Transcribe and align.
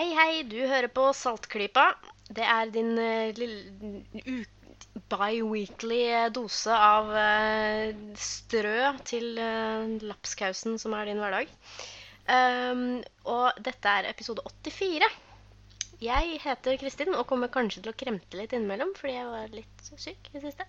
Hei, 0.00 0.14
hei, 0.16 0.42
du 0.48 0.56
hører 0.64 0.88
på 0.88 1.02
Saltklypa. 1.12 1.82
Det 2.32 2.40
er 2.40 2.70
din 2.72 2.94
uh, 2.96 3.36
lille 3.36 4.38
bi-weekly 5.12 5.98
dose 6.32 6.72
av 6.72 7.10
uh, 7.12 7.90
strø 8.16 8.94
til 9.04 9.36
uh, 9.36 9.90
lapskausen 10.00 10.78
som 10.80 10.94
er 10.96 11.10
din 11.10 11.20
hverdag. 11.20 11.50
Um, 12.32 13.02
og 13.28 13.60
dette 13.60 13.92
er 13.92 14.08
episode 14.08 14.40
84. 14.64 15.04
Jeg 16.00 16.38
heter 16.46 16.78
Kristin 16.80 17.12
og 17.12 17.26
kommer 17.28 17.52
kanskje 17.52 17.82
til 17.84 17.92
å 17.92 17.98
kremte 18.00 18.40
litt 18.40 18.54
innimellom 18.56 18.94
fordi 18.96 19.18
jeg 19.18 19.26
var 19.34 19.52
litt 19.52 19.90
syk 19.90 20.30
i 20.30 20.38
det 20.38 20.46
siste. 20.46 20.64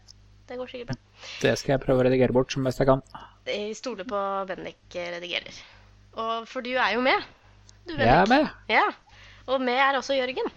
Det 0.50 0.58
går 0.60 0.74
sikkert 0.74 0.92
bra. 0.92 0.98
Det 1.46 1.54
skal 1.62 1.78
jeg 1.78 1.84
prøve 1.86 2.04
å 2.04 2.10
redigere 2.10 2.36
bort 2.36 2.52
som 2.52 2.68
best 2.68 2.84
jeg 2.84 2.92
kan. 2.92 3.06
Jeg 3.48 3.80
stoler 3.80 4.12
på 4.12 4.26
Bendik 4.52 5.00
redigerer. 5.00 5.64
Og 6.20 6.52
for 6.52 6.68
du 6.68 6.74
er 6.76 6.98
jo 6.98 7.06
med. 7.08 7.32
Du, 7.88 7.96
Jeg 7.96 8.12
er 8.12 8.28
med. 8.28 8.52
Ja. 8.68 8.90
Og 9.48 9.62
med 9.62 9.80
er 9.80 9.98
også 9.98 10.18
Jørgen. 10.18 10.52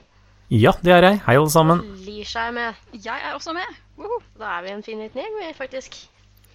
Ja, 0.53 0.75
det 0.85 0.93
er 0.93 1.07
jeg. 1.09 1.21
Hei, 1.27 1.37
alle 1.39 1.51
sammen. 1.51 1.81
Lisha 2.05 2.49
er 2.49 2.55
med. 2.55 2.83
Jeg 2.93 3.23
er 3.25 3.33
også 3.35 3.55
med. 3.57 3.79
Woho. 3.99 4.21
Da 4.39 4.59
er 4.59 4.67
vi 4.67 4.75
en 4.75 4.85
fin 4.85 5.01
liten 5.01 5.23
gjeng, 5.23 5.39
vi, 5.41 5.53
faktisk. 5.57 5.97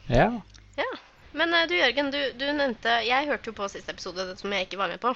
Ja. 0.10 0.30
Ja. 0.78 0.90
Men 1.34 1.54
eh, 1.54 1.66
du 1.70 1.76
Jørgen, 1.78 2.12
du, 2.14 2.20
du 2.38 2.46
nevnte 2.58 3.00
Jeg 3.06 3.28
hørte 3.30 3.52
jo 3.52 3.58
på 3.58 3.68
siste 3.70 3.94
episode 3.94 4.26
det 4.30 4.40
som 4.40 4.54
jeg 4.54 4.68
ikke 4.68 4.80
var 4.82 4.94
med 4.94 5.02
på. 5.02 5.14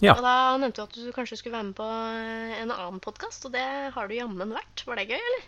Ja. 0.00 0.14
Og 0.16 0.24
da 0.24 0.34
nevnte 0.60 0.80
du 0.80 0.86
at 0.88 0.96
du 0.96 1.12
kanskje 1.12 1.36
skulle 1.40 1.58
være 1.58 1.68
med 1.70 1.76
på 1.76 1.86
eh, 1.86 2.56
en 2.62 2.72
annen 2.72 3.02
podkast, 3.04 3.44
og 3.44 3.52
det 3.52 3.66
har 3.94 4.08
du 4.08 4.16
jammen 4.16 4.56
vært. 4.56 4.84
Var 4.88 5.00
det 5.00 5.10
gøy, 5.12 5.20
eller? 5.20 5.44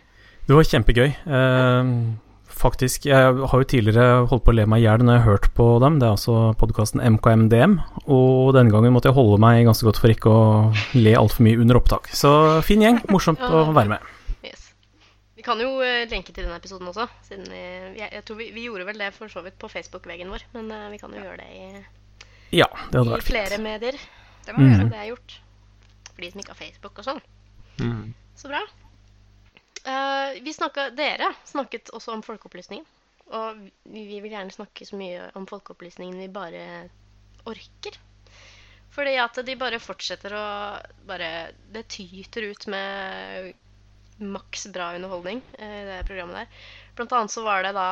Det 0.48 0.59
var 0.59 0.69
kjempegøy. 0.69 1.09
Eh, 1.09 1.95
faktisk, 2.55 3.06
jeg 3.09 3.16
har 3.16 3.59
jo 3.62 3.66
tidligere 3.69 4.27
holdt 4.30 4.45
på 4.47 4.52
å 4.52 4.56
le 4.56 4.65
meg 4.70 4.83
i 4.83 4.84
hjel 4.87 5.02
når 5.05 5.16
jeg 5.16 5.23
har 5.24 5.30
hørt 5.33 5.47
på 5.56 5.66
dem. 5.83 5.98
Det 6.01 6.06
er 6.09 6.15
altså 6.15 6.34
podkasten 6.61 7.02
MKMDM. 7.16 7.78
Og 8.06 8.52
denne 8.56 8.73
gangen 8.75 8.92
måtte 8.95 9.11
jeg 9.11 9.16
holde 9.16 9.38
meg 9.42 9.65
ganske 9.69 9.87
godt 9.88 10.01
for 10.02 10.12
ikke 10.12 10.30
å 10.33 10.42
le 10.98 11.15
altfor 11.19 11.47
mye 11.47 11.61
under 11.62 11.78
opptak. 11.81 12.09
Så 12.14 12.33
fin 12.67 12.83
gjeng. 12.84 13.00
Morsomt 13.12 13.41
å 13.42 13.64
være 13.75 13.94
med. 13.94 14.11
Yes. 14.44 14.69
Vi 15.36 15.42
kan 15.47 15.59
jo 15.62 15.81
eh, 15.83 16.05
lenke 16.11 16.33
til 16.36 16.44
den 16.47 16.55
episoden 16.56 16.91
også. 16.92 17.09
Siden 17.28 17.48
jeg, 17.53 18.09
jeg 18.12 18.25
tror 18.28 18.39
vi, 18.41 18.50
vi 18.55 18.66
gjorde 18.69 18.87
vel 18.91 19.00
det 19.03 19.12
for 19.16 19.33
så 19.33 19.42
vidt 19.47 19.59
på 19.62 19.70
Facebook-veggen 19.72 20.31
vår. 20.33 20.44
Men 20.56 20.70
eh, 20.70 20.89
vi 20.94 21.00
kan 21.03 21.12
jo 21.16 21.22
gjøre 21.25 21.41
det 21.42 21.50
i, 21.56 21.84
Ja, 22.62 22.69
det 22.92 23.00
hadde 23.00 23.19
i 23.19 23.25
flere 23.25 23.56
fint. 23.56 23.64
medier. 23.64 23.98
Det 24.47 24.53
må 24.55 24.62
vi 24.64 24.69
Mm. 24.69 24.77
gjøre. 24.78 24.91
Det 24.92 25.00
er 25.03 25.11
gjort. 25.14 25.39
For 26.12 26.20
de 26.27 26.31
som 26.33 26.41
ikke 26.42 26.53
har 26.56 26.61
Facebook 26.61 26.98
og 26.98 27.05
sånn. 27.06 27.20
Mm. 27.81 28.14
Så 28.37 28.48
bra. 28.50 28.61
Eh, 29.84 30.42
vi 30.42 30.55
snakket, 30.55 30.97
dere 30.97 31.33
snakket 31.48 31.91
også 31.97 32.14
om 32.14 32.22
folkeopplysningen. 32.22 32.86
Og 33.33 33.62
vi, 33.88 34.05
vi 34.06 34.20
vil 34.20 34.34
gjerne 34.34 34.55
snakke 34.55 34.86
så 34.86 34.98
mye 34.98 35.30
om 35.38 35.47
folkeopplysningen 35.48 36.20
vi 36.20 36.30
bare 36.33 36.64
orker. 37.48 37.98
Fordi 38.92 39.16
at 39.19 39.41
de 39.47 39.56
bare 39.56 39.80
fortsetter 39.80 40.34
å 40.36 40.47
bare 41.08 41.28
Det 41.72 41.86
tyter 41.94 42.50
ut 42.50 42.66
med 42.70 43.53
maks 44.22 44.66
bra 44.70 44.92
underholdning 44.94 45.41
eh, 45.58 45.78
i 45.80 45.86
det 45.88 46.03
programmet 46.06 46.42
der. 46.42 46.66
Blant 46.98 47.14
annet 47.16 47.34
så 47.34 47.42
var 47.42 47.64
det 47.64 47.72
da 47.75 47.88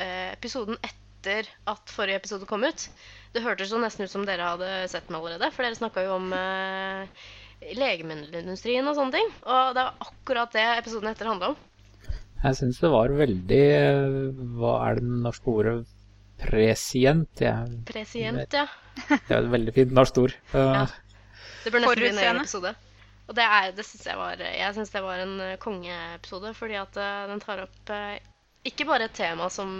eh, 0.00 0.30
episoden 0.32 0.78
etter 0.86 1.50
at 1.68 1.92
forrige 1.92 2.22
episode 2.22 2.48
kom 2.48 2.64
ut. 2.64 2.86
Det 3.34 3.42
hørtes 3.44 3.74
jo 3.74 3.82
nesten 3.82 4.06
ut 4.06 4.12
som 4.12 4.24
dere 4.24 4.46
hadde 4.54 4.70
sett 4.88 5.10
den 5.10 5.18
allerede, 5.18 5.50
for 5.52 5.66
dere 5.66 5.76
snakka 5.76 6.06
jo 6.06 6.14
om 6.16 6.30
eh, 6.32 7.26
legemiddelindustrien 7.60 8.86
og 8.88 8.96
sånne 8.98 9.18
ting. 9.18 9.32
Og 9.44 9.74
det 9.76 9.84
var 9.86 10.06
akkurat 10.08 10.56
det 10.56 10.66
episoden 10.78 11.12
etter 11.12 11.30
handla 11.30 11.52
om. 11.52 11.58
Jeg 12.40 12.56
syns 12.56 12.78
det 12.80 12.88
var 12.88 13.12
veldig 13.12 13.64
Hva 14.56 14.76
er 14.86 15.00
det 15.00 15.16
norske 15.26 15.52
ordet? 15.52 15.74
Presient? 16.40 17.42
Ja. 17.44 17.58
Presient, 17.88 18.54
ja. 18.56 18.64
det 19.10 19.28
er 19.28 19.42
et 19.42 19.50
veldig 19.52 19.74
fint 19.76 19.92
norsk 19.92 20.22
ord. 20.22 20.36
Ja. 20.54 20.86
Det 21.60 21.72
bør 21.74 21.84
nesten 21.84 22.00
bli 22.00 22.12
en 22.14 22.22
egen 22.22 22.40
episode. 22.40 22.72
Og 23.30 23.36
det, 23.38 23.44
er, 23.44 23.70
det 23.76 23.84
synes 23.86 24.06
jeg 24.08 24.18
var 24.18 24.40
Jeg 24.42 24.74
syns 24.74 24.90
det 24.90 25.02
var 25.04 25.20
en 25.22 25.36
eh, 25.44 25.58
kongeepisode, 25.62 26.50
fordi 26.58 26.78
at 26.80 26.96
eh, 26.98 27.26
den 27.30 27.42
tar 27.44 27.62
opp 27.62 27.92
eh, 27.94 28.16
ikke 28.66 28.88
bare 28.88 29.06
et 29.06 29.14
tema 29.14 29.46
som 29.52 29.70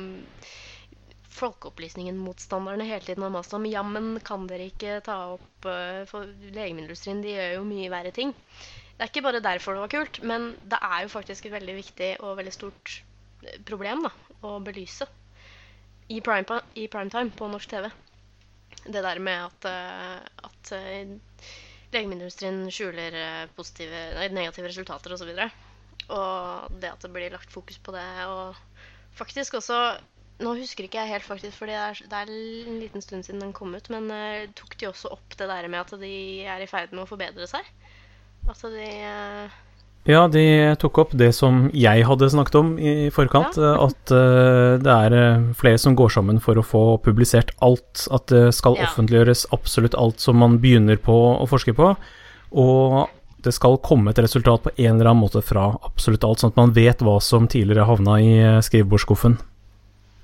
Folkeopplysningen-motstanderne 1.30 2.86
hele 2.88 3.04
tiden 3.06 3.22
har 3.22 3.32
mast 3.32 3.54
om. 3.54 3.66
Ja, 3.70 3.82
men 3.86 4.18
kan 4.26 4.48
dere 4.50 4.66
ikke 4.70 4.98
ta 5.06 5.16
opp 5.36 5.68
eh, 5.68 6.02
For 6.10 6.26
legemiddelindustrien 6.26 7.22
de 7.22 7.36
gjør 7.36 7.54
jo 7.58 7.64
mye 7.68 7.92
verre 7.92 8.12
ting. 8.14 8.34
Det 8.34 9.06
er 9.06 9.12
ikke 9.12 9.24
bare 9.24 9.42
derfor 9.44 9.76
det 9.76 9.84
var 9.84 9.94
kult, 9.94 10.20
men 10.26 10.50
det 10.68 10.80
er 10.90 11.04
jo 11.04 11.12
faktisk 11.14 11.46
et 11.46 11.54
veldig 11.54 11.76
viktig 11.78 12.10
og 12.26 12.36
veldig 12.40 12.54
stort 12.56 12.96
eh, 13.46 13.56
problem 13.68 14.04
da, 14.08 14.12
å 14.44 14.58
belyse 14.64 15.08
i 16.10 16.18
primetime 16.26 16.64
i 16.82 16.88
primetime 16.90 17.30
på 17.38 17.48
norsk 17.48 17.70
TV. 17.70 17.88
Det 18.90 19.02
der 19.04 19.22
med 19.22 19.46
at, 19.46 19.70
eh, 19.70 20.46
at 20.50 20.74
legemiddelindustrien 21.94 22.64
skjuler 22.74 23.16
positive, 23.54 24.28
negative 24.34 24.70
resultater 24.72 25.14
osv. 25.14 25.30
Og, 25.30 25.38
så 25.38 25.68
og 26.10 26.78
det 26.82 26.90
at 26.90 27.04
det 27.04 27.12
blir 27.14 27.32
lagt 27.32 27.52
fokus 27.52 27.78
på 27.78 27.94
det. 27.94 28.06
Og 28.26 28.56
faktisk 29.18 29.58
også 29.60 29.78
Nå 30.40 30.54
husker 30.56 30.86
ikke 30.86 31.02
jeg 31.02 31.12
helt, 31.12 31.26
faktisk, 31.26 31.56
for 31.60 31.68
det 31.68 31.76
det 32.10 32.16
er 32.16 32.30
en 32.30 32.78
liten 32.80 33.04
stund 33.04 33.26
siden 33.26 33.42
den 33.44 33.56
kom 33.56 33.74
ut. 33.76 33.90
Men 33.92 34.08
uh, 34.08 34.46
tok 34.56 34.76
de 34.80 34.88
også 34.88 35.12
opp 35.12 35.36
det 35.36 35.48
der 35.50 35.68
med 35.68 35.82
at 35.82 35.96
de 36.00 36.14
er 36.48 36.62
i 36.62 36.70
ferd 36.70 36.94
med 36.94 37.04
å 37.04 37.10
forbedre 37.10 37.48
seg? 37.50 37.66
At 38.48 38.62
de 38.64 38.86
uh... 39.04 39.58
Ja, 40.08 40.24
de 40.32 40.42
tok 40.80 40.96
opp 41.02 41.10
det 41.20 41.28
som 41.36 41.66
jeg 41.76 42.06
hadde 42.08 42.30
snakket 42.32 42.56
om 42.56 42.70
i 42.80 43.10
forkant. 43.12 43.58
Ja. 43.60 43.74
At 43.84 44.12
uh, 44.14 44.80
det 44.80 44.94
er 44.94 45.16
eh, 45.16 45.50
flere 45.60 45.80
som 45.80 45.96
går 45.98 46.14
sammen 46.16 46.40
for 46.40 46.56
å 46.56 46.64
få 46.64 46.84
publisert 47.04 47.52
alt. 47.60 48.06
At 48.08 48.32
det 48.32 48.54
skal 48.56 48.78
Ja. 48.80 48.88
offentliggjøres 48.88 49.44
absolutt 49.52 49.98
alt 50.00 50.24
som 50.24 50.40
man 50.40 50.56
begynner 50.62 50.96
på 50.96 51.18
å 51.36 51.44
forske 51.50 51.76
på. 51.76 51.92
Og 52.50 52.96
det 53.44 53.52
skal 53.56 53.78
komme 53.84 54.10
et 54.12 54.18
resultat 54.20 54.64
på 54.64 54.72
en 54.76 54.96
eller 54.96 55.12
annen 55.12 55.22
måte 55.22 55.44
fra 55.44 55.70
absolutt 55.84 56.24
alt, 56.24 56.40
sånn 56.40 56.52
at 56.52 56.60
man 56.60 56.74
vet 56.76 57.04
hva 57.04 57.18
som 57.24 57.48
tidligere 57.48 57.88
havna 57.88 58.16
i 58.20 58.32
eh, 58.40 58.60
skrivebordsskuffen. 58.64 59.36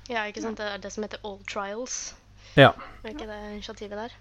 Ja, 0.07 0.23
ikke 0.29 0.43
sant? 0.43 0.61
Det 0.61 0.69
er 0.71 0.81
det 0.83 0.93
som 0.93 1.03
heter 1.03 1.21
All 1.27 1.37
Trials. 1.49 2.15
Ja. 2.55 2.71
Er 3.03 3.11
ikke 3.11 3.27
det 3.29 3.41
initiativet 3.51 3.99
der? 3.99 4.15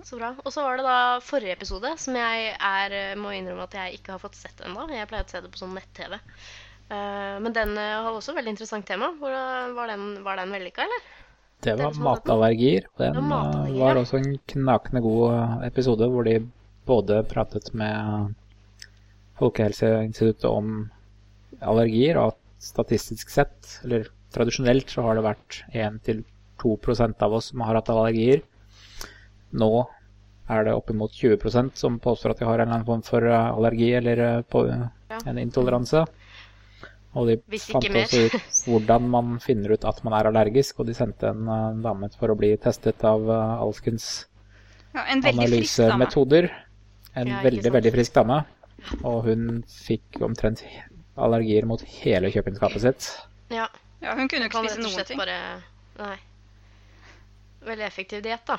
Så 0.00 0.16
bra. 0.16 0.32
Og 0.40 0.52
så 0.54 0.64
var 0.64 0.80
det 0.80 0.86
da 0.86 0.98
forrige 1.20 1.54
episode, 1.58 1.90
som 2.00 2.16
jeg 2.16 2.52
er, 2.56 2.94
må 3.20 3.34
innrømme 3.36 3.66
at 3.68 3.76
jeg 3.76 3.98
ikke 3.98 4.14
har 4.14 4.22
fått 4.22 4.38
sett 4.38 4.62
ennå. 4.64 4.86
Jeg 4.88 5.08
pleier 5.10 5.26
å 5.26 5.32
se 5.32 5.42
det 5.44 5.50
på 5.52 5.60
sånn 5.60 5.74
nett-TV. 5.76 6.16
Eh, 6.92 7.36
men 7.44 7.54
den 7.56 7.76
eh, 7.78 7.98
har 8.04 8.12
også 8.12 8.34
veldig 8.36 8.54
interessant 8.54 8.86
tema. 8.88 9.12
Hvor, 9.20 9.32
eh, 9.32 9.72
var 9.76 9.92
den, 9.92 10.06
var 10.24 10.40
den 10.40 10.54
vellykka, 10.54 10.86
eller? 10.88 11.10
det 11.62 11.76
var 11.78 11.98
matallergier. 12.02 12.88
og 12.96 13.02
Den 13.04 13.28
uh, 13.30 13.68
var 13.78 14.00
også 14.00 14.18
en 14.18 14.32
knakende 14.50 15.02
god 15.04 15.62
episode 15.62 16.08
hvor 16.10 16.26
de 16.26 16.40
både 16.88 17.20
pratet 17.30 17.68
med 17.78 18.32
Folkehelseinstituttet 19.38 20.48
om 20.48 20.88
allergier, 21.62 22.18
og 22.18 22.32
at 22.32 22.66
statistisk 22.66 23.30
sett, 23.30 23.76
eller 23.86 24.10
tradisjonelt, 24.34 24.90
så 24.90 25.04
har 25.06 25.18
det 25.18 25.24
vært 25.26 25.58
1-2% 25.72 27.22
av 27.26 27.36
oss 27.38 27.50
som 27.52 27.64
har 27.66 27.78
hatt 27.78 27.90
allergier. 27.92 28.42
Nå 29.52 29.70
er 30.52 30.64
det 30.66 30.74
oppimot 30.74 31.12
20% 31.14 31.76
som 31.78 31.98
påstår 32.02 32.34
at 32.34 32.40
de 32.42 32.48
har 32.48 32.58
en 32.58 32.66
eller 32.66 32.78
annen 32.80 32.88
form 32.88 33.04
for 33.06 33.24
uh, 33.28 33.52
allergi 33.54 33.92
eller 33.98 34.42
på, 34.42 34.66
uh, 34.68 34.88
Ja. 35.12 35.18
en 35.26 35.38
intoleranse. 35.38 36.06
Og 37.14 37.26
de 37.28 37.58
fant 37.60 37.84
også 37.84 38.22
ut 38.26 38.36
hvordan 38.64 39.08
man 39.12 39.34
finner 39.44 39.74
ut 39.74 39.84
at 39.84 39.98
man 40.04 40.14
er 40.16 40.30
allergisk, 40.30 40.80
og 40.80 40.86
de 40.88 40.94
sendte 40.96 41.28
en 41.28 41.82
dame 41.84 42.08
for 42.16 42.32
å 42.32 42.36
bli 42.38 42.54
testet 42.56 43.04
av 43.04 43.28
alskens 43.28 44.24
Ja, 44.94 45.04
analysemetoder. 45.12 46.48
En 47.14 47.28
Ja, 47.28 47.42
veldig, 47.44 47.62
sant. 47.66 47.74
veldig 47.74 47.92
frisk 47.92 48.14
dame. 48.16 48.38
Og 49.04 49.24
hun 49.28 49.62
fikk 49.68 50.22
omtrent 50.24 50.64
allergier 51.20 51.66
mot 51.68 51.82
hele 52.00 52.30
kjøkkenskapet 52.32 52.80
sitt. 52.80 53.08
Ja. 53.52 53.68
Ja, 54.02 54.14
hun 54.18 54.28
kunne 54.28 54.46
jo 54.46 54.50
ikke 54.50 54.62
spise 54.66 54.82
noen 54.82 55.06
ting. 55.06 55.20
bare 55.20 55.38
Nei. 55.98 56.16
Veldig 57.62 57.84
effektiv 57.86 58.22
diett, 58.24 58.44
da. 58.48 58.58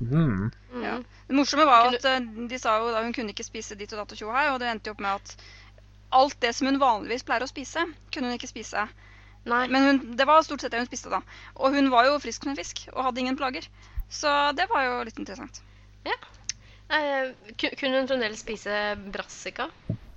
Mm. 0.00 0.50
Mm. 0.72 0.82
Ja. 0.82 0.96
Det 1.28 1.36
morsomme 1.36 1.66
var 1.68 1.84
jo 1.84 1.90
Kunne- 1.90 1.98
at 1.98 2.22
eh, 2.22 2.48
de 2.50 2.58
sa 2.58 2.78
jo 2.80 2.90
da 2.90 3.02
hun 3.04 3.12
kunne 3.12 3.34
ikke 3.34 3.46
spise 3.46 3.76
ditt 3.78 3.92
og 3.92 4.00
datt 4.00 4.14
og 4.16 4.18
tjo 4.18 4.30
og 4.32 4.54
og 4.54 4.58
det 4.62 4.70
endte 4.70 4.90
jo 4.90 4.96
opp 4.96 5.04
med 5.04 5.20
at 5.20 5.36
alt 6.10 6.40
det 6.42 6.54
som 6.56 6.66
hun 6.66 6.80
vanligvis 6.80 7.22
pleier 7.22 7.44
å 7.44 7.50
spise, 7.50 7.84
kunne 8.10 8.30
hun 8.30 8.38
ikke 8.38 8.50
spise. 8.50 8.88
Nei. 9.44 9.66
Men 9.68 9.86
hun, 9.86 10.00
det 10.16 10.26
var 10.26 10.42
stort 10.42 10.60
sett 10.64 10.72
det 10.72 10.80
hun 10.82 10.88
spiste 10.88 11.12
da. 11.12 11.20
Og 11.54 11.76
hun 11.76 11.90
var 11.92 12.08
jo 12.08 12.18
frisk 12.18 12.42
som 12.42 12.50
en 12.52 12.58
fisk 12.58 12.88
og 12.92 13.04
hadde 13.04 13.20
ingen 13.22 13.38
plager. 13.38 13.68
Så 14.10 14.28
det 14.58 14.66
var 14.72 14.88
jo 14.88 15.02
litt 15.06 15.20
interessant. 15.22 15.62
Eh, 16.90 17.30
kunne 17.78 18.00
hun 18.00 18.08
fremdeles 18.10 18.40
spise 18.42 18.96
brassica? 19.14 19.68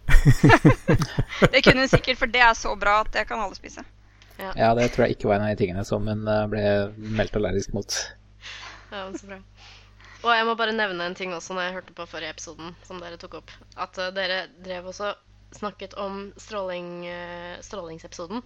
Det 1.53 1.61
kunne 1.61 1.85
hun 1.85 1.91
sikkert, 1.91 2.17
for 2.17 2.25
det 2.25 2.41
er 2.41 2.55
så 2.57 2.73
bra 2.75 3.01
at 3.03 3.11
det 3.13 3.27
kan 3.29 3.43
alle 3.43 3.55
spise. 3.55 3.85
Ja, 4.59 4.73
det 4.77 4.89
tror 4.93 5.07
jeg 5.07 5.17
ikke 5.17 5.29
var 5.31 5.39
en 5.39 5.47
av 5.47 5.53
de 5.53 5.61
tingene 5.63 5.85
som 5.87 6.07
hun 6.09 6.27
uh, 6.27 6.45
ble 6.51 6.63
meldt 7.17 7.39
allergisk 7.39 7.75
mot. 7.77 7.97
Ja, 8.93 9.07
så 9.15 9.29
bra. 9.29 9.39
Og 10.23 10.31
jeg 10.31 10.47
må 10.47 10.55
bare 10.55 10.75
nevne 10.75 11.09
en 11.09 11.17
ting 11.19 11.33
også 11.35 11.55
når 11.55 11.65
jeg 11.65 11.75
hørte 11.77 11.95
på 11.97 12.07
forrige 12.07 12.31
episoden 12.31 12.75
som 12.87 13.01
dere 13.03 13.19
tok 13.19 13.41
opp. 13.41 13.51
At 13.75 13.97
eh, 13.99 14.13
dere 14.15 14.45
drev 14.63 14.87
også 14.93 15.11
snakket 15.53 15.97
om 15.99 16.29
stråling, 16.39 17.03
eh, 17.11 17.57
strålingsepisoden. 17.65 18.39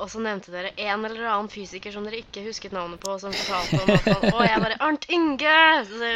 Og 0.00 0.08
så 0.08 0.20
nevnte 0.24 0.48
dere 0.54 0.70
en 0.80 1.04
eller 1.04 1.26
annen 1.28 1.50
fysiker 1.52 1.92
som 1.92 2.06
dere 2.06 2.22
ikke 2.22 2.40
husket 2.46 2.72
navnet 2.72 3.00
på, 3.02 3.12
som 3.20 3.34
fortalte 3.36 3.80
om 3.82 3.90
at 3.92 4.06
han 4.08 4.32
Å, 4.32 4.44
jeg 4.46 4.62
bare 4.64 4.78
Arnt 4.86 5.04
Inge! 5.12 5.56
Så, 5.90 6.10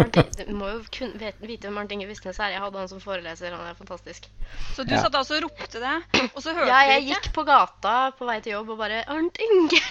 Arnt, 0.00 0.18
du 0.48 0.52
må 0.56 0.70
jo 0.72 0.78
kun, 0.94 1.12
vite 1.20 1.68
hvem 1.68 1.80
Arnt 1.82 1.92
Inge 1.92 2.06
Visnes 2.08 2.38
er. 2.40 2.54
Jeg 2.54 2.62
hadde 2.64 2.80
han 2.80 2.88
som 2.88 3.02
foreleser. 3.02 3.52
Han 3.52 3.68
er 3.68 3.76
fantastisk. 3.76 4.28
Så 4.76 4.86
du 4.88 4.94
Ja. 4.96 5.02
satt 5.04 5.18
altså 5.20 5.36
og 5.36 5.44
ropte 5.48 5.82
det, 5.82 5.94
og 6.32 6.40
så 6.40 6.54
hørte 6.56 6.64
du 6.64 6.70
ikke? 6.70 6.72
Ja, 6.72 6.80
jeg 6.94 7.02
ikke? 7.04 7.18
gikk 7.20 7.32
på 7.36 7.44
gata 7.50 7.96
på 8.18 8.28
vei 8.30 8.38
til 8.44 8.54
jobb 8.56 8.72
og 8.72 8.78
bare 8.80 9.02
Arnt 9.06 9.36
Inge! 9.44 9.82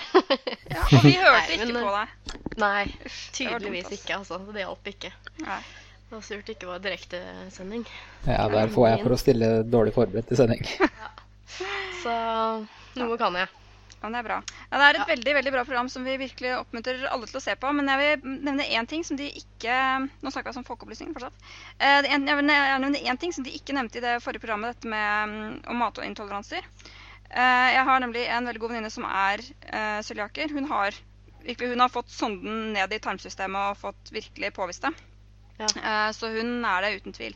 Ja, 0.73 0.81
og 0.87 1.03
vi 1.05 1.13
hørte 1.21 1.53
Nei, 1.53 1.59
ikke 1.61 1.83
på 1.85 1.93
deg. 1.97 2.39
Nei, 2.57 2.85
tydeligvis 3.37 3.91
ikke, 3.99 4.17
altså. 4.17 4.39
Det 4.49 4.63
hjalp 4.65 4.89
ikke. 4.95 5.13
Nei. 5.45 5.59
Det 6.07 6.15
var 6.15 6.23
surt 6.23 6.47
det 6.47 6.53
ikke 6.55 6.69
var 6.71 6.79
direktesending. 6.81 7.85
Ja, 8.25 8.47
der 8.49 8.69
får 8.73 8.85
jeg 8.89 9.01
for 9.03 9.13
å 9.13 9.19
stille 9.19 9.49
dårlig 9.67 9.93
forberedt 9.93 10.29
til 10.31 10.39
sending. 10.39 10.63
Så 12.01 12.13
noe 13.01 13.17
kan 13.17 13.35
jeg. 13.39 13.47
Ja, 13.97 14.09
det 14.13 14.19
er 14.19 14.25
bra. 14.27 14.35
Ja, 14.71 14.77
det 14.77 14.83
er 14.85 14.89
et 14.89 14.99
Ja. 15.01 15.05
veldig 15.15 15.33
veldig 15.33 15.51
bra 15.55 15.63
program 15.65 15.87
som 15.89 16.03
vi 16.05 16.17
virkelig 16.21 16.51
oppmuntrer 16.59 17.07
alle 17.09 17.25
til 17.25 17.39
å 17.39 17.41
se 17.41 17.55
på. 17.57 17.71
Men 17.73 17.87
jeg 17.89 17.97
vil 18.21 18.35
nevne 18.45 18.67
én 18.69 18.87
ting 18.87 19.03
som 19.03 19.17
de 19.17 19.25
ikke 19.31 19.73
Nå 20.21 20.29
snakker 20.31 20.51
jeg 20.53 20.57
om 20.61 20.67
folkeopplysning 20.67 21.13
fortsatt. 21.15 21.33
Eh, 21.79 22.01
Jeg 22.03 22.35
vil 22.37 22.45
nevne 22.45 23.01
én 23.01 23.17
ting 23.19 23.33
som 23.33 23.43
de 23.43 23.49
ikke 23.57 23.73
nevnte 23.73 23.97
i 23.97 24.01
det 24.05 24.21
forrige 24.21 24.41
programmet, 24.45 24.75
dette 24.75 24.87
med 24.87 25.29
mm, 25.29 25.61
om 25.67 25.77
matintoleranser. 25.81 26.61
Eh, 27.31 27.73
Jeg 27.73 27.83
har 27.85 27.99
nemlig 27.99 28.27
en 28.29 28.45
veldig 28.45 28.59
god 28.61 28.69
venninne 28.71 28.91
som 28.93 29.03
er 29.05 29.39
uh, 29.73 30.01
cøliaker. 30.05 30.49
Hun 30.53 30.67
har 30.69 30.91
virkelig, 31.43 31.69
hun 31.73 31.79
har 31.79 31.89
fått 31.89 32.09
sonden 32.13 32.73
ned 32.73 32.93
i 32.93 32.99
tarmsystemet 32.99 33.71
og 33.71 33.77
fått 33.81 34.11
virkelig 34.13 34.53
påvist 34.53 34.81
det. 34.85 34.93
Ja. 35.59 35.65
Eh, 35.73 36.11
Så 36.13 36.29
hun 36.37 36.63
er 36.63 36.81
det 36.85 37.01
uten 37.01 37.13
tvil. 37.13 37.33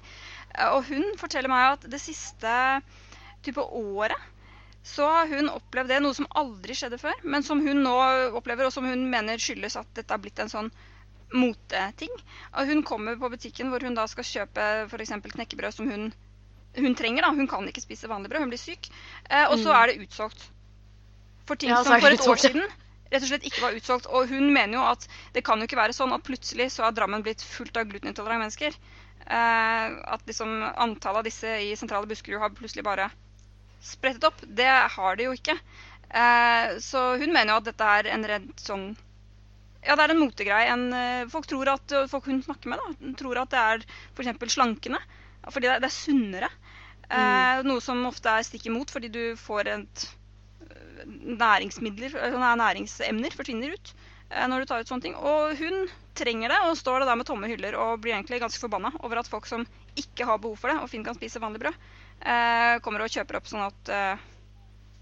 Eh, 0.53 0.69
Og 0.75 0.83
hun 0.85 1.17
forteller 1.17 1.49
meg 1.49 1.73
at 1.73 1.89
det 1.89 1.99
siste 1.99 2.81
type 3.41 3.57
året 3.65 4.17
så 4.83 5.05
har 5.05 5.27
hun 5.29 5.49
opplevd 5.49 5.89
det, 5.93 5.99
noe 6.01 6.13
som 6.17 6.27
aldri 6.35 6.73
skjedde 6.73 6.97
før, 6.97 7.13
men 7.23 7.43
som 7.45 7.59
hun 7.61 7.83
nå 7.85 7.93
opplever, 8.39 8.65
og 8.65 8.73
som 8.73 8.85
hun 8.89 9.03
mener 9.11 9.37
skyldes 9.37 9.75
at 9.77 9.87
dette 9.93 10.11
har 10.13 10.21
blitt 10.23 10.39
en 10.41 10.49
sånn 10.49 10.71
moteting. 11.33 12.11
Hun 12.57 12.83
kommer 12.83 13.15
på 13.15 13.29
butikken 13.31 13.69
hvor 13.71 13.83
hun 13.85 13.95
da 13.95 14.07
skal 14.09 14.25
kjøpe 14.27 14.65
f.eks. 14.89 15.13
knekkebrød 15.35 15.73
som 15.77 15.87
hun, 15.91 16.09
hun 16.75 16.95
trenger. 16.95 17.21
da. 17.23 17.31
Hun 17.31 17.47
kan 17.47 17.67
ikke 17.69 17.83
spise 17.83 18.09
vanlig 18.11 18.31
brød, 18.33 18.41
hun 18.45 18.51
blir 18.51 18.59
syk. 18.61 18.89
Eh, 19.29 19.45
og 19.47 19.57
så 19.59 19.69
Mm. 19.71 19.77
er 19.83 19.87
det 19.87 20.07
utsolgt. 20.07 20.49
For 21.45 21.55
ting 21.55 21.69
Ja, 21.69 21.83
som 21.83 21.99
for 22.01 22.09
et 22.09 22.19
år 22.27 22.35
siden 22.41 22.65
rett 23.11 23.23
og 23.23 23.27
slett 23.29 23.43
ikke 23.47 23.61
var 23.61 23.73
utsolgt. 23.75 24.07
Og 24.09 24.27
hun 24.29 24.53
mener 24.53 24.73
jo 24.79 24.83
at 24.83 25.07
det 25.33 25.43
kan 25.43 25.59
jo 25.59 25.67
ikke 25.67 25.77
være 25.79 25.93
sånn 25.93 26.13
at 26.13 26.23
plutselig 26.23 26.71
så 26.71 26.83
har 26.83 26.91
Drammen 26.91 27.23
blitt 27.23 27.41
fullt 27.41 27.77
av 27.77 27.85
glutenintolerante 27.85 28.39
mennesker. 28.39 28.73
Eh, 29.27 29.87
at 30.13 30.21
liksom 30.27 30.63
antallet 30.75 31.17
av 31.17 31.23
disse 31.23 31.47
i 31.47 31.75
sentrale 31.75 32.07
Buskerud 32.07 32.39
har 32.39 32.49
plutselig 32.49 32.83
bare 32.83 33.11
sprettet 33.81 34.27
opp. 34.29 34.41
Det 34.47 34.69
har 34.95 35.15
det 35.17 35.27
jo 35.27 35.35
ikke. 35.37 35.57
Eh, 36.09 36.75
så 36.83 37.05
hun 37.21 37.31
mener 37.33 37.53
jo 37.53 37.61
at 37.61 37.69
dette 37.71 37.93
er 37.97 38.11
en 38.11 38.27
redd 38.27 38.49
sånn 38.59 38.89
Ja, 39.85 39.95
det 39.95 40.03
er 40.03 40.13
en 40.13 40.21
motegreie. 40.21 40.69
En, 40.73 40.87
eh, 40.93 41.27
folk 41.31 41.47
tror 41.49 41.71
at 41.71 41.93
Folk 42.11 42.27
hun 42.29 42.43
snakker 42.45 42.69
med, 42.73 42.81
da, 42.83 43.13
tror 43.17 43.39
at 43.41 43.53
det 43.53 43.61
er 43.61 43.85
f.eks. 44.17 44.53
slankende. 44.53 44.99
Fordi 45.49 45.67
det 45.67 45.75
er, 45.75 45.81
det 45.81 45.89
er 45.89 45.95
sunnere. 45.95 46.51
Eh, 47.11 47.61
Noe 47.67 47.81
som 47.83 48.03
ofte 48.07 48.31
er 48.31 48.45
stikk 48.47 48.69
imot, 48.69 48.91
fordi 48.93 49.09
du 49.11 49.23
får 49.39 49.71
et 49.73 50.03
eh, 50.69 51.01
næringsmidler, 51.41 52.15
eh, 52.27 52.37
næringsemner 52.61 53.35
forsvinner 53.35 53.73
ut 53.73 53.93
eh, 54.29 54.45
når 54.47 54.63
du 54.63 54.69
tar 54.69 54.83
ut 54.83 54.91
sånne 54.91 55.07
ting. 55.07 55.17
Og 55.17 55.57
hun 55.59 55.89
trenger 56.17 56.53
det, 56.53 56.59
og 56.67 56.77
står 56.79 57.01
det 57.01 57.09
der 57.09 57.19
med 57.19 57.27
tomme 57.27 57.49
hyller 57.51 57.75
og 57.79 57.99
blir 58.03 58.15
egentlig 58.15 58.41
ganske 58.43 58.61
forbanna 58.61 58.93
over 59.01 59.21
at 59.21 59.31
folk 59.31 59.49
som 59.49 59.65
ikke 59.99 60.27
har 60.27 60.39
behov 60.43 60.59
for 60.61 60.71
det, 60.71 60.79
og 60.79 60.91
fint 60.91 61.07
kan 61.07 61.17
spise 61.17 61.41
vanlig 61.43 61.63
brød, 61.65 61.75
kommer 62.85 63.05
og 63.05 63.11
kjøper 63.13 63.39
opp 63.39 63.49
sånn 63.49 63.65
at 63.65 63.91
eh, 63.91 64.21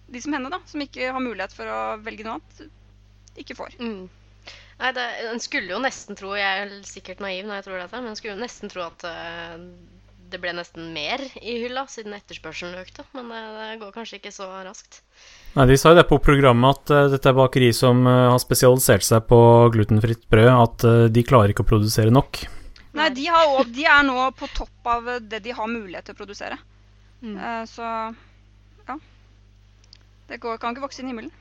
de 0.09 0.21
som 0.23 0.33
henne, 0.33 0.49
da, 0.53 0.61
som 0.65 0.81
ikke 0.81 1.11
har 1.13 1.21
mulighet 1.23 1.53
for 1.55 1.69
å 1.69 1.79
velge 2.01 2.25
noe 2.25 2.39
annet, 2.39 2.71
ikke 3.39 3.57
får. 3.59 3.75
Mm. 3.79 4.07
Nei, 4.79 4.91
det, 4.95 5.05
En 5.33 5.41
skulle 5.43 5.73
jo 5.73 5.81
nesten 5.83 6.15
tro 6.17 6.31
Jeg 6.39 6.63
er 6.63 6.69
sikkert 6.87 7.19
naiv 7.23 7.43
når 7.45 7.59
jeg 7.59 7.65
tror 7.67 7.81
dette, 7.81 7.99
men 7.99 8.13
en 8.13 8.17
skulle 8.17 8.37
jo 8.37 8.41
nesten 8.43 8.71
tro 8.71 8.85
at 8.87 9.03
eh, 9.09 9.57
det 10.29 10.39
ble 10.41 10.53
nesten 10.55 10.91
mer 10.93 11.21
i 11.41 11.55
hylla 11.63 11.83
siden 11.89 12.13
etterspørselen 12.13 12.77
økte. 12.79 13.03
Men 13.17 13.31
det, 13.33 13.39
det 13.57 13.79
går 13.81 13.93
kanskje 13.95 14.19
ikke 14.19 14.33
så 14.33 14.47
raskt. 14.65 15.01
Nei, 15.55 15.65
De 15.71 15.77
sa 15.79 15.91
jo 15.91 15.97
det 15.97 16.05
på 16.09 16.19
programmet 16.21 16.77
at 16.77 16.93
uh, 16.93 17.07
dette 17.09 17.31
er 17.31 17.37
bakeri 17.37 17.71
som 17.73 18.03
uh, 18.05 18.29
har 18.35 18.41
spesialisert 18.41 19.05
seg 19.07 19.25
på 19.29 19.39
glutenfritt 19.73 20.27
brød, 20.29 20.51
at 20.53 20.85
uh, 20.85 21.05
de 21.09 21.25
klarer 21.25 21.53
ikke 21.53 21.65
å 21.65 21.71
produsere 21.71 22.13
nok. 22.13 22.43
Nei, 22.99 23.09
de, 23.17 23.25
har, 23.33 23.49
også- 23.57 23.73
de 23.73 23.87
er 23.89 24.05
nå 24.05 24.29
på 24.37 24.49
topp 24.53 24.91
av 24.93 25.09
det 25.25 25.41
de 25.45 25.55
har 25.57 25.71
mulighet 25.71 26.05
til 26.11 26.17
å 26.17 26.21
produsere. 26.21 26.61
Mm. 27.23 27.35
Eh, 27.35 27.63
så 27.69 27.83
ja. 28.87 28.97
Det 30.29 30.39
går, 30.41 30.59
kan 30.61 30.75
ikke 30.75 30.85
vokse 30.87 31.03
inn 31.03 31.09
i 31.09 31.13
himmelen. 31.13 31.33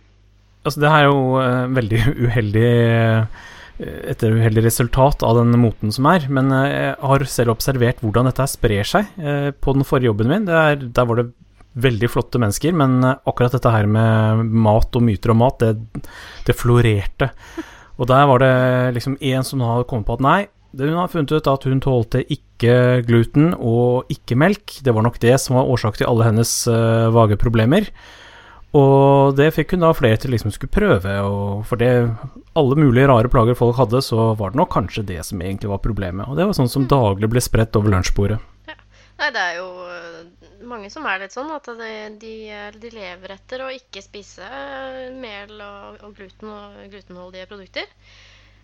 Altså, 0.66 0.82
det 0.82 0.90
her 0.90 1.06
er 1.06 1.12
jo 1.12 1.38
uh, 1.38 1.70
veldig 1.70 2.00
uheldig 2.26 2.68
eh, 2.68 3.44
et 3.78 4.22
uheldig 4.26 4.64
resultat 4.64 5.22
av 5.22 5.36
den 5.38 5.54
moten 5.62 5.92
som 5.94 6.08
er, 6.10 6.24
men 6.34 6.50
jeg 6.50 6.96
har 6.98 7.24
selv 7.30 7.54
observert 7.54 8.00
hvordan 8.02 8.26
dette 8.26 8.42
her 8.42 8.50
sprer 8.50 8.88
seg. 8.90 9.12
Eh, 9.22 9.50
På 9.54 9.76
den 9.76 9.86
forrige 9.86 10.10
jobben 10.10 10.32
min, 10.32 10.48
det 10.48 10.56
er, 10.58 10.82
der 10.82 11.06
var 11.06 11.20
det 11.20 11.28
veldig 11.78 12.10
flotte 12.10 12.40
mennesker, 12.42 12.74
men 12.74 13.04
akkurat 13.06 13.54
dette 13.54 13.70
her 13.70 13.86
med 13.86 14.48
mat 14.50 14.98
og 14.98 15.04
myter 15.06 15.30
om 15.30 15.38
mat, 15.44 15.62
det, 15.62 16.02
det 16.48 16.56
florerte. 16.58 17.30
Og 17.98 18.06
der 18.10 18.26
var 18.30 18.42
det 18.42 18.54
liksom 18.96 19.14
en 19.20 19.46
som 19.46 19.62
hadde 19.62 19.86
kommet 19.90 20.06
på 20.06 20.16
at 20.18 20.24
nei, 20.26 20.40
hun 20.76 20.98
har 20.98 21.08
funnet 21.08 21.32
ut 21.32 21.50
at 21.50 21.64
hun 21.64 21.80
tålte 21.80 22.22
ikke 22.28 23.02
gluten 23.08 23.54
og 23.56 24.10
ikke 24.12 24.36
melk. 24.36 24.78
Det 24.84 24.92
var 24.94 25.06
nok 25.06 25.20
det 25.22 25.36
som 25.40 25.56
var 25.56 25.70
årsak 25.70 25.96
til 25.98 26.08
alle 26.10 26.26
hennes 26.28 26.52
uh, 26.68 27.08
vage 27.14 27.38
problemer. 27.40 27.88
Og 28.76 29.32
det 29.38 29.48
fikk 29.56 29.72
hun 29.72 29.86
da 29.86 29.94
flere 29.96 30.18
til 30.20 30.34
liksom 30.34 30.52
skulle 30.52 30.74
prøve, 30.74 31.14
og 31.24 31.64
for 31.64 31.80
det 31.80 31.88
alle 32.58 32.76
mulige 32.76 33.08
rare 33.08 33.30
plager 33.32 33.56
folk 33.56 33.78
hadde, 33.80 34.02
så 34.04 34.34
var 34.36 34.52
det 34.52 34.60
nok 34.60 34.70
kanskje 34.74 35.06
det 35.08 35.22
som 35.24 35.40
egentlig 35.40 35.70
var 35.72 35.80
problemet. 35.80 36.28
Og 36.28 36.36
det 36.36 36.44
var 36.44 36.58
sånn 36.58 36.68
som 36.68 36.84
daglig 36.90 37.30
ble 37.32 37.40
spredt 37.40 37.78
over 37.80 37.94
lunsjbordet. 37.94 38.36
Nei, 39.18 39.32
det 39.34 39.40
er 39.42 39.56
jo 39.56 39.66
øh, 39.82 40.18
mange 40.68 40.92
som 40.94 41.06
er 41.10 41.24
litt 41.24 41.34
sånn 41.34 41.48
at 41.50 41.66
de, 41.80 41.94
de, 42.22 42.34
de 42.78 42.90
lever 42.92 43.32
etter 43.34 43.64
å 43.64 43.72
ikke 43.74 44.04
spise 44.04 44.46
mel 45.16 45.56
og, 45.58 45.96
og 46.06 46.12
gluten 46.14 46.52
og 46.52 46.76
glutenholdige 46.92 47.48
produkter. 47.50 47.88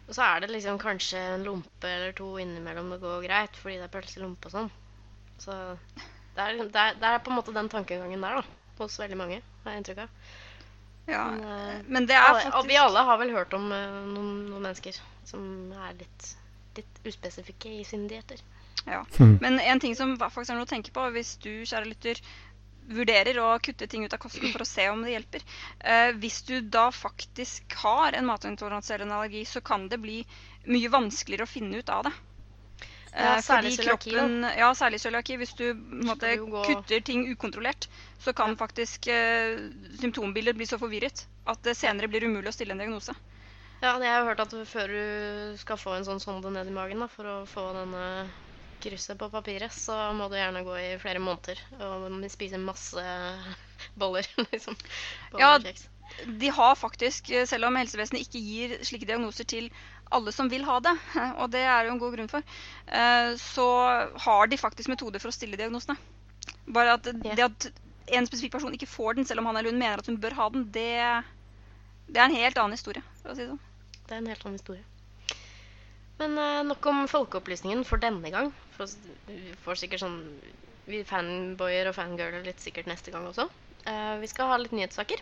Og 0.04 0.16
så 0.16 0.24
er 0.26 0.42
det 0.44 0.50
liksom 0.52 0.78
kanskje 0.80 1.20
en 1.34 1.44
lompe 1.46 1.88
eller 1.88 2.12
to 2.16 2.34
innimellom 2.40 2.90
det 2.92 3.00
går 3.00 3.22
greit, 3.24 3.56
fordi 3.56 3.78
det 3.80 3.86
er 3.86 3.94
pølselompe 3.94 4.50
og 4.50 4.56
sånn. 4.56 4.72
Så 5.40 5.54
det 6.34 6.44
er, 6.44 6.58
det, 6.58 6.80
er, 6.80 6.98
det 7.00 7.10
er 7.10 7.22
på 7.24 7.32
en 7.32 7.38
måte 7.38 7.54
den 7.56 7.70
tankegangen 7.72 8.24
der, 8.24 8.40
da. 8.40 8.60
Hos 8.80 8.98
veldig 8.98 9.16
mange, 9.16 9.38
har 9.64 9.74
jeg 9.74 9.82
inntrykk 9.82 10.02
av. 10.04 10.32
Ja. 11.06 11.24
Men, 11.30 11.44
øh, 11.44 11.84
Men 11.88 12.08
det 12.08 12.16
er 12.16 12.24
alle, 12.26 12.40
faktisk 12.42 12.68
vi 12.68 12.80
alle 12.80 13.04
har 13.08 13.18
vel 13.20 13.30
hørt 13.30 13.54
om 13.54 13.72
øh, 13.72 14.00
noen, 14.12 14.32
noen 14.50 14.62
mennesker 14.62 14.98
som 15.28 15.72
er 15.86 15.96
litt, 16.00 16.28
litt 16.76 17.00
uspesifikke 17.06 17.70
i 17.80 17.84
sine 17.87 18.08
dietter. 18.11 18.40
Ja. 18.87 19.04
Mm. 19.18 19.38
Men 19.40 19.61
en 19.61 19.80
ting 19.80 19.96
som 19.96 20.16
faktisk 20.20 20.52
er 20.52 20.58
noe 20.58 20.68
å 20.68 20.70
tenke 20.70 20.92
på 20.92 21.04
hvis 21.14 21.37
du, 21.44 21.52
kjære 21.64 21.88
lytter, 21.88 22.20
vurderer 22.88 23.38
å 23.41 23.59
kutte 23.64 23.87
ting 23.88 24.05
ut 24.05 24.12
av 24.12 24.19
kosten 24.23 24.53
for 24.53 24.62
å 24.64 24.69
se 24.69 24.88
om 24.91 25.03
det 25.03 25.14
hjelper. 25.14 25.43
Eh, 25.81 26.12
hvis 26.21 26.43
du 26.49 26.61
da 26.61 26.91
faktisk 26.93 27.75
har 27.85 28.12
en 28.12 28.26
matintoleranse 28.29 28.95
eller 28.95 29.07
en 29.07 29.17
allergi, 29.19 29.45
så 29.49 29.61
kan 29.64 29.88
det 29.88 29.99
bli 30.03 30.21
mye 30.67 30.88
vanskeligere 30.93 31.47
å 31.49 31.50
finne 31.55 31.81
ut 31.81 31.88
av 31.88 32.05
det. 32.05 32.12
Ja, 33.14 33.37
Eh, 33.37 33.41
særlig 33.47 33.76
cøliaki, 33.79 34.11
Ja, 34.59 34.73
særlig 34.75 34.99
cøliaki. 35.00 35.37
Hvis 35.38 35.53
du 35.55 35.75
måte, 35.75 36.33
gå- 36.37 36.64
kutter 36.67 37.00
ting 37.00 37.29
ukontrollert, 37.31 37.87
så 38.19 38.33
kan 38.35 38.57
faktisk 38.57 39.07
eh, 39.07 39.57
symptombildet 40.00 40.57
bli 40.57 40.67
så 40.67 40.79
forvirret 40.79 41.25
at 41.47 41.62
det 41.62 41.76
senere 41.76 42.09
blir 42.09 42.25
umulig 42.26 42.49
å 42.49 42.53
stille 42.53 42.73
en 42.75 42.79
diagnose. 42.83 43.14
Ja, 43.83 43.99
jeg 44.00 44.11
har 44.11 44.25
hørt 44.25 44.41
at 44.41 44.50
før 44.67 44.88
du 44.88 45.57
skal 45.61 45.76
få 45.76 45.95
en 45.95 46.05
sånn 46.05 46.21
sonde 46.21 46.50
ned 46.50 46.67
i 46.67 46.75
magen 46.75 46.99
da, 47.05 47.07
for 47.07 47.25
å 47.25 47.47
få 47.47 47.69
denne 47.76 48.26
krysset 48.83 49.19
på 49.21 49.28
papiret, 49.33 49.73
så 49.75 49.97
må 50.16 50.28
du 50.31 50.37
gjerne 50.38 50.64
gå 50.66 50.76
i 50.81 50.93
flere 51.02 51.23
måneder 51.23 51.61
og 51.85 52.14
spise 52.33 52.59
masse 52.61 53.04
boller, 54.00 54.26
liksom. 54.52 54.76
Boller 55.33 55.45
Ja, 55.45 55.59
kjeks. 55.62 55.87
de 56.43 56.50
har 56.57 56.75
faktisk, 56.78 57.31
selv 57.50 57.69
om 57.69 57.76
helsevesenet 57.81 58.25
ikke 58.26 58.43
gir 58.45 58.76
slike 58.87 59.09
diagnoser 59.09 59.47
til 59.50 59.71
alle 60.14 60.33
som 60.37 60.50
vil 60.52 60.64
ha 60.69 60.78
det, 60.85 60.95
og 61.40 61.49
det 61.54 61.62
er 61.66 61.87
jo 61.88 61.95
en 61.95 62.02
god 62.02 62.16
grunn 62.19 62.31
for, 62.31 62.45
eh, 62.87 63.33
så 63.40 63.69
har 64.26 64.50
de 64.52 64.61
faktisk 64.61 64.93
metoder 64.93 65.23
for 65.23 65.33
å 65.33 65.37
stille 65.37 65.59
diagnosene. 65.61 65.97
Bare 66.75 66.97
at 66.99 67.09
det 67.25 67.45
at 67.45 67.71
en 68.14 68.26
spesifikk 68.28 68.52
person 68.59 68.75
ikke 68.76 68.88
får 68.90 69.16
den, 69.16 69.25
selv 69.28 69.40
om 69.40 69.47
han 69.49 69.57
eller 69.57 69.73
hun 69.73 69.81
mener 69.81 70.00
at 70.02 70.09
hun 70.11 70.21
bør 70.21 70.37
ha 70.37 70.49
den, 70.52 70.66
det, 70.75 70.90
det 72.12 72.21
er 72.21 72.26
en 72.28 72.37
helt 72.37 72.59
annen 72.61 72.76
historie, 72.76 73.02
for 73.23 73.33
å 73.33 73.37
si 73.38 73.47
det 73.47 73.52
sånn. 73.54 73.62
Det 74.04 74.12
er 74.12 74.21
en 74.21 74.28
helt 74.28 74.45
annen 74.45 74.59
historie. 74.61 74.85
Men 76.21 76.37
eh, 76.38 76.61
nok 76.69 76.85
om 76.87 77.00
folkeopplysningen 77.11 77.81
for 77.88 77.99
denne 78.02 78.31
gang. 78.31 78.52
Får 78.75 79.78
sikkert 79.78 80.02
sånn 80.02 80.19
Vi 80.88 81.04
fanboyer 81.09 81.88
og 81.88 81.97
fangirler 81.97 82.45
litt 82.45 82.61
sikkert 82.61 82.88
neste 82.90 83.14
gang 83.14 83.26
også. 83.28 83.47
Uh, 83.85 84.16
vi 84.21 84.28
skal 84.28 84.50
ha 84.50 84.59
litt 84.61 84.75
nyhetssaker. 84.76 85.21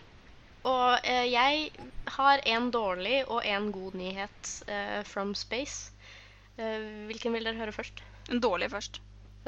Og 0.71 1.07
uh, 1.07 1.27
jeg 1.27 1.71
har 2.17 2.43
en 2.51 2.69
dårlig 2.75 3.23
og 3.27 3.47
en 3.47 3.71
god 3.75 3.97
nyhet 3.99 4.53
uh, 4.69 5.01
from 5.07 5.35
space. 5.39 5.91
Hvilken 6.53 7.33
vil 7.33 7.47
dere 7.49 7.57
høre 7.57 7.73
først? 7.73 8.03
En 8.31 8.43
dårlig 8.43 8.69
først. 8.71 8.99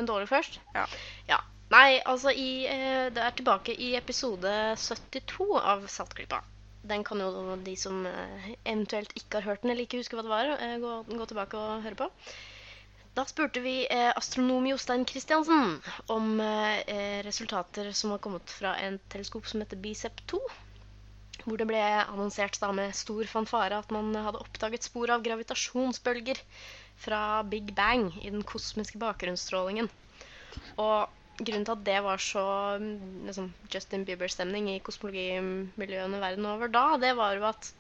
En 0.01 0.07
dårlig 0.09 0.25
først? 0.31 0.57
Ja. 0.75 0.87
Ja. 1.29 1.37
Nei, 1.71 1.99
altså 2.09 2.33
i, 2.33 2.65
Det 3.13 3.21
er 3.21 3.37
tilbake 3.37 3.75
i 3.77 3.91
episode 3.99 4.51
72 4.81 5.51
av 5.61 5.85
Saltklypa. 5.93 6.41
Den 6.89 7.05
kan 7.05 7.21
jo 7.21 7.59
de 7.61 7.75
som 7.77 8.07
eventuelt 8.07 9.13
ikke 9.21 9.43
har 9.43 9.51
hørt 9.51 9.63
den 9.63 9.75
eller 9.75 9.85
ikke 9.85 10.01
husker 10.01 10.17
hva 10.17 10.25
det 10.25 10.33
var, 10.33 10.81
gå, 10.81 10.95
gå 11.13 11.29
tilbake 11.29 11.61
og 11.61 11.85
høre 11.85 12.01
på. 12.01 12.09
Da 13.15 13.23
spurte 13.31 13.61
vi 13.63 13.87
eh, 13.87 14.11
astronom 14.17 14.67
Jostein 14.67 15.05
Christiansen 15.07 15.77
om 16.11 16.41
eh, 16.41 16.79
eh, 16.91 17.21
resultater 17.23 17.93
som 17.93 18.11
har 18.11 18.19
kommet 18.19 18.51
fra 18.51 18.73
en 18.83 18.99
teleskop 19.13 19.47
som 19.47 19.63
heter 19.63 19.79
BICEP2. 19.79 20.41
Hvor 21.45 21.61
det 21.61 21.69
ble 21.71 21.83
annonsert 22.01 22.59
da 22.59 22.73
med 22.75 22.97
stor 22.99 23.29
fanfare 23.31 23.79
at 23.79 23.93
man 23.95 24.11
hadde 24.19 24.41
oppdaget 24.43 24.89
spor 24.89 25.13
av 25.15 25.23
gravitasjonsbølger 25.23 26.41
fra 27.05 27.21
Big 27.47 27.71
Bang 27.77 28.09
i 28.23 28.33
den 28.33 28.43
kosmiske 28.43 28.99
bakgrunnsstrålingen. 28.99 29.91
Og 30.75 31.15
grunnen 31.39 31.69
til 31.69 31.77
at 31.77 31.87
det 31.87 32.01
var 32.03 32.19
så 32.23 32.45
mm, 32.83 33.29
liksom, 33.29 33.53
Justin 33.71 34.09
Bieber-stemning 34.09 34.73
i 34.73 34.81
kosmologimiljøene 34.83 36.23
verden 36.23 36.51
over 36.51 36.71
da, 36.81 36.87
det 36.99 37.15
var 37.19 37.39
jo 37.39 37.47
at 37.51 37.71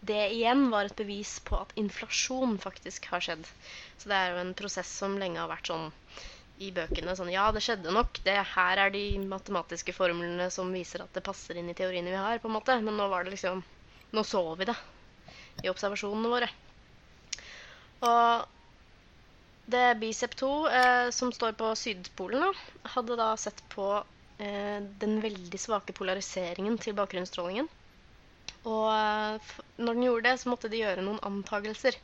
det 0.00 0.20
igjen 0.30 0.68
var 0.70 0.86
et 0.86 0.96
bevis 0.98 1.38
på 1.44 1.58
at 1.58 1.72
inflasjon 1.80 2.58
faktisk 2.62 3.08
har 3.12 3.24
skjedd. 3.24 3.46
Så 3.98 4.10
det 4.10 4.18
er 4.18 4.34
jo 4.34 4.42
en 4.42 4.54
prosess 4.58 4.90
som 5.00 5.16
lenge 5.18 5.40
har 5.40 5.50
vært 5.50 5.70
sånn 5.72 5.88
i 6.62 6.70
bøkene. 6.74 7.14
Sånn 7.18 7.32
ja, 7.32 7.48
det 7.54 7.62
skjedde 7.64 7.94
nok. 7.94 8.20
Det 8.26 8.36
her 8.52 8.82
er 8.84 8.94
de 8.94 9.02
matematiske 9.30 9.94
formlene 9.96 10.48
som 10.54 10.70
viser 10.74 11.02
at 11.04 11.14
det 11.14 11.24
passer 11.26 11.58
inn 11.58 11.70
i 11.70 11.76
teoriene 11.78 12.12
vi 12.12 12.20
har, 12.20 12.38
på 12.42 12.50
en 12.50 12.56
måte. 12.58 12.78
Men 12.82 12.98
nå 12.98 13.08
var 13.10 13.26
det 13.26 13.34
liksom 13.36 13.64
Nå 14.16 14.22
så 14.24 14.40
vi 14.56 14.64
det 14.64 14.72
i 15.60 15.68
observasjonene 15.68 16.30
våre. 16.32 16.46
Og 18.08 18.46
det 19.68 19.98
Bicep2, 20.00 20.48
eh, 20.72 21.10
som 21.12 21.32
står 21.34 21.52
på 21.60 21.74
Sydpolen, 21.76 22.46
da, 22.46 22.88
hadde 22.94 23.18
da 23.20 23.26
sett 23.36 23.60
på 23.74 23.90
eh, 24.40 24.78
den 25.02 25.18
veldig 25.20 25.60
svake 25.60 25.92
polariseringen 25.92 26.78
til 26.80 26.96
bakgrunnsstrålingen. 26.96 27.68
Og 28.66 28.86
eh, 28.90 29.50
når 29.78 29.94
den 29.98 30.06
gjorde 30.08 30.26
det, 30.28 30.36
så 30.40 30.50
måtte 30.50 30.70
de 30.72 30.82
gjøre 30.82 31.04
noen 31.04 31.20
antagelser. 31.26 31.98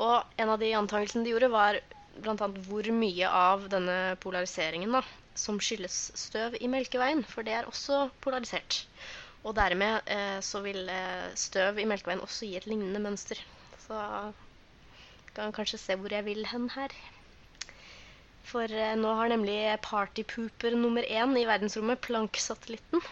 Og 0.00 0.40
en 0.40 0.52
av 0.52 0.60
de 0.62 0.72
antagelsene 0.78 1.26
de 1.26 1.34
gjorde, 1.34 1.50
var 1.52 1.80
bl.a. 2.20 2.48
hvor 2.66 2.90
mye 2.96 3.28
av 3.28 3.66
denne 3.72 4.16
polariseringen 4.22 4.96
da, 4.96 5.02
som 5.38 5.60
skyldes 5.62 5.98
støv 6.18 6.56
i 6.60 6.68
Melkeveien, 6.72 7.22
for 7.28 7.46
det 7.46 7.58
er 7.58 7.68
også 7.68 8.06
polarisert. 8.24 8.84
Og 9.44 9.54
dermed 9.56 10.08
eh, 10.12 10.38
så 10.44 10.60
vil 10.64 10.88
eh, 10.92 11.30
støv 11.38 11.80
i 11.80 11.86
Melkeveien 11.88 12.24
også 12.24 12.48
gi 12.48 12.58
et 12.58 12.68
lignende 12.68 13.00
mønster. 13.04 13.40
Så 13.86 14.00
kan 15.34 15.46
man 15.46 15.56
kanskje 15.56 15.80
se 15.80 15.96
hvor 15.96 16.12
jeg 16.12 16.26
vil 16.26 16.44
hen 16.50 16.68
her. 16.74 16.92
For 18.50 18.68
eh, 18.68 18.96
nå 18.98 19.14
har 19.16 19.32
nemlig 19.32 19.60
partypooper 19.86 20.76
nummer 20.76 21.06
én 21.06 21.36
i 21.38 21.46
verdensrommet, 21.48 22.02
Planck-satellitten 22.04 23.04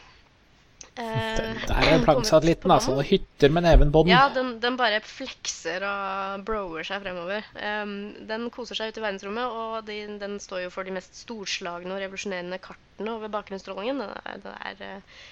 eh, 0.99 1.63
Der 1.69 1.89
er 1.93 2.03
Planck-satellitten, 2.05 2.73
altså. 2.75 2.97
Hytter 3.07 3.53
med 3.55 3.65
neven 3.67 3.93
på 3.95 4.03
den. 4.05 4.13
Ja, 4.13 4.27
den, 4.35 4.57
den 4.63 4.77
bare 4.81 5.01
flekser 5.07 5.85
og 5.87 6.45
broer 6.49 6.87
seg 6.87 7.03
fremover. 7.05 7.47
Um, 7.57 7.97
den 8.29 8.49
koser 8.55 8.79
seg 8.79 8.93
ute 8.93 9.03
i 9.03 9.07
verdensrommet, 9.07 9.59
og 9.63 9.89
de, 9.89 10.01
den 10.21 10.39
står 10.43 10.67
jo 10.67 10.75
for 10.75 10.89
de 10.89 10.95
mest 10.99 11.17
storslagne 11.25 11.95
og 11.95 12.03
revolusjonerende 12.03 12.61
kartene 12.63 13.15
over 13.15 13.33
bakgrunnsstrålingen. 13.33 14.03
Det 14.05 14.11
er, 14.35 14.45
det 14.45 14.55
er, 14.59 14.85
eh, 14.89 15.25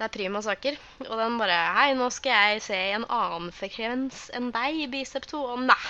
det 0.00 0.08
er 0.08 0.14
prima 0.16 0.42
saker. 0.44 0.80
Og 1.06 1.14
den 1.20 1.38
bare 1.40 1.60
Hei, 1.76 1.88
nå 1.98 2.10
skal 2.14 2.36
jeg 2.36 2.66
se 2.70 2.82
i 2.88 2.96
en 2.96 3.06
annen 3.06 3.52
frekvens 3.54 4.28
enn 4.36 4.50
deg 4.56 4.86
Bicep 4.92 5.28
2. 5.30 5.46
Og 5.54 5.64
nei! 5.68 5.80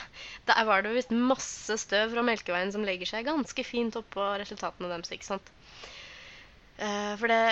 Der 0.51 0.65
var 0.67 0.83
det 0.83 0.97
visst 0.97 1.15
masse 1.15 1.79
støv 1.85 2.17
fra 2.17 2.27
Melkeveien 2.27 2.73
som 2.75 2.87
legger 2.87 3.15
seg 3.15 3.29
ganske 3.31 3.67
fint 3.67 3.99
oppå 4.01 4.33
resultatene 4.43 4.91
deres, 4.91 5.13
ikke 5.15 5.33
sant. 5.33 5.53
Uh, 6.81 7.15
for 7.21 7.31
det, 7.31 7.45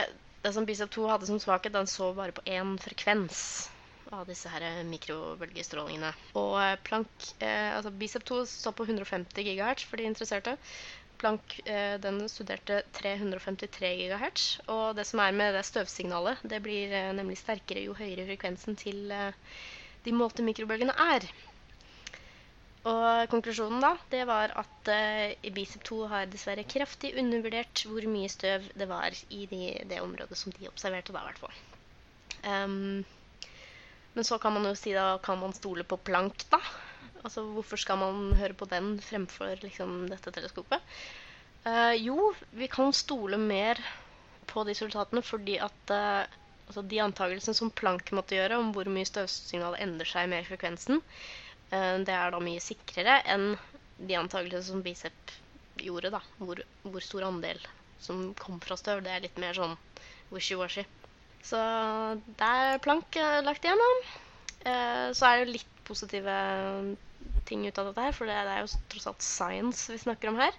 det 0.42 0.52
som 0.54 0.66
Bicep 0.68 0.90
2 0.94 1.08
hadde 1.10 1.26
som 1.26 1.40
svakhet, 1.42 1.74
den 1.74 1.90
så 1.90 2.12
bare 2.14 2.34
på 2.36 2.44
én 2.46 2.76
frekvens 2.80 3.40
av 4.14 4.24
disse 4.28 4.48
her 4.48 4.64
mikrobølgestrålingene. 4.88 6.12
Og 6.40 6.56
Planck, 6.86 7.32
eh, 7.44 7.74
altså 7.76 7.90
Bicep 7.90 8.24
2 8.28 8.44
så 8.48 8.72
på 8.72 8.86
150 8.88 9.44
GHz 9.48 9.84
for 9.90 10.00
de 10.00 10.06
interesserte. 10.08 10.56
Planck 11.18 11.58
eh, 11.66 11.98
den 12.00 12.22
studerte 12.30 12.82
353 13.00 13.90
GHz. 14.04 14.46
Og 14.70 14.96
det 14.96 15.04
som 15.08 15.20
er 15.24 15.34
med 15.36 15.54
det 15.58 15.64
støvsignalet, 15.66 16.40
det 16.46 16.62
blir 16.64 16.94
eh, 16.94 17.10
nemlig 17.18 17.40
sterkere 17.42 17.84
jo 17.88 17.96
høyere 17.98 18.28
frekvensen 18.30 18.78
til 18.78 19.10
eh, 19.12 19.34
de 20.06 20.14
målte 20.14 20.46
mikrobølgene 20.46 20.94
er. 21.14 21.26
Og 22.88 23.28
konklusjonen 23.32 23.82
da, 23.82 23.92
det 24.12 24.22
var 24.28 24.52
at 24.56 24.90
uh, 24.92 25.50
Bicep 25.54 25.84
2 25.88 26.00
har 26.12 26.28
dessverre 26.30 26.64
kraftig 26.68 27.12
undervurdert 27.20 27.84
hvor 27.88 28.04
mye 28.08 28.30
støv 28.32 28.68
det 28.78 28.88
var 28.88 29.16
i 29.34 29.44
de, 29.50 29.62
det 29.90 30.00
området 30.00 30.38
som 30.38 30.54
de 30.54 30.70
observerte 30.70 31.12
da, 31.12 31.22
i 31.24 31.28
hvert 31.28 31.42
fall. 31.42 31.58
Um, 32.46 33.04
men 34.14 34.24
så 34.24 34.38
kan 34.40 34.54
man 34.54 34.64
jo 34.70 34.76
si 34.78 34.94
da, 34.96 35.18
kan 35.22 35.40
man 35.42 35.56
stole 35.56 35.84
på 35.84 35.98
Planck, 36.08 36.46
da? 36.52 36.60
Altså 37.26 37.42
hvorfor 37.52 37.80
skal 37.80 37.98
man 38.00 38.32
høre 38.38 38.56
på 38.56 38.68
den 38.70 38.96
fremfor 39.02 39.58
liksom, 39.64 40.04
dette 40.10 40.32
teleskopet? 40.34 40.98
Uh, 41.66 41.94
jo, 41.98 42.32
vi 42.56 42.70
kan 42.72 42.94
stole 42.94 43.40
mer 43.42 43.80
på 44.48 44.64
de 44.64 44.72
resultatene 44.72 45.22
fordi 45.26 45.58
at 45.60 45.92
uh, 45.92 46.24
altså 46.68 46.84
de 46.86 47.02
antakelsene 47.04 47.58
som 47.58 47.72
Planck 47.74 48.14
måtte 48.16 48.38
gjøre 48.38 48.60
om 48.62 48.72
hvor 48.72 48.88
mye 48.92 49.08
støvsignalet 49.08 49.82
endrer 49.84 50.08
seg 50.08 50.30
med 50.32 50.46
frekvensen, 50.48 51.02
det 51.70 52.14
er 52.14 52.32
da 52.32 52.38
mye 52.40 52.62
sikrere 52.64 53.18
enn 53.28 53.50
de 53.98 54.16
antakelsene 54.16 54.64
som 54.64 54.82
Bicep 54.84 55.32
gjorde. 55.82 56.10
da, 56.10 56.20
hvor, 56.38 56.60
hvor, 56.82 57.02
stor 57.04 57.26
andel 57.28 57.60
som 58.02 58.32
kom 58.38 58.60
fra 58.62 58.76
støv. 58.78 59.02
Det 59.04 59.12
er 59.12 59.24
litt 59.24 59.38
mer 59.40 59.56
sånn 59.56 59.76
wishy-washy. 60.34 60.86
Så 61.44 61.58
det 62.38 62.46
er 62.46 62.82
plank 62.84 63.16
eh, 63.18 63.40
lagt 63.44 63.66
igjennom. 63.66 64.00
Eh, 64.66 65.08
så 65.16 65.28
er 65.28 65.38
det 65.38 65.44
jo 65.44 65.56
litt 65.56 65.82
positive 65.88 66.38
ting 67.48 67.64
ut 67.64 67.78
av 67.80 67.90
dette 67.90 68.04
her, 68.04 68.14
for 68.16 68.28
det 68.28 68.36
er 68.36 68.60
jo 68.60 68.80
tross 68.92 69.08
alt 69.08 69.24
science 69.24 69.88
vi 69.92 70.00
snakker 70.02 70.30
om 70.30 70.40
her. 70.40 70.56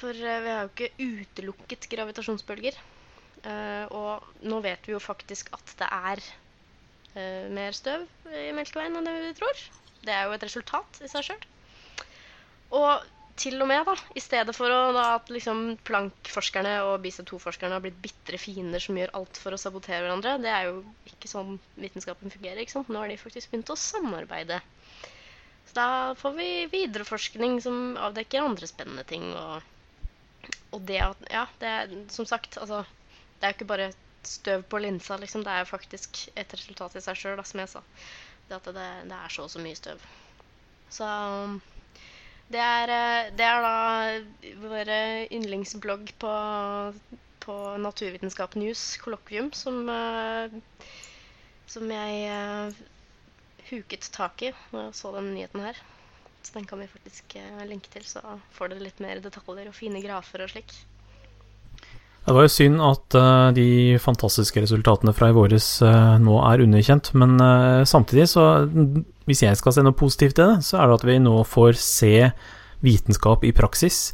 For 0.00 0.16
vi 0.16 0.50
har 0.50 0.64
jo 0.66 0.72
ikke 0.72 0.90
utelukket 0.98 1.86
gravitasjonsbølger. 1.92 2.74
Og 3.94 4.42
nå 4.46 4.58
vet 4.64 4.88
vi 4.88 4.94
jo 4.96 4.98
faktisk 5.02 5.52
at 5.54 5.74
det 5.78 5.86
er 5.86 6.22
mer 7.14 7.76
støv 7.76 8.06
i 8.32 8.50
Melkeveien 8.56 8.96
enn 8.96 9.08
det 9.08 9.16
vi 9.20 9.34
tror. 9.40 9.64
Det 10.02 10.14
er 10.14 10.26
jo 10.26 10.36
et 10.36 10.46
resultat 10.46 11.02
i 11.04 11.10
seg 11.10 11.26
sjøl. 11.28 11.42
Og 12.72 13.04
til 13.40 13.56
og 13.64 13.68
med, 13.68 13.86
da, 13.88 13.94
i 14.16 14.20
stedet 14.20 14.52
for 14.56 14.72
å, 14.72 14.80
da, 14.94 15.04
at 15.16 15.30
liksom 15.32 15.78
Planck-forskerne 15.88 16.74
og 16.86 16.98
BISA2-forskerne 17.04 17.78
har 17.78 17.84
blitt 17.84 18.00
bitre 18.04 18.40
fiender 18.40 18.82
som 18.82 18.98
gjør 18.98 19.14
alt 19.18 19.40
for 19.40 19.56
å 19.56 19.60
sabotere 19.60 20.02
hverandre, 20.04 20.36
det 20.42 20.52
er 20.52 20.68
jo 20.68 20.82
ikke 21.08 21.30
sånn 21.30 21.56
vitenskapen 21.80 22.32
fungerer. 22.32 22.60
ikke 22.62 22.74
sant? 22.76 22.92
Nå 22.92 23.00
har 23.00 23.12
de 23.12 23.18
faktisk 23.20 23.52
begynt 23.52 23.72
å 23.72 23.78
samarbeide. 23.78 24.60
Så 25.68 25.76
da 25.78 25.88
får 26.18 26.36
vi 26.36 26.48
videreforskning 26.72 27.58
som 27.64 27.96
avdekker 28.08 28.44
andre 28.44 28.68
spennende 28.68 29.04
ting. 29.08 29.30
Og, 29.32 30.50
og 30.76 30.86
det 30.88 31.00
at 31.04 31.28
Ja, 31.32 31.46
det 31.62 31.72
er 31.72 31.94
som 32.12 32.28
sagt, 32.28 32.58
altså 32.60 32.82
Det 33.38 33.46
er 33.46 33.54
jo 33.54 33.60
ikke 33.60 33.72
bare 33.72 33.92
støv 34.28 34.62
på 34.70 34.78
linsa, 34.82 35.16
liksom. 35.20 35.44
Det 35.44 35.52
er 35.52 35.64
jo 35.64 35.70
faktisk 35.72 36.22
et 36.36 36.54
resultat 36.54 36.96
i 36.96 37.02
seg 37.04 37.18
sjøl, 37.18 37.42
som 37.46 37.62
jeg 37.62 37.72
sa. 37.74 37.82
Det 38.48 38.58
at 38.58 38.70
det, 38.76 38.88
det, 39.10 39.18
er 39.18 39.32
så 39.32 39.46
og 39.46 39.52
så 39.52 39.62
mye 39.62 39.78
støv. 39.78 40.02
Så 40.92 41.08
det 42.52 42.60
er, 42.60 42.92
det 43.32 43.46
er 43.48 43.64
da 43.64 43.76
vår 44.60 44.92
yndlingsblogg 45.32 46.12
på, 46.20 46.32
på 47.44 47.58
Naturvitenskap 47.80 48.58
News, 48.60 48.84
kollokvium, 49.00 49.52
som, 49.56 49.88
som 51.70 51.94
jeg 51.96 52.74
huket 53.70 54.10
tak 54.12 54.44
i 54.44 54.52
når 54.72 54.90
jeg 54.90 55.00
så 55.00 55.16
den 55.16 55.32
nyheten 55.32 55.64
her. 55.64 55.80
Så 56.42 56.58
den 56.58 56.66
kan 56.66 56.82
vi 56.82 56.90
faktisk 56.90 57.36
linke 57.70 57.88
til, 57.92 58.04
så 58.04 58.20
får 58.52 58.72
dere 58.72 58.88
litt 58.88 59.00
mer 59.00 59.22
detaljer 59.22 59.70
og 59.70 59.78
fine 59.78 60.02
grafer 60.02 60.42
og 60.42 60.50
slik. 60.50 60.74
Det 62.22 62.34
var 62.36 62.46
jo 62.46 62.52
synd 62.54 62.82
at 62.86 63.16
uh, 63.18 63.50
de 63.54 63.98
fantastiske 63.98 64.62
resultatene 64.62 65.14
fra 65.16 65.32
i 65.32 65.34
våres 65.34 65.66
uh, 65.82 66.18
nå 66.22 66.36
er 66.46 66.62
underkjent, 66.62 67.10
men 67.18 67.34
uh, 67.42 67.82
samtidig, 67.88 68.28
så 68.30 68.44
hvis 69.26 69.42
jeg 69.42 69.58
skal 69.58 69.74
se 69.74 69.82
noe 69.82 69.96
positivt 69.98 70.38
i 70.38 70.46
det, 70.46 70.60
så 70.66 70.78
er 70.78 70.86
det 70.86 71.00
at 71.00 71.06
vi 71.08 71.18
nå 71.22 71.34
får 71.48 71.80
se 71.82 72.14
vitenskap 72.86 73.42
i 73.46 73.54
praksis. 73.54 74.12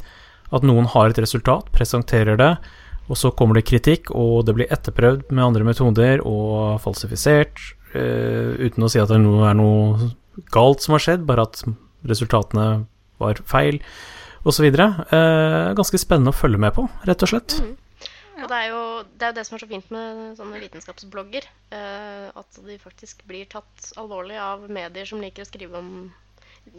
At 0.49 0.65
noen 0.65 0.89
har 0.89 1.11
et 1.11 1.21
resultat, 1.21 1.69
presenterer 1.75 2.39
det, 2.39 2.53
og 3.09 3.17
så 3.17 3.29
kommer 3.33 3.57
det 3.57 3.67
kritikk, 3.69 4.09
og 4.17 4.47
det 4.47 4.55
blir 4.57 4.73
etterprøvd 4.73 5.29
med 5.29 5.45
andre 5.45 5.67
metoder 5.67 6.23
og 6.25 6.79
falsifisert, 6.81 7.61
uten 7.89 8.85
å 8.85 8.89
si 8.89 9.01
at 9.01 9.09
det 9.09 9.17
er 9.17 9.57
noe 9.57 10.09
galt 10.53 10.85
som 10.85 10.93
har 10.93 11.01
skjedd, 11.01 11.25
bare 11.29 11.45
at 11.49 11.61
resultatene 12.09 12.67
var 13.21 13.41
feil, 13.49 13.81
osv. 14.47 14.65
Uh, 14.69 15.75
ganske 15.77 16.01
spennende 16.01 16.33
å 16.33 16.37
følge 16.37 16.61
med 16.61 16.73
på, 16.77 16.85
rett 17.09 17.25
og 17.25 17.33
slett. 17.33 17.57
Mm. 17.61 17.73
Og 18.39 18.49
det 18.51 18.57
er, 18.57 18.67
jo, 18.71 18.81
det 19.03 19.25
er 19.25 19.31
jo 19.33 19.37
det 19.39 19.45
som 19.47 19.55
er 19.57 19.63
så 19.63 19.69
fint 19.69 19.91
med 19.93 20.23
sånne 20.39 20.61
vitenskapsblogger. 20.63 21.47
Eh, 21.75 22.27
at 22.41 22.59
de 22.65 22.79
faktisk 22.81 23.23
blir 23.29 23.49
tatt 23.51 23.91
alvorlig 23.99 24.39
av 24.41 24.65
medier 24.71 25.09
som 25.09 25.21
liker 25.23 25.45
å 25.45 25.49
skrive 25.49 25.81
om 25.81 25.93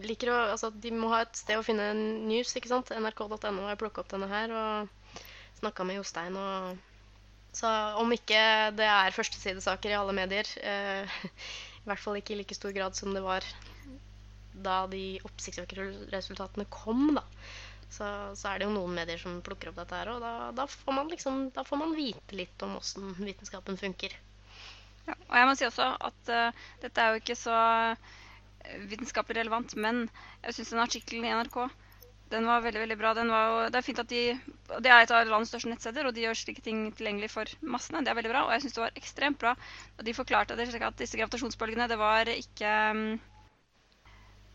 liker 0.05 0.31
å, 0.31 0.37
altså 0.53 0.71
De 0.71 0.93
må 0.95 1.09
ha 1.11 1.23
et 1.25 1.39
sted 1.39 1.59
å 1.59 1.65
finne 1.67 1.91
news, 1.97 2.53
ikke 2.57 2.71
sant. 2.71 2.93
NRK.no 2.95 3.67
har 3.67 3.81
plukket 3.81 4.05
opp 4.05 4.13
denne 4.13 4.31
her. 4.31 4.55
Og 4.55 5.19
snakka 5.61 5.85
med 5.85 5.99
Jostein, 6.01 6.37
og 6.41 6.79
så 7.57 7.71
om 8.01 8.13
ikke 8.15 8.41
det 8.79 8.87
er 8.87 9.15
førstesidesaker 9.15 9.93
i 9.93 9.99
alle 9.99 10.15
medier, 10.17 10.47
eh, 10.63 11.19
i 11.81 11.89
hvert 11.89 12.03
fall 12.03 12.21
ikke 12.21 12.37
i 12.37 12.41
like 12.41 12.57
stor 12.57 12.73
grad 12.77 12.97
som 12.97 13.13
det 13.17 13.23
var 13.25 13.45
da 14.65 14.85
de 14.91 15.19
oppsiktsvekkende 15.27 16.09
resultatene 16.15 16.67
kom, 16.73 17.11
da. 17.17 17.25
Så, 17.91 18.07
så, 18.39 18.49
er 18.49 18.61
det 18.61 18.69
jo 18.69 18.75
noen 18.75 18.95
medier 18.95 19.19
som 19.19 19.41
plukker 19.43 19.73
opp 19.73 19.81
dette 19.81 19.99
her, 19.99 20.13
og 20.13 20.23
da, 20.23 20.33
da, 20.55 20.67
får 20.71 20.95
man 20.95 21.11
liksom, 21.11 21.41
da 21.57 21.65
får 21.67 21.81
man 21.81 21.97
vite 21.97 22.39
litt 22.39 22.63
om 22.63 22.77
åssen 22.79 23.13
vitenskapen 23.19 23.79
funker. 23.81 24.15
Ja, 25.09 25.17
og 25.17 25.37
jeg 25.41 25.49
må 25.49 25.57
si 25.59 25.67
også 25.67 25.89
at 25.99 26.31
uh, 26.31 26.65
dette 26.85 27.03
er 27.03 27.13
jo 27.13 27.23
ikke 27.23 27.39
så 27.39 27.59
vitenskapelig 28.91 29.41
relevant, 29.41 29.75
men 29.75 30.05
jeg 30.45 30.59
syns 30.59 30.75
den 30.75 30.85
artikkelen 30.85 31.27
i 31.27 31.35
NRK 31.35 31.65
den 32.31 32.47
var 32.47 32.63
veldig 32.63 32.81
veldig 32.85 32.97
bra. 32.99 33.13
Var, 33.19 33.71
det 33.73 33.79
er 33.81 33.85
fint 33.85 34.01
at 34.03 34.11
de, 34.11 34.23
det 34.85 34.91
er 34.91 35.03
et 35.03 35.13
av 35.15 35.27
landets 35.27 35.51
største 35.51 35.71
nettsteder, 35.73 36.07
og 36.07 36.15
de 36.15 36.25
gjør 36.25 36.39
slike 36.39 36.63
ting 36.63 36.85
tilgjengelig 36.95 37.33
for 37.33 37.51
massene. 37.75 38.05
Det 38.07 38.13
er 38.13 38.19
veldig 38.21 38.31
bra, 38.33 38.45
og 38.47 38.55
jeg 38.55 38.65
syns 38.65 38.77
det 38.77 38.85
var 38.85 39.01
ekstremt 39.01 39.41
bra. 39.43 39.55
Og 39.99 40.05
de 40.07 40.15
forklarte 40.15 40.59
det 40.59 40.69
slik 40.71 40.85
at 40.87 41.01
disse 41.01 41.19
gravitasjonsbølgene, 41.19 41.89
det 41.91 41.99
var 41.99 42.31
ikke 42.31 42.75
mm, 42.95 43.09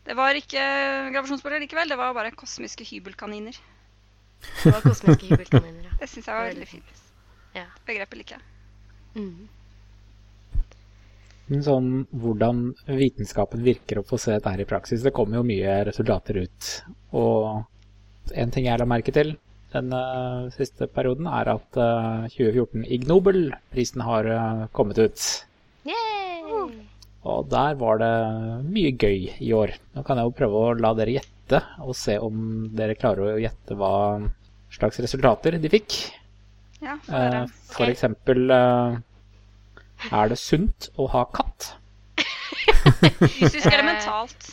Det 0.06 0.14
var 0.14 0.38
ikke 0.38 0.62
gravitasjonsbølger 1.10 1.64
likevel, 1.64 1.90
det 1.90 1.98
var 1.98 2.14
bare 2.14 2.30
kosmiske 2.38 2.86
hybelkaniner. 2.86 3.58
Det 4.62 4.70
var 4.70 4.84
kosmiske 4.84 5.32
hybelkaniner, 5.32 5.88
ja. 5.88 5.98
Det 6.00 6.08
syns 6.12 6.28
jeg 6.28 6.38
var 6.38 6.50
veldig 6.52 6.68
fint. 6.70 7.04
Ja. 7.56 7.66
Begrepet 7.88 8.20
liker 8.20 8.36
jeg. 8.36 8.44
Mm. 9.16 9.48
Men 11.46 11.62
sånn 11.62 11.90
hvordan 12.10 12.62
vitenskapen 12.90 13.62
virker 13.66 14.00
å 14.00 14.06
få 14.06 14.18
se 14.18 14.34
dette 14.34 14.52
her 14.52 14.62
i 14.62 14.68
praksis. 14.68 15.02
Det 15.02 15.14
kommer 15.14 15.40
jo 15.40 15.46
mye 15.46 15.80
resultater 15.86 16.40
ut. 16.42 16.70
Og 17.18 18.32
en 18.34 18.54
ting 18.54 18.66
jeg 18.66 18.82
la 18.82 18.88
merke 18.88 19.14
til 19.14 19.36
den 19.74 19.92
uh, 19.94 20.46
siste 20.54 20.88
perioden, 20.90 21.26
er 21.30 21.50
at 21.52 21.78
uh, 21.78 22.26
2014 22.32 22.86
Ignobel-prisen 22.96 24.02
har 24.06 24.30
uh, 24.30 24.64
kommet 24.76 24.98
ut. 25.02 25.26
Og 27.26 27.48
der 27.50 27.78
var 27.80 27.98
det 28.02 28.12
mye 28.70 28.92
gøy 28.94 29.32
i 29.42 29.50
år. 29.56 29.74
Nå 29.96 30.04
kan 30.06 30.20
jeg 30.20 30.28
jo 30.28 30.36
prøve 30.38 30.60
å 30.62 30.76
la 30.78 30.92
dere 30.98 31.16
gjette, 31.16 31.62
og 31.82 31.96
se 31.98 32.18
om 32.22 32.68
dere 32.76 32.98
klarer 32.98 33.34
å 33.34 33.40
gjette 33.42 33.78
hva 33.78 33.94
slags 34.76 35.00
resultater 35.02 35.58
de 35.58 35.72
fikk. 35.72 35.98
Ja, 36.84 36.98
for, 37.02 37.52
for 37.72 37.90
eksempel 37.90 38.46
eksempel 38.46 39.04
er 40.12 40.30
det 40.30 40.38
sunt 40.38 40.90
å 41.00 41.08
ha 41.12 41.24
katt? 41.32 41.72
Fysisk 42.16 43.66
eller 43.70 43.86
mentalt? 43.92 44.50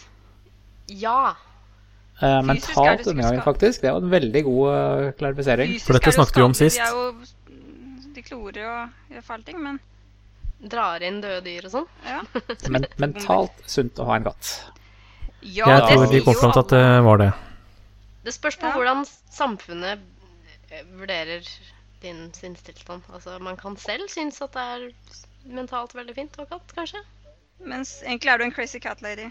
Ja. 0.88 1.36
Eh, 2.20 2.30
er 2.30 2.46
mentalt 2.48 3.04
det 3.04 3.12
denne 3.12 3.28
gangen, 3.28 3.44
faktisk. 3.46 3.84
Det 3.84 3.92
var 3.92 4.04
en 4.04 4.14
veldig 4.14 4.44
god 4.48 4.68
uh, 4.72 5.08
klarifisering. 5.20 5.76
For 5.84 5.98
dette 5.98 6.10
er 6.10 6.14
det 6.14 6.14
jo 6.14 6.20
snakket 6.22 6.40
vi 6.40 6.46
om 6.48 6.58
sist. 6.58 6.80
De, 6.80 6.88
er 6.88 6.94
jo, 6.96 8.08
de 8.16 8.26
klorer 8.26 8.70
og 8.70 9.14
gjør 9.14 9.28
fæle 9.30 9.48
ting, 9.50 9.60
men 9.64 9.82
Drar 10.64 11.04
inn 11.04 11.20
døde 11.24 11.42
dyr 11.44 11.66
og 11.68 11.72
sånn. 11.74 11.88
ja. 12.08 12.22
Men 12.74 12.86
mentalt 13.02 13.64
sunt 13.68 14.00
å 14.00 14.06
ha 14.08 14.16
en 14.20 14.24
katt. 14.30 14.52
ja 15.42 15.68
Jeg 15.68 15.82
det 15.82 15.90
tror 15.98 16.12
de 16.14 16.22
kom 16.24 16.38
fram 16.40 16.54
til 16.56 16.64
at 16.64 16.74
det 16.76 16.84
var 17.04 17.18
det. 17.20 17.32
Det 18.24 18.34
spørs 18.34 18.56
på 18.62 18.70
Ja. 18.70 18.74
hvordan 18.78 19.04
samfunnet 19.36 20.00
eh, 20.72 20.86
vurderer 20.96 21.44
din 22.04 22.30
sinnstilstand. 22.36 23.04
Altså, 23.12 23.36
man 23.44 23.58
kan 23.60 23.76
selv 23.78 24.08
synes 24.12 24.40
at 24.42 24.54
det 24.56 24.64
er 24.64 24.88
mentalt 25.60 25.92
veldig 25.96 26.16
fint 26.16 26.38
å 26.40 26.46
ha 26.46 26.56
katt, 26.56 26.72
kanskje. 26.76 27.02
Mens 27.64 28.02
egentlig 28.04 28.32
er 28.32 28.38
du 28.40 28.44
en 28.48 28.56
crazy 28.56 28.80
cat 28.80 29.02
lady. 29.04 29.28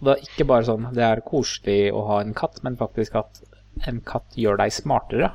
Det 0.00 0.12
er 0.14 0.22
ikke 0.24 0.46
bare 0.48 0.64
sånn 0.68 0.86
det 0.96 1.04
er 1.04 1.20
koselig 1.24 1.90
å 1.92 2.04
ha 2.08 2.20
en 2.24 2.32
katt, 2.36 2.60
men 2.64 2.76
faktisk 2.80 3.16
at 3.20 3.40
en 3.88 4.00
katt 4.04 4.36
gjør 4.36 4.60
deg 4.60 4.72
smartere. 4.72 5.32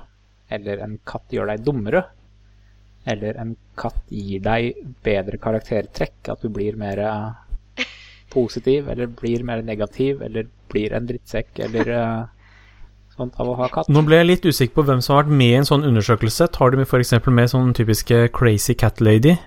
Eller 0.53 0.81
en 0.85 0.99
katt 1.09 1.25
gjør 1.33 1.49
deg 1.49 1.63
dummere. 1.65 2.03
Eller 3.05 3.37
en 3.41 3.55
katt 3.77 4.01
gir 4.09 4.41
deg 4.45 4.79
bedre 5.05 5.37
karaktertrekk. 5.41 6.17
At 6.33 6.41
du 6.41 6.49
blir 6.53 6.77
mer 6.79 7.01
eh, 7.05 7.85
positiv, 8.33 8.89
eller 8.89 9.11
blir 9.21 9.43
mer 9.47 9.61
negativ, 9.65 10.23
eller 10.25 10.49
blir 10.71 10.95
en 10.95 11.07
drittsekk, 11.09 11.59
eller 11.67 11.91
eh, 11.95 12.23
sånt 13.15 13.39
av 13.39 13.51
å 13.51 13.57
ha 13.61 13.69
katt. 13.71 13.89
Nå 13.91 14.03
ble 14.07 14.21
jeg 14.21 14.29
litt 14.29 14.47
usikker 14.47 14.79
på 14.79 14.87
hvem 14.89 15.03
som 15.03 15.15
har 15.15 15.25
vært 15.25 15.37
med 15.41 15.53
i 15.53 15.59
en 15.61 15.69
sånn 15.69 15.87
undersøkelse. 15.87 16.49
Tar 16.55 16.75
de 16.75 16.85
f.eks. 16.85 17.15
med 17.29 17.51
sånn 17.51 17.75
typiske 17.77 18.25
crazy 18.35 18.75
cat 18.79 19.03
lady? 19.03 19.37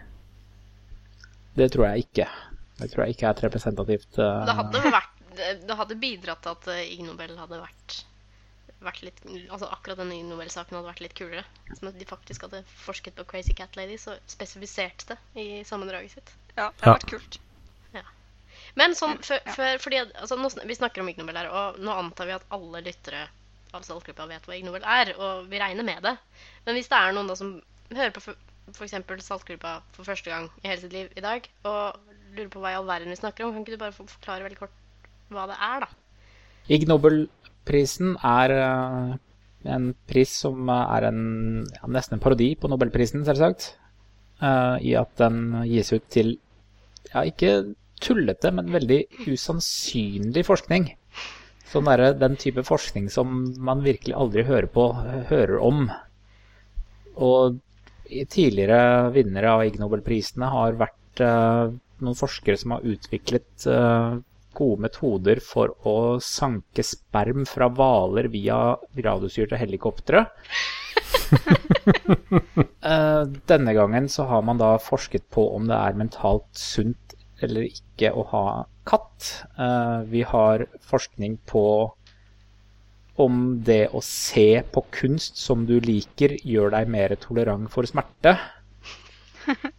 Det 1.59 1.73
tror 1.75 1.91
jeg 1.91 2.07
ikke. 2.07 2.29
Det 2.79 2.93
tror 2.93 3.05
jeg 3.05 3.17
ikke 3.17 3.27
er 3.27 3.35
et 3.35 3.45
representativt 3.49 4.21
uh... 4.23 4.45
Det 4.47 4.55
hadde, 4.61 4.83
vært, 4.95 5.15
det 5.67 5.79
hadde 5.81 5.99
bidratt 5.99 6.45
til 6.45 6.55
at 6.55 6.71
eh, 6.77 6.93
Ig 6.95 7.03
Nobel 7.07 7.35
hadde 7.35 7.59
vært, 7.59 8.03
vært 8.85 9.03
litt 9.03 9.19
Altså 9.27 9.69
akkurat 9.73 9.99
den 9.99 10.13
Ig 10.15 10.25
Nobel-saken 10.29 10.77
hadde 10.77 10.91
vært 10.91 11.03
litt 11.03 11.15
kulere. 11.19 11.45
Som 11.79 11.89
at 11.91 11.99
de 11.99 12.07
faktisk 12.09 12.47
hadde 12.47 12.63
forsket 12.85 13.17
på 13.19 13.27
Crazy 13.27 13.55
Cat 13.59 13.77
Lady, 13.77 13.97
så 13.99 14.17
spesifiserte 14.31 15.15
det 15.15 15.19
i 15.43 15.63
sammendraget 15.67 16.15
sitt. 16.19 16.33
Ja, 16.57 16.71
det 16.71 16.87
Ja. 16.87 16.95
vært 16.95 17.09
kult. 17.11 17.39
Ja. 17.95 18.03
Men 18.77 18.95
sånn, 18.95 19.19
før, 19.23 19.41
Ja. 19.47 19.53
før, 19.53 19.79
fordi, 19.79 19.99
altså, 20.15 20.37
nå, 20.37 20.67
Vi 20.67 20.75
snakker 20.75 21.01
om 21.01 21.09
Ig 21.09 21.19
Nobel 21.19 21.37
her, 21.37 21.49
og 21.51 21.79
nå 21.79 21.91
antar 21.91 22.27
vi 22.27 22.33
at 22.33 22.45
alle 22.51 22.83
lyttere 22.83 23.29
av 23.75 23.83
Saltgruppa 23.83 24.27
vet 24.29 24.47
hva 24.47 24.57
Ig 24.57 24.65
Nobel 24.65 24.83
er, 24.85 25.15
og 25.19 25.49
vi 25.49 25.59
regner 25.59 25.85
med 25.85 26.03
det. 26.03 26.17
Men 26.67 26.75
hvis 26.75 26.89
det 26.89 26.99
er 26.99 27.13
noen 27.13 27.27
da 27.29 27.35
som 27.35 27.63
hører 27.93 28.11
på 28.13 28.21
f.eks. 28.75 29.25
Saltgruppa 29.25 29.83
for 29.93 30.05
første 30.05 30.31
gang 30.31 30.51
i 30.63 30.69
hele 30.69 30.81
sitt 30.81 30.93
liv 30.93 31.11
i 31.17 31.21
dag, 31.21 31.49
og 31.65 31.99
lurer 32.35 32.49
på 32.49 32.61
hva 32.61 32.71
i 32.73 32.75
all 32.75 32.87
verden 32.87 33.09
vi 33.09 33.17
snakker 33.17 33.45
om, 33.45 33.53
kan 33.53 33.65
ikke 33.65 33.77
du 33.77 33.77
bare 33.79 33.93
forklare 33.93 34.45
veldig 34.45 34.59
kort 34.59 34.71
hva 35.31 35.47
det 35.47 35.57
er, 35.61 35.81
da? 35.81 35.89
Ig 36.69 36.87
Nobelprisen 37.69 38.15
er 38.25 38.53
eh, 38.57 39.17
en 39.69 39.91
pris 40.09 40.31
som 40.41 40.71
er 40.73 41.05
en, 41.11 41.67
ja, 41.69 41.89
nesten 41.93 42.17
en 42.17 42.23
parodi 42.23 42.55
på 42.57 42.71
Nobelprisen, 42.73 43.27
selvsagt. 43.27 43.75
Eh, 44.41 44.77
I 44.89 44.95
at 44.97 45.13
den 45.21 45.67
gis 45.69 45.93
ut 45.93 46.07
til 46.09 46.39
ja, 47.13 47.27
ikke 47.29 47.75
tullete, 48.01 48.55
men 48.57 48.73
veldig 48.73 49.03
usannsynlig 49.29 50.47
forskning. 50.49 50.89
Sånn 51.69 51.91
derre 51.91 52.15
den 52.17 52.39
type 52.41 52.65
forskning 52.65 53.11
som 53.13 53.53
man 53.61 53.85
virkelig 53.85 54.17
aldri 54.17 54.47
hører 54.49 54.71
på, 54.73 54.87
hører 55.29 55.61
om. 55.61 55.91
Og 57.21 57.61
tidligere 58.33 59.11
vinnere 59.13 59.53
av 59.53 59.67
Ig 59.67 59.77
Nobelprisene 59.77 60.49
har 60.55 60.81
vært 60.81 61.21
eh, 61.21 61.77
noen 62.01 62.17
forskere 62.17 62.57
som 62.57 62.79
har 62.79 62.89
utviklet 62.97 63.69
gode 64.59 64.83
metoder 64.87 65.41
for 65.45 65.73
å 65.87 65.97
sanke 66.25 66.85
sperm 66.87 67.47
fra 67.49 67.69
hvaler 67.71 68.29
via 68.33 68.59
radiostyrte 68.99 69.61
helikoptre. 69.61 70.27
Eh, 72.89 73.23
Denne 73.51 73.73
gangen 73.77 74.09
så 74.13 74.25
har 74.31 74.43
man 74.47 74.59
da 74.61 74.71
forsket 74.81 75.25
på 75.35 75.45
om 75.57 75.67
det 75.69 75.77
er 75.77 75.97
mentalt 75.99 76.47
sunt 76.59 77.15
eller 77.43 77.67
ikke 77.69 78.11
å 78.17 78.25
ha 78.33 78.45
katt. 78.89 79.29
Eh, 79.59 79.99
Vi 80.13 80.23
har 80.33 80.67
forskning 80.91 81.39
på 81.47 81.65
om 83.19 83.39
det 83.67 83.89
å 83.93 84.01
se 84.05 84.63
på 84.73 84.85
kunst 84.95 85.41
som 85.43 85.67
du 85.67 85.79
liker, 85.83 86.37
gjør 86.47 86.71
deg 86.77 86.93
mer 86.95 87.17
tolerant 87.21 87.71
for 87.73 87.89
smerte. 87.91 88.37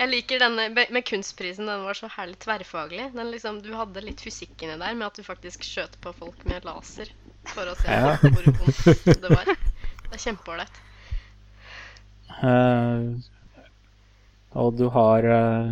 Jeg 0.00 0.10
liker 0.10 0.40
denne 0.42 0.64
med 0.74 1.04
kunstprisen. 1.06 1.68
Den 1.70 1.84
var 1.86 1.94
så 1.94 2.08
herlig 2.10 2.38
tverrfaglig. 2.42 3.12
Den 3.14 3.30
liksom, 3.30 3.60
du 3.62 3.70
hadde 3.78 4.02
litt 4.02 4.20
fysikk 4.24 4.64
inni 4.66 4.74
der 4.80 4.96
med 4.98 5.06
at 5.06 5.20
du 5.20 5.22
faktisk 5.26 5.62
skjøt 5.66 5.94
på 6.02 6.12
folk 6.18 6.40
med 6.50 6.66
laser 6.66 7.12
for 7.52 7.70
å 7.70 7.76
se 7.78 7.92
Ja. 7.94 8.16
hvor 8.22 8.48
vondt 8.58 9.04
det 9.22 9.30
var. 9.30 9.52
Det 9.54 10.18
er 10.18 10.24
kjempeålreit. 10.24 10.80
Uh, 12.42 13.20
og 14.58 14.74
du 14.78 14.88
har 14.94 15.22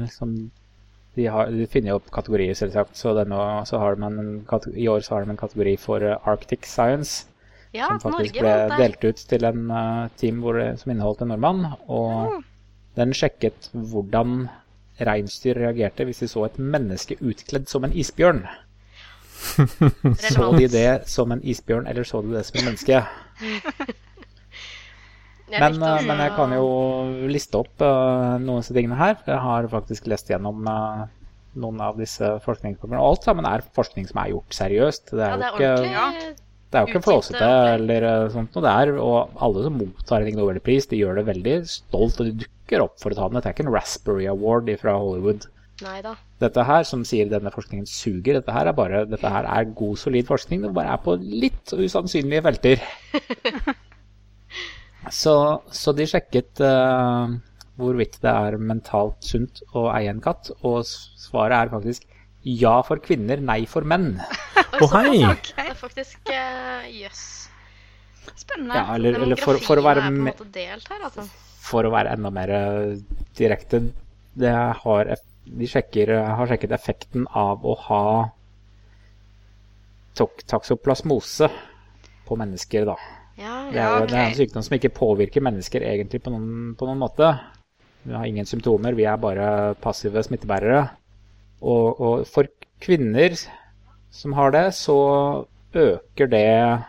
liksom 0.05 0.37
de, 1.15 1.27
har, 1.29 1.51
de 1.53 1.67
finner 1.69 1.93
jo 1.93 1.99
opp 1.99 2.07
kategorier, 2.15 2.55
selvsagt. 2.57 2.95
Så, 2.97 3.13
denne, 3.19 3.37
så 3.69 3.79
har 3.83 3.99
man 4.01 4.17
en, 4.23 4.31
kate- 4.49 4.73
I 4.79 4.87
år 4.89 5.03
så 5.05 5.17
har 5.19 5.27
de 5.27 5.35
en 5.35 5.41
kategori 5.43 5.75
for 5.83 6.01
eh, 6.07 6.17
Arctic 6.31 6.65
Science. 6.71 7.27
Ja, 7.77 7.91
som 7.91 8.01
faktisk 8.15 8.39
Norge 8.39 8.47
ble 8.71 8.79
delt 8.81 9.05
ut 9.05 9.21
til 9.29 9.45
en 9.49 9.67
uh, 9.73 10.09
team 10.21 10.41
det- 10.57 10.71
som 10.81 10.95
inneholdt 10.95 11.21
en 11.27 11.35
nordmann. 11.35 11.67
Og 11.89 12.33
Oh. 12.33 12.41
Den 12.99 13.15
sjekket 13.17 13.71
hvordan 13.73 14.49
reinsdyr 15.03 15.59
reagerte 15.59 16.05
hvis 16.07 16.23
de 16.23 16.29
så 16.31 16.47
et 16.47 16.59
menneske 16.61 17.17
utkledd 17.21 17.71
som 17.71 17.87
en 17.87 17.95
isbjørn. 17.97 18.45
Så 20.23 20.53
de 20.55 20.69
det 20.71 20.91
som 21.11 21.33
en 21.35 21.41
isbjørn, 21.43 21.89
eller 21.91 22.07
så 22.07 22.21
de 22.23 22.31
det 22.37 22.45
som 22.47 22.61
en 22.61 22.69
menneske? 22.71 23.01
Men, 25.53 25.83
eh, 25.83 26.05
men 26.07 26.21
jeg 26.23 26.33
kan 26.37 26.55
jo 26.55 26.69
liste 27.29 27.59
opp 27.61 27.83
eh, 27.85 28.39
noen 28.41 28.55
av 28.55 28.63
disse 28.63 28.77
tingene 28.77 29.01
her. 29.01 29.19
Jeg 29.27 29.41
har 29.45 29.69
faktisk 29.73 30.07
lest 30.09 30.31
gjennom 30.33 30.63
eh, 30.71 31.03
noen 31.63 31.83
av 31.85 31.99
disse 32.01 32.31
forskningsprogrammene. 32.47 33.03
Og 33.03 33.17
alt 33.17 33.29
sammen 33.29 33.49
er 33.49 33.67
forskning 33.77 34.09
som 34.09 34.23
er 34.23 34.33
gjort 34.33 34.57
seriøst. 34.57 35.13
Det 35.13 35.27
er 35.27 35.43
jo 35.43 35.51
ikke, 35.51 36.33
det 36.73 36.79
er 36.79 36.87
jo 36.87 36.93
ikke 36.93 37.05
flåsete 37.05 37.51
eller 37.75 38.09
sånt 38.33 38.57
noe. 38.57 38.65
Det 38.65 38.73
er, 38.73 38.95
og 39.03 39.37
alle 39.45 39.67
som 39.67 39.79
mottar 39.83 40.25
en 40.25 40.41
Nobelpris, 40.41 40.89
de 40.89 41.03
gjør 41.03 41.21
det 41.21 41.29
veldig 41.29 41.59
stolt, 41.69 42.23
og 42.23 42.31
de 42.31 42.37
dukker 42.47 42.62
opp 42.81 42.97
for 43.03 43.13
å 43.13 43.19
ta 43.19 43.29
den. 43.29 43.37
Dette 43.37 43.51
er 43.51 43.57
ikke 43.57 43.67
en 43.67 43.75
Raspberry 43.75 44.25
Award 44.31 44.71
fra 44.81 44.97
Hollywood. 44.97 45.45
Neida. 45.83 46.15
Dette 46.41 46.65
her, 46.65 46.87
som 46.87 47.03
sier 47.05 47.29
denne 47.29 47.53
forskningen 47.53 47.89
suger, 47.91 48.39
dette 48.39 48.55
her 48.55 48.71
er 48.71 48.77
bare 48.77 49.05
dette 49.11 49.29
her 49.35 49.49
er 49.51 49.69
god, 49.77 49.99
solid 50.01 50.29
forskning. 50.29 50.63
Det 50.65 50.73
bare 50.77 50.95
er 50.95 51.03
på 51.05 51.17
litt 51.21 51.75
usannsynlige 51.77 52.47
felter. 52.49 52.85
Så, 55.11 55.35
så 55.75 55.91
de 55.99 56.05
sjekket 56.07 56.61
uh, 56.63 57.27
hvorvidt 57.81 58.21
det 58.23 58.31
er 58.31 58.55
mentalt 58.63 59.19
sunt 59.27 59.59
å 59.75 59.89
eie 59.91 60.13
en 60.13 60.23
katt, 60.23 60.53
og 60.63 60.85
svaret 60.87 61.57
er 61.57 61.73
faktisk 61.73 62.07
ja 62.47 62.77
for 62.87 63.03
kvinner, 63.03 63.43
nei 63.43 63.65
for 63.71 63.87
menn. 63.87 64.15
Å 64.83 64.89
hei! 64.95 65.19
Det 65.19 65.67
er 65.67 65.75
faktisk 65.79 66.31
eh, 66.33 66.87
jøss. 67.03 67.25
Spennende. 68.39 68.79
Ja, 68.79 68.95
eller, 68.95 69.19
eller 69.27 69.39
for, 69.39 69.59
for, 69.63 69.79
å 69.79 69.85
være 69.85 70.07
med, 70.07 70.33
er 70.33 70.39
på 70.39 70.47
en 70.47 70.47
måte 70.47 70.55
delt 70.55 70.89
her, 70.91 71.03
altså. 71.07 71.27
For 71.63 71.87
å 71.87 71.93
være 71.95 72.13
enda 72.17 72.31
mer 72.35 72.51
eh, 72.57 72.97
direkte 73.39 73.83
det 74.39 74.53
har, 74.83 75.13
De 75.45 75.67
sjekker, 75.69 76.11
eh, 76.17 76.31
har 76.39 76.49
sjekket 76.51 76.73
effekten 76.75 77.27
av 77.37 77.65
å 77.67 77.75
ha 77.89 78.03
tok- 80.19 80.45
på 82.27 82.37
mennesker, 82.39 82.87
da. 82.87 82.97
Ja, 83.39 83.71
Det 83.71 83.79
er, 83.79 83.83
Ja, 83.83 83.97
okay. 83.97 84.07
det 84.07 84.19
er 84.19 84.29
en 84.29 84.39
sykdom 84.39 84.63
som 84.63 84.77
ikke 84.79 84.95
påvirker 84.95 85.43
mennesker 85.43 85.81
egentlig 85.83 86.23
på 86.23 86.31
noen, 86.31 86.75
på 86.77 86.87
noen 86.87 86.99
måte. 87.01 87.41
Vi 88.05 88.13
har 88.15 88.25
ingen 88.27 88.47
symptomer, 88.47 88.95
vi 88.95 89.05
er 89.05 89.17
bare 89.17 89.75
passive 89.81 90.23
smittebærere. 90.23 90.91
Og, 91.63 92.01
og 92.01 92.27
for 92.27 92.47
kvinner 92.81 93.37
som 94.11 94.33
har 94.35 94.51
det, 94.51 94.75
så 94.75 95.47
øker 95.75 96.27
det 96.29 96.85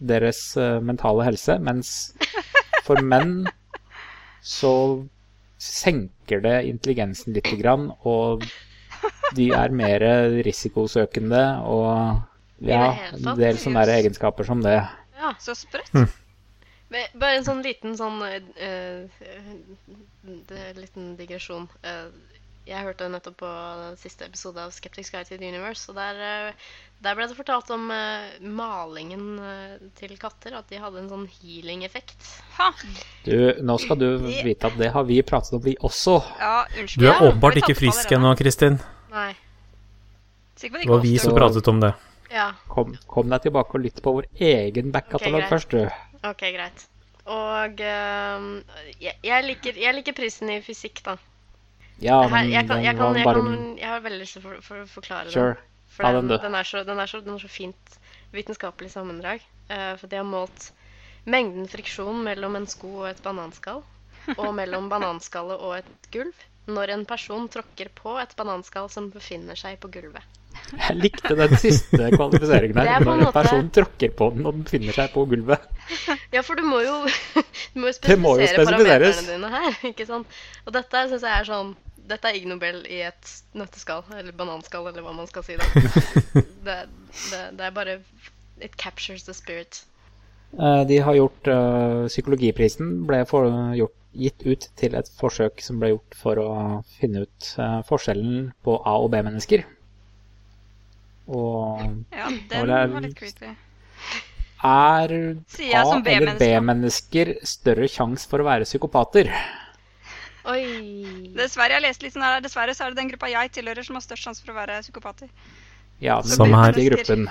deres 0.00 0.56
eh, 0.56 0.80
mentale 0.80 1.24
helse, 1.24 1.58
mens 1.62 2.14
for 2.86 3.00
menn 3.00 3.46
så 4.44 4.74
senker 5.60 6.42
det 6.44 6.56
intelligensen 6.68 7.32
lite 7.36 7.56
grann, 7.56 7.88
og 8.04 8.44
de 9.36 9.48
er 9.56 9.72
mer 9.72 10.04
risikosøkende 10.44 11.44
og 11.64 12.20
ja, 12.64 12.92
en 13.16 13.40
del 13.40 13.58
sånne 13.60 13.86
egenskaper 13.96 14.46
som 14.48 14.62
det. 14.64 14.76
ja. 15.18 15.32
Så 15.40 15.56
sprøtt. 15.56 15.90
Mm. 15.96 16.10
Men 16.94 17.16
Bare 17.18 17.40
en 17.40 17.46
sånn 17.46 17.62
liten 17.64 17.96
sånn 17.98 18.20
uh, 18.22 19.24
det 20.48 20.60
en 20.70 20.80
liten 20.80 21.08
digresjon. 21.18 21.66
Eh, 21.82 22.06
jeg 22.64 22.80
hørte 22.86 23.10
nettopp 23.12 23.36
på 23.42 23.50
siste 24.00 24.24
episode 24.24 24.62
av 24.62 24.72
Skeptics 24.72 25.10
Guide 25.12 25.28
to 25.28 25.36
the 25.36 25.48
Universe, 25.50 25.84
og 25.90 25.98
der, 25.98 26.20
eh, 26.24 26.70
der 27.04 27.16
ble 27.18 27.26
det 27.28 27.36
fortalt 27.36 27.68
om 27.74 27.90
uh, 27.92 28.30
malingen 28.40 29.26
eh, 29.44 29.74
til 29.98 30.14
katter. 30.20 30.56
At 30.56 30.70
de 30.72 30.80
hadde 30.80 31.02
en 31.02 31.10
sånn 31.12 31.26
healing-effekt. 31.28 32.16
Ha. 32.56 32.70
Du, 33.26 33.36
nå 33.60 33.76
skal 33.82 34.00
du 34.00 34.08
vite 34.24 34.70
at 34.70 34.78
det 34.80 34.88
har 34.94 35.04
vi 35.08 35.20
pratet 35.26 35.58
om, 35.58 35.64
vi 35.64 35.76
også. 35.84 36.16
Ja, 36.40 36.54
unnskyld. 36.70 37.04
Du 37.04 37.10
er 37.10 37.26
åpenbart 37.28 37.60
ikke 37.60 37.76
frisk 37.82 38.16
ennå, 38.16 38.32
Kristin. 38.40 38.80
Nei. 39.12 39.34
Sikkert 40.56 40.86
Det 40.86 40.92
var 40.94 41.04
vi 41.04 41.14
som 41.20 41.36
pratet 41.36 41.68
om 41.68 41.84
det. 41.84 41.92
Ja, 42.32 42.48
Kom, 42.70 42.96
kom 43.06 43.28
deg 43.30 43.44
tilbake 43.44 43.76
og 43.76 43.84
lytt 43.84 44.00
på 44.02 44.16
vår 44.16 44.26
egen 44.42 44.88
backkatalog 44.94 45.44
okay, 45.44 45.50
først, 45.52 45.76
du. 45.76 46.24
OK, 46.24 46.48
greit. 46.56 46.88
Og 47.28 47.84
uh, 47.84 48.48
jeg, 48.96 49.14
jeg, 49.20 49.44
liker, 49.52 49.78
jeg 49.84 49.96
liker 50.00 50.16
prisen 50.16 50.56
i 50.56 50.58
fysikk, 50.64 51.04
da. 51.04 51.18
Ja, 52.02 52.22
Her, 52.22 52.30
men 52.30 52.50
jeg, 52.50 52.66
kan, 52.68 52.82
jeg, 52.82 52.96
kan, 52.98 53.16
jeg, 53.16 53.24
kan, 53.24 53.54
jeg 53.78 53.88
har 53.88 54.02
veldig 54.02 54.20
lyst 54.20 54.36
til 54.36 54.42
å 54.42 54.48
for, 54.48 54.62
for, 54.66 54.86
forklare 54.96 55.30
Sure. 55.30 55.54
den. 55.54 55.70
For 55.94 56.08
den, 56.10 56.28
den, 56.28 56.40
den, 56.42 56.56
er 56.58 56.66
så, 56.66 56.82
den, 56.86 56.98
er 56.98 57.10
så, 57.10 57.20
den 57.22 57.36
er 57.36 57.44
så 57.44 57.50
fint 57.52 57.98
vitenskapelig 58.34 58.90
sammendrag. 58.90 59.44
Uh, 59.70 59.94
for 60.00 60.10
de 60.10 60.18
har 60.18 60.26
målt 60.26 60.72
mengden 61.30 61.68
friksjon 61.70 62.24
mellom 62.26 62.58
en 62.58 62.66
sko 62.68 62.90
og 63.04 63.10
et 63.12 63.22
bananskall, 63.24 63.84
og 64.40 64.48
mellom 64.58 64.90
bananskallet 64.90 65.62
og 65.62 65.78
et 65.78 66.10
gulv, 66.14 66.46
når 66.66 66.96
en 66.96 67.06
person 67.08 67.46
tråkker 67.52 67.92
på 67.94 68.16
et 68.20 68.34
bananskall 68.36 68.90
som 68.90 69.12
befinner 69.14 69.58
seg 69.58 69.78
på 69.80 69.92
gulvet. 69.94 70.40
Jeg 70.72 70.96
likte 70.98 71.34
den 71.38 71.52
siste 71.60 72.08
kvalifiseringen 72.16 72.76
her. 72.80 72.88
er 72.96 73.04
Når 73.04 73.12
en 73.14 73.24
måte- 73.26 73.32
person 73.36 73.70
tråkker 73.70 74.10
på 74.18 74.30
den 74.34 74.46
og 74.46 74.54
den 74.56 74.64
befinner 74.66 74.96
seg 74.96 75.12
på 75.14 75.24
gulvet. 75.30 75.66
Ja, 76.32 76.40
for 76.42 76.54
du 76.58 76.62
må 76.66 76.80
jo, 76.82 76.94
du 77.74 77.80
må 77.80 77.90
jo 77.90 77.96
spesifisere 77.96 78.20
må 78.24 78.36
jo 78.40 78.48
parametrene 78.64 79.26
dine 79.28 79.50
her. 79.54 79.76
ikke 79.90 80.06
sant? 80.08 80.26
Og 80.66 80.72
dette 80.76 81.04
syns 81.12 81.22
jeg 81.26 81.32
er 81.40 81.50
sånn 81.50 81.74
Dette 82.04 82.28
er 82.28 82.36
Ig 82.36 82.44
Nobel 82.50 82.82
i 82.92 82.98
et 83.00 83.30
nøtteskall, 83.56 84.02
eller 84.12 84.34
bananskall, 84.36 84.90
eller 84.90 85.00
hva 85.06 85.14
man 85.16 85.26
skal 85.30 85.42
si. 85.46 85.54
da. 85.56 85.64
Det, 86.66 86.74
det, 87.30 87.40
det 87.56 87.64
er 87.64 87.70
bare 87.72 87.94
It 88.60 88.76
captures 88.76 89.24
the 89.24 89.32
spirit. 89.34 89.84
Eh, 90.58 90.82
De 90.86 90.98
har 91.00 91.16
gjort 91.16 91.48
uh, 91.48 92.04
Psykologiprisen 92.12 93.06
ble 93.08 93.22
for, 93.26 93.48
gjort, 93.74 93.96
gitt 94.14 94.44
ut 94.46 94.68
til 94.78 94.94
et 95.00 95.08
forsøk 95.18 95.64
som 95.64 95.80
ble 95.80 95.94
gjort 95.94 96.14
for 96.20 96.38
å 96.38 96.50
finne 97.00 97.24
ut 97.24 97.48
uh, 97.58 97.80
forskjellen 97.88 98.52
på 98.62 98.76
A- 98.84 98.98
og 99.00 99.08
B-mennesker. 99.16 99.64
Og 101.28 102.04
Ja, 102.12 102.26
Og 102.26 102.30
den 102.30 102.48
det 102.48 102.70
er- 102.70 102.86
var 102.92 103.00
litt 103.00 103.16
creepy. 103.16 103.46
er 103.46 103.56
A- 104.64 105.04
eller 105.04 106.00
B-menneske. 106.02 106.38
B-mennesker 106.38 107.34
større 107.44 107.88
sjanse 107.88 108.26
for 108.28 108.38
å 108.38 108.44
være 108.44 108.64
psykopater? 108.64 109.30
Oi. 110.46 111.30
Dessverre, 111.34 111.70
jeg 111.70 111.82
leste 111.82 112.02
litt 112.04 112.12
sånn 112.14 112.22
her, 112.22 112.40
dessverre 112.40 112.74
så 112.76 112.84
er 112.84 112.90
det 112.90 112.96
den 112.96 113.08
gruppa 113.10 113.30
jeg 113.30 113.52
tilhører 113.52 113.84
som 113.84 113.96
har 113.96 114.02
størst 114.02 114.24
sjanse 114.26 114.44
for 114.44 114.52
å 114.52 114.56
være 114.66 114.82
psykopater. 114.82 115.28
Ja, 116.00 116.20
som 116.20 116.52
er 116.52 116.56
her. 116.56 116.72
riktige 116.72 116.90
gruppen. 116.96 117.28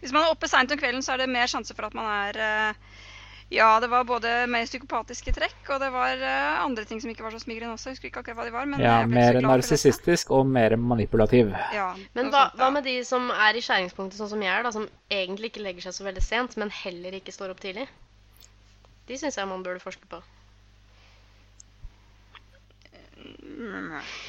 Hvis 0.00 0.12
man 0.12 0.22
er 0.24 0.30
oppe 0.32 0.48
seint 0.48 0.72
om 0.72 0.78
kvelden, 0.78 1.02
så 1.04 1.12
er 1.12 1.18
det 1.18 1.28
mer 1.28 1.46
sjanse 1.46 1.74
for 1.76 1.84
at 1.84 1.94
man 1.94 2.06
er 2.06 2.38
eh, 2.40 2.72
Ja, 3.50 3.80
det 3.82 3.88
var 3.90 4.04
både 4.06 4.30
mer 4.46 4.66
psykopatiske 4.68 5.32
trekk, 5.34 5.58
og 5.74 5.80
det 5.82 5.88
var 5.90 6.20
uh, 6.22 6.60
andre 6.62 6.84
ting 6.86 7.00
som 7.02 7.10
ikke 7.10 7.24
var 7.26 7.34
så 7.34 7.40
smigrende 7.42 7.74
også. 7.74 7.88
Jeg 7.90 7.96
husker 7.96 8.10
ikke 8.10 8.20
akkurat 8.22 8.38
hva 8.38 8.44
de 8.46 8.52
var. 8.54 8.68
men 8.70 8.82
Ja, 8.82 9.00
så 9.02 9.10
mer 9.10 9.38
narsissistisk 9.42 10.30
og 10.36 10.44
mer 10.46 10.76
manipulativ. 10.78 11.50
Ja, 11.74 11.88
Men 12.14 12.30
hva, 12.30 12.44
sånt, 12.46 12.60
hva 12.60 12.68
med 12.76 12.86
de 12.86 13.00
som 13.06 13.26
er 13.34 13.58
i 13.58 13.62
skjæringspunktet, 13.66 14.20
sånn 14.20 14.30
som 14.30 14.44
jeg 14.44 14.54
er, 14.54 14.62
da, 14.62 14.70
som 14.76 14.86
egentlig 15.10 15.50
ikke 15.50 15.64
legger 15.64 15.88
seg 15.88 15.96
så 15.96 16.06
veldig 16.06 16.22
sent, 16.22 16.54
men 16.62 16.70
heller 16.70 17.16
ikke 17.18 17.34
står 17.34 17.50
opp 17.50 17.62
tidlig? 17.64 17.88
De 19.10 19.18
syns 19.18 19.40
jeg 19.40 19.50
man 19.50 19.64
burde 19.66 19.82
forske 19.82 20.06
på. 20.06 20.20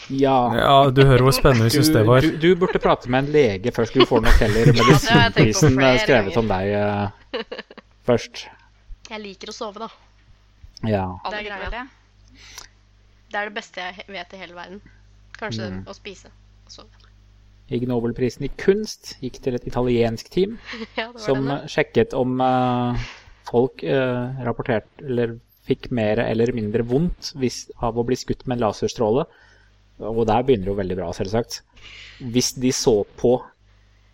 Ja. 0.10 0.40
Ja, 0.58 0.78
du 0.90 1.04
hører 1.06 1.28
hvor 1.28 1.36
spennende 1.36 1.68
vi 1.70 1.76
syns 1.76 1.92
det 1.94 2.02
var. 2.08 2.26
du, 2.26 2.40
du 2.42 2.56
burde 2.60 2.82
prate 2.82 3.12
med 3.12 3.28
en 3.28 3.30
lege 3.38 3.76
først. 3.76 3.94
Du 3.94 4.10
får 4.10 4.26
nok 4.26 4.42
heller 4.42 4.72
medisinprisen 4.80 5.78
eh, 5.78 6.00
skrevet 6.02 6.42
om 6.42 6.50
deg 6.50 6.74
uh, 6.74 7.46
først. 8.10 8.48
Jeg 9.12 9.20
liker 9.26 9.52
å 9.52 9.56
sove, 9.56 9.84
da. 9.84 9.90
Ja. 10.88 11.06
Det 11.28 11.42
er 11.42 11.48
greia. 11.50 11.70
det. 11.74 11.84
Det 13.32 13.40
er 13.40 13.50
det 13.50 13.56
beste 13.56 13.84
jeg 13.84 14.06
vet 14.12 14.34
i 14.36 14.40
hele 14.42 14.56
verden. 14.56 14.82
Kanskje 15.40 15.70
Mm. 15.70 15.84
å 15.88 15.94
spise 15.96 16.32
og 16.66 16.72
sove. 16.72 17.08
Ig 17.72 17.86
Nobelprisen 17.88 18.44
i 18.44 18.52
kunst 18.60 19.16
gikk 19.22 19.40
til 19.44 19.56
et 19.56 19.68
italiensk 19.68 20.28
team 20.30 20.58
Ja, 21.00 21.12
som 21.16 21.46
den, 21.48 21.68
sjekket 21.72 22.14
om 22.14 22.42
uh, 22.44 22.98
folk 23.48 23.84
uh, 23.84 24.36
rapporterte 24.44 25.06
eller 25.06 25.38
fikk 25.68 25.92
mer 25.92 26.20
eller 26.20 26.52
mindre 26.52 26.84
vondt 26.84 27.32
hvis, 27.40 27.70
av 27.80 27.96
å 27.96 28.04
bli 28.04 28.18
skutt 28.20 28.44
med 28.48 28.58
en 28.58 28.66
laserstråle. 28.66 29.24
Og 30.02 30.26
der 30.28 30.44
begynner 30.44 30.66
det 30.66 30.74
jo 30.74 30.80
veldig 30.82 30.98
bra, 30.98 31.12
selvsagt. 31.14 31.62
Hvis 32.34 32.54
de 32.60 32.72
så 32.74 33.04
på 33.22 33.38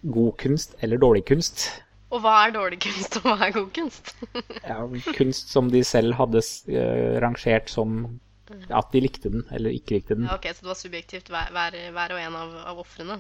god 0.03 0.37
kunst 0.37 0.75
eller 0.83 0.99
dårlig 1.01 1.25
kunst. 1.25 1.69
Og 2.07 2.21
hva 2.23 2.33
er 2.45 2.53
dårlig 2.55 2.77
kunst, 2.85 3.17
og 3.19 3.25
hva 3.27 3.35
er 3.49 3.55
god 3.57 3.71
kunst? 3.75 4.13
Ja, 4.69 4.77
kunst 5.17 5.49
som 5.51 5.67
de 5.73 5.81
selv 5.83 6.15
hadde 6.19 6.39
uh, 6.71 7.17
rangert 7.23 7.69
som 7.73 8.19
at 8.71 8.93
de 8.93 9.01
likte 9.03 9.27
den 9.33 9.43
eller 9.51 9.73
ikke 9.75 9.97
likte 9.97 10.15
den. 10.15 10.23
Ja, 10.29 10.37
ok, 10.39 10.45
Så 10.55 10.63
det 10.63 10.69
var 10.71 10.79
subjektivt 10.79 11.27
hver, 11.33 11.49
hver, 11.51 11.75
hver 11.91 12.13
og 12.15 12.21
en 12.23 12.37
av, 12.39 12.53
av 12.71 12.79
ofrene, 12.79 13.17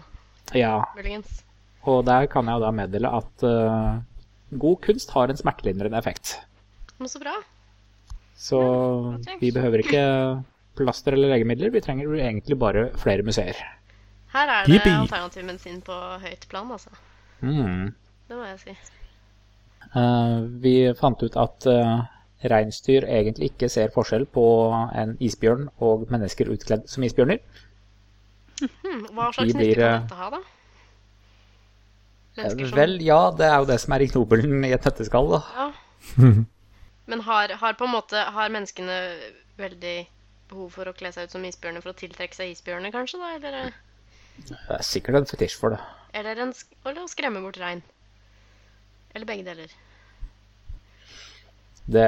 Ja, 0.55 0.77
muligens. 0.95 1.41
og 1.83 2.05
der 2.07 2.29
kan 2.31 2.47
jeg 2.47 2.55
jo 2.55 2.63
da 2.63 2.71
meddele 2.71 3.11
at 3.11 3.43
uh, 3.43 3.99
god 4.55 4.79
kunst 4.87 5.11
har 5.11 5.27
en 5.33 5.39
smertelindrende 5.41 5.99
effekt. 5.99 6.37
Men 6.97 7.11
så 7.11 7.19
bra. 7.19 7.35
Så 8.39 8.61
ja, 9.27 9.35
vi 9.41 9.51
behøver 9.51 9.83
ikke 9.83 10.05
plaster 10.79 11.17
eller 11.17 11.33
legemidler, 11.35 11.73
vi 11.75 11.81
trenger 11.83 12.15
egentlig 12.21 12.55
bare 12.61 12.87
flere 13.01 13.25
museer. 13.27 13.59
Her 14.31 14.47
er 14.53 14.67
det 14.67 14.77
Yippee. 14.77 14.95
alternativ 14.95 15.43
medisin 15.47 15.79
på 15.83 15.95
høyt 16.23 16.47
plan, 16.51 16.71
altså. 16.71 16.93
Mm. 17.41 17.91
Det 18.27 18.35
må 18.35 18.43
jeg 18.49 18.59
si. 18.63 18.75
Uh, 19.95 20.43
vi 20.63 20.73
fant 20.99 21.21
ut 21.23 21.37
at 21.39 21.67
uh, 21.71 22.03
reinsdyr 22.51 23.07
egentlig 23.07 23.51
ikke 23.53 23.69
ser 23.71 23.93
forskjell 23.93 24.27
på 24.35 24.43
en 24.95 25.15
isbjørn 25.23 25.69
og 25.83 26.05
mennesker 26.11 26.51
utkledd 26.53 26.85
som 26.91 27.05
isbjørner. 27.07 27.41
Hmm, 28.61 29.07
hva 29.13 29.31
slags 29.33 29.53
De 29.53 29.57
nytte 29.57 29.77
kan 29.77 29.87
eh, 29.87 29.97
dette 30.03 30.17
ha, 30.17 30.29
da? 30.33 30.43
Som 32.37 32.61
Vel, 32.77 32.99
ja, 33.01 33.19
det 33.33 33.47
er 33.47 33.57
jo 33.61 33.67
det 33.69 33.79
som 33.81 33.93
er 33.95 34.05
ignobelen 34.05 34.65
i 34.65 34.73
et 34.75 34.85
nøtteskall, 34.85 35.31
da. 35.33 35.41
Ja. 35.57 35.67
Men 37.09 37.23
har, 37.25 37.53
har 37.61 37.75
på 37.79 37.87
en 37.87 37.93
måte 37.95 38.19
Har 38.35 38.51
menneskene 38.53 38.97
veldig 39.57 39.95
behov 40.51 40.69
for 40.75 40.89
å 40.89 40.93
kle 40.95 41.09
seg 41.13 41.27
ut 41.27 41.33
som 41.33 41.45
isbjørner 41.47 41.83
for 41.83 41.93
å 41.93 41.97
tiltrekke 41.97 42.37
seg 42.37 42.53
isbjørner, 42.53 42.93
kanskje? 42.93 43.19
da? 43.21 43.33
Eller, 43.37 43.73
Det 44.37 44.57
er 44.77 44.85
sikkert 44.85 45.21
en 45.21 45.29
fetisj 45.29 45.57
for 45.59 45.73
det. 45.73 45.81
eller, 46.17 46.43
en, 46.45 46.53
eller 46.85 47.03
å 47.03 47.11
skremme 47.11 47.41
bort 47.43 47.57
rein? 47.61 47.81
Eller 49.15 49.25
begge 49.29 49.43
deler? 49.47 49.71
Det 51.87 52.07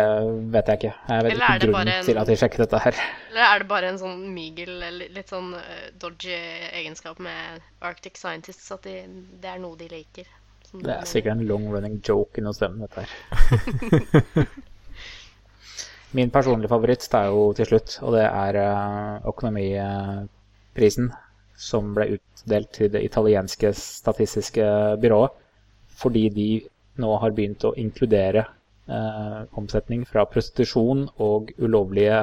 vet 0.51 0.67
jeg 0.67 0.77
ikke. 0.81 0.89
Jeg 1.07 1.23
vet 1.23 1.33
ikke 1.37 1.59
grunnen 1.63 1.87
en- 1.93 2.05
til 2.05 2.17
at 2.19 2.27
de 2.27 2.35
sjekket 2.35 2.59
dette 2.65 2.79
her. 2.83 2.97
Eller 3.29 3.43
er 3.47 3.59
det 3.59 3.67
bare 3.69 3.87
en 3.93 3.97
sånn 4.01 4.25
mygel, 4.35 4.73
eller 4.83 5.07
litt 5.15 5.29
sånn 5.31 5.53
eh, 5.55 5.85
dodgy 5.97 6.35
egenskap 6.81 7.19
med 7.23 7.61
Arctic 7.81 8.17
Scientists, 8.19 8.71
at 8.75 8.83
de, 8.83 8.97
det 9.39 9.49
er 9.53 9.59
noe 9.63 9.77
de 9.79 9.87
liker? 9.87 10.27
Sånn 10.67 10.83
Det 10.83 10.97
er 10.97 11.05
sikkert 11.07 11.37
en 11.37 11.47
long 11.47 11.69
running 11.71 12.01
joke 12.03 12.37
inni 12.37 12.51
hos 12.51 12.59
dem, 12.59 12.75
dette 12.83 13.05
her. 13.05 14.47
Min 16.17 16.31
personlige 16.33 16.69
favoritt 16.71 17.05
det 17.05 17.19
er 17.21 17.29
jo 17.31 17.53
til 17.53 17.65
slutt, 17.69 17.99
og 18.03 18.15
det 18.17 18.25
er 18.27 18.59
eh, 18.59 19.27
økonomiprisen 19.31 21.11
som 21.59 21.93
ble 21.95 22.17
utdelt 22.17 22.71
til 22.75 22.91
det 22.91 23.03
italienske 23.07 23.71
statistiske 23.77 24.67
byrået, 24.99 25.31
fordi 25.99 26.27
de 26.35 26.49
nå 27.01 27.11
har 27.21 27.35
begynt 27.35 27.65
å 27.67 27.73
inkludere 27.79 28.45
eh, 28.87 29.39
omsetning 29.59 30.05
fra 30.09 30.25
prostitusjon 30.29 31.07
og 31.17 31.53
ulovlige 31.57 32.19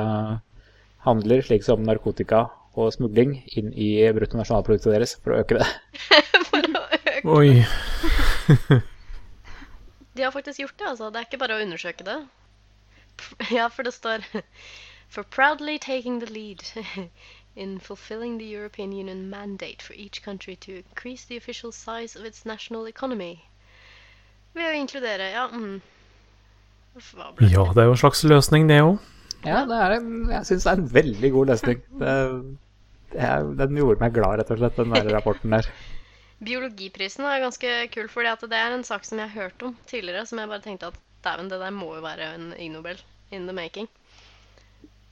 handler, 1.07 1.45
slik 1.47 1.65
som 1.67 1.85
narkotika 1.87 2.47
og 2.77 2.93
smugling, 2.93 3.39
inn 3.57 3.73
i 3.73 3.91
bruttonasjonalproduktet 4.17 4.93
deres 4.93 5.17
for 5.23 5.33
å 5.33 5.41
øke 5.45 5.61
det. 5.61 5.69
For 6.51 6.63
å 6.63 6.83
øke. 6.97 7.23
Oi. 7.33 7.51
De 10.17 10.23
har 10.23 10.31
faktisk 10.33 10.61
gjort 10.61 10.79
det, 10.79 10.87
altså. 10.89 11.11
Det 11.11 11.21
er 11.21 11.27
ikke 11.29 11.41
bare 11.41 11.57
å 11.59 11.63
undersøke 11.65 12.05
det. 12.07 12.17
Ja, 13.51 13.69
for 13.69 13.83
det 13.83 13.93
står 13.95 14.25
For 15.09 15.23
proudly 15.23 15.79
taking 15.79 16.21
the 16.21 16.27
lead 16.27 16.63
in 17.57 17.79
fulfilling 17.79 18.39
the 18.39 18.45
European 18.45 18.93
Union 18.93 19.31
mandate 19.31 19.83
for 19.83 19.95
each 19.95 20.23
country 20.23 20.57
to 20.57 20.77
increase 20.77 21.25
the 21.25 21.37
official 21.37 21.73
size 21.73 22.17
of 22.17 22.25
its 22.25 22.45
national 22.45 22.87
economy. 22.89 23.49
Ved 24.57 24.71
å 24.71 24.77
inkludere 24.79 25.31
Ja, 25.35 25.47
mm. 25.53 25.77
Hva 26.97 27.33
ble 27.37 27.45
det? 27.45 27.53
Ja, 27.53 27.67
det 27.77 27.83
er 27.83 27.91
jo 27.91 27.97
en 27.97 28.01
slags 28.01 28.23
løsning, 28.25 28.71
det 28.71 28.79
òg. 28.81 28.95
Ja, 29.45 29.65
det 29.69 29.77
er 29.77 29.99
en, 29.99 30.15
jeg 30.33 30.49
syns 30.49 30.65
det 30.65 30.71
er 30.71 30.81
en 30.81 30.87
veldig 30.95 31.31
god 31.35 31.51
løsning. 31.53 31.83
Det, 32.01 32.15
det 33.13 33.27
er, 33.27 33.51
den 33.61 33.77
gjorde 33.77 34.01
meg 34.01 34.15
glad, 34.17 34.41
rett 34.41 34.53
og 34.55 34.63
slett, 34.63 34.81
den 34.81 34.95
der 34.97 35.11
rapporten 35.13 35.53
der. 35.53 35.69
Biologiprisen 36.47 37.29
er 37.29 37.45
ganske 37.45 37.75
kul, 37.93 38.09
for 38.13 38.25
det 38.25 38.57
er 38.57 38.73
en 38.73 38.85
sak 38.85 39.05
som 39.09 39.21
jeg 39.21 39.29
har 39.29 39.47
hørt 39.47 39.63
om 39.65 39.77
tidligere, 39.89 40.25
som 40.29 40.41
jeg 40.41 40.51
bare 40.51 40.65
tenkte 40.65 40.89
at 40.89 40.99
dæven, 41.25 41.53
det 41.53 41.61
der 41.61 41.77
må 41.77 41.93
jo 41.99 42.03
være 42.05 42.33
en 42.35 42.51
Ig 42.57 42.73
Nobel 42.73 43.01
in 43.33 43.47
the 43.49 43.57
making. 43.57 43.89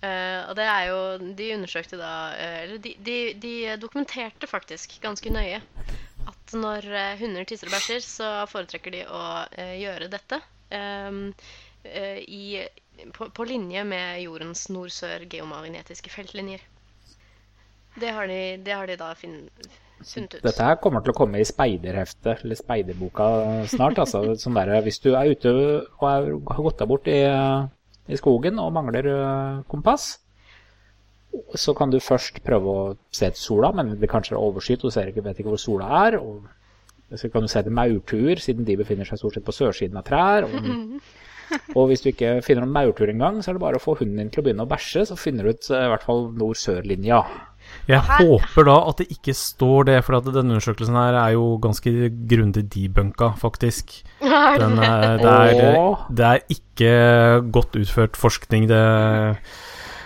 Uh, 0.04 0.50
og 0.50 0.57
det 0.59 0.64
er 0.68 0.83
jo 0.90 0.96
De 1.38 1.46
undersøkte 1.54 1.96
da 1.96 2.09
eh, 2.37 2.57
Eller 2.64 2.80
de, 2.83 2.90
de, 3.07 3.14
de 3.40 3.52
dokumenterte 3.80 4.44
faktisk 4.44 4.98
ganske 5.00 5.30
nøye 5.33 5.62
at 6.54 6.60
når 6.60 6.88
eh, 6.94 7.18
hunder 7.20 7.46
tisser 7.48 7.68
og 7.68 7.74
bæsjer, 7.74 8.02
så 8.04 8.30
foretrekker 8.50 8.94
de 8.94 9.04
å 9.10 9.22
eh, 9.58 9.76
gjøre 9.82 10.10
dette 10.12 10.40
ehm, 10.74 11.32
eh, 11.84 12.20
i, 12.22 12.62
på, 13.14 13.28
på 13.34 13.46
linje 13.48 13.84
med 13.88 14.22
jordens 14.22 14.68
nord-sør 14.72 15.26
geomagnetiske 15.30 16.12
feltlinjer. 16.12 16.62
Det 18.00 18.10
har 18.10 18.26
de, 18.30 18.40
det 18.64 18.74
har 18.74 18.90
de 18.90 18.98
da 18.98 19.12
fin, 19.18 19.36
funnet 20.02 20.38
ut. 20.38 20.42
Dette 20.42 20.66
her 20.66 20.80
kommer 20.82 21.04
til 21.04 21.14
å 21.14 21.18
komme 21.18 21.40
i 21.42 21.46
speiderheftet, 21.46 22.42
eller 22.42 22.58
speiderboka 22.58 23.28
snart. 23.70 24.00
altså, 24.02 24.24
sånn 24.42 24.58
der, 24.58 24.74
Hvis 24.86 25.02
du 25.04 25.12
er 25.14 25.30
ute 25.30 25.54
og 25.54 26.04
har 26.08 26.30
gått 26.58 26.82
deg 26.82 26.90
bort 26.90 27.10
i, 27.10 27.20
i 28.10 28.18
skogen 28.18 28.58
og 28.62 28.74
mangler 28.74 29.10
kompass, 29.70 30.16
så 31.54 31.74
kan 31.76 31.90
du 31.92 31.98
først 32.02 32.40
prøve 32.46 32.74
å 32.74 32.84
se 33.14 33.28
til 33.34 33.40
sola, 33.40 33.72
men 33.74 33.94
det 34.00 34.10
kanskje 34.10 34.34
er 34.36 34.42
overskyet, 34.42 34.82
og 34.84 34.90
du 34.90 34.94
ser 34.96 35.10
ikke, 35.10 35.24
vet 35.26 35.38
ikke 35.42 35.52
hvor 35.54 35.60
sola 35.62 35.90
er. 36.06 36.16
og 36.20 36.46
Så 37.18 37.30
kan 37.30 37.42
du 37.44 37.48
se 37.50 37.62
til 37.62 37.72
maurtuer, 37.74 38.40
siden 38.42 38.64
de 38.66 38.76
befinner 38.80 39.06
seg 39.08 39.18
stort 39.20 39.34
sett 39.38 39.46
på 39.46 39.54
sørsiden 39.54 39.96
av 40.00 40.06
trær. 40.08 40.46
Og, 40.48 41.00
og 41.78 41.88
hvis 41.90 42.02
du 42.04 42.10
ikke 42.10 42.36
finner 42.46 42.64
noen 42.64 42.74
maurtur 42.74 43.10
engang, 43.12 43.38
så 43.42 43.50
er 43.52 43.58
det 43.58 43.62
bare 43.66 43.78
å 43.78 43.82
få 43.84 43.94
hunden 44.00 44.18
din 44.22 44.30
til 44.34 44.42
å 44.42 44.46
begynne 44.48 44.66
å 44.66 44.70
bæsje, 44.70 45.06
så 45.10 45.18
finner 45.20 45.46
du 45.46 45.54
ut 45.54 45.70
øh, 45.70 45.82
i 45.86 45.90
hvert 45.92 46.06
fall 46.06 46.24
nord-sør-linja. 46.40 47.20
Jeg 47.88 48.00
håper 48.04 48.66
da 48.68 48.74
at 48.90 48.98
det 49.00 49.06
ikke 49.14 49.32
står 49.36 49.86
det, 49.88 49.98
for 50.04 50.18
at 50.18 50.26
denne 50.28 50.52
undersøkelsen 50.56 50.96
her 50.98 51.16
er 51.16 51.30
jo 51.36 51.44
ganske 51.64 51.92
grundig 52.28 52.66
debunka, 52.74 53.30
faktisk. 53.40 53.94
Det 54.20 54.58
Den, 54.60 54.76
det? 54.80 54.88
er- 54.88 55.22
det, 55.22 55.36
er, 55.64 56.02
det 56.18 56.26
er 56.32 56.42
ikke 56.58 56.92
godt 57.56 57.78
utført 57.80 58.18
forskning. 58.20 58.68
Det 58.68 58.82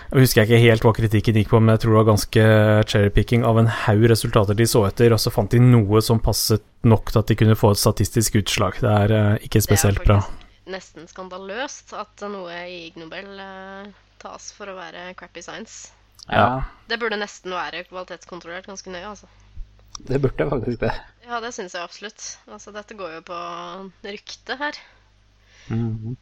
jeg 0.09 0.25
husker 0.25 0.45
ikke 0.45 0.61
helt 0.63 0.85
hva 0.85 0.93
kritikken 0.97 1.37
gikk 1.37 1.51
på, 1.51 1.61
men 1.61 1.75
jeg 1.75 1.83
tror 1.83 1.93
det 1.93 1.99
var 1.99 2.09
ganske 2.11 2.43
cherrypicking 2.89 3.43
av 3.45 3.61
en 3.61 3.71
haug 3.85 4.07
resultater 4.09 4.57
de 4.57 4.65
så 4.69 4.83
etter, 4.87 5.13
og 5.13 5.21
så 5.21 5.33
fant 5.33 5.53
de 5.53 5.61
noe 5.61 6.01
som 6.05 6.21
passet 6.23 6.65
nok 6.81 7.11
til 7.13 7.21
at 7.21 7.31
de 7.31 7.37
kunne 7.39 7.57
få 7.59 7.73
et 7.75 7.81
statistisk 7.81 8.39
utslag. 8.41 8.79
Det 8.81 8.93
er 9.05 9.15
eh, 9.15 9.47
ikke 9.49 9.61
spesielt 9.61 10.01
bra. 10.01 10.05
det 10.05 10.09
er 10.09 10.13
bra. 10.15 10.21
faktisk 10.27 10.45
nesten 10.69 11.07
skandaløst 11.09 11.93
at 11.97 12.23
noe 12.29 12.53
i 12.69 12.87
Ig 12.87 12.97
Nobel 13.01 13.29
eh, 13.41 13.89
tas 14.21 14.51
for 14.55 14.69
å 14.69 14.77
være 14.77 15.13
crappy 15.19 15.43
science. 15.45 15.91
Ja, 16.29 16.61
Det 16.89 16.99
burde 17.01 17.17
nesten 17.17 17.55
være 17.55 17.85
kvalitetskontrollert 17.87 18.67
ganske 18.69 18.91
nøye, 18.93 19.15
altså. 19.15 19.29
det 20.05 20.19
burde 20.21 20.49
faktisk 20.51 20.83
det. 20.83 20.91
Ja, 21.25 21.39
det 21.41 21.53
syns 21.55 21.73
jeg 21.73 21.85
absolutt. 21.85 22.25
Altså, 22.47 22.73
dette 22.75 22.97
går 22.97 23.15
jo 23.17 23.21
på 23.31 23.39
rykte 24.05 24.57
her. 24.59 24.77
Mhm. 25.69 26.17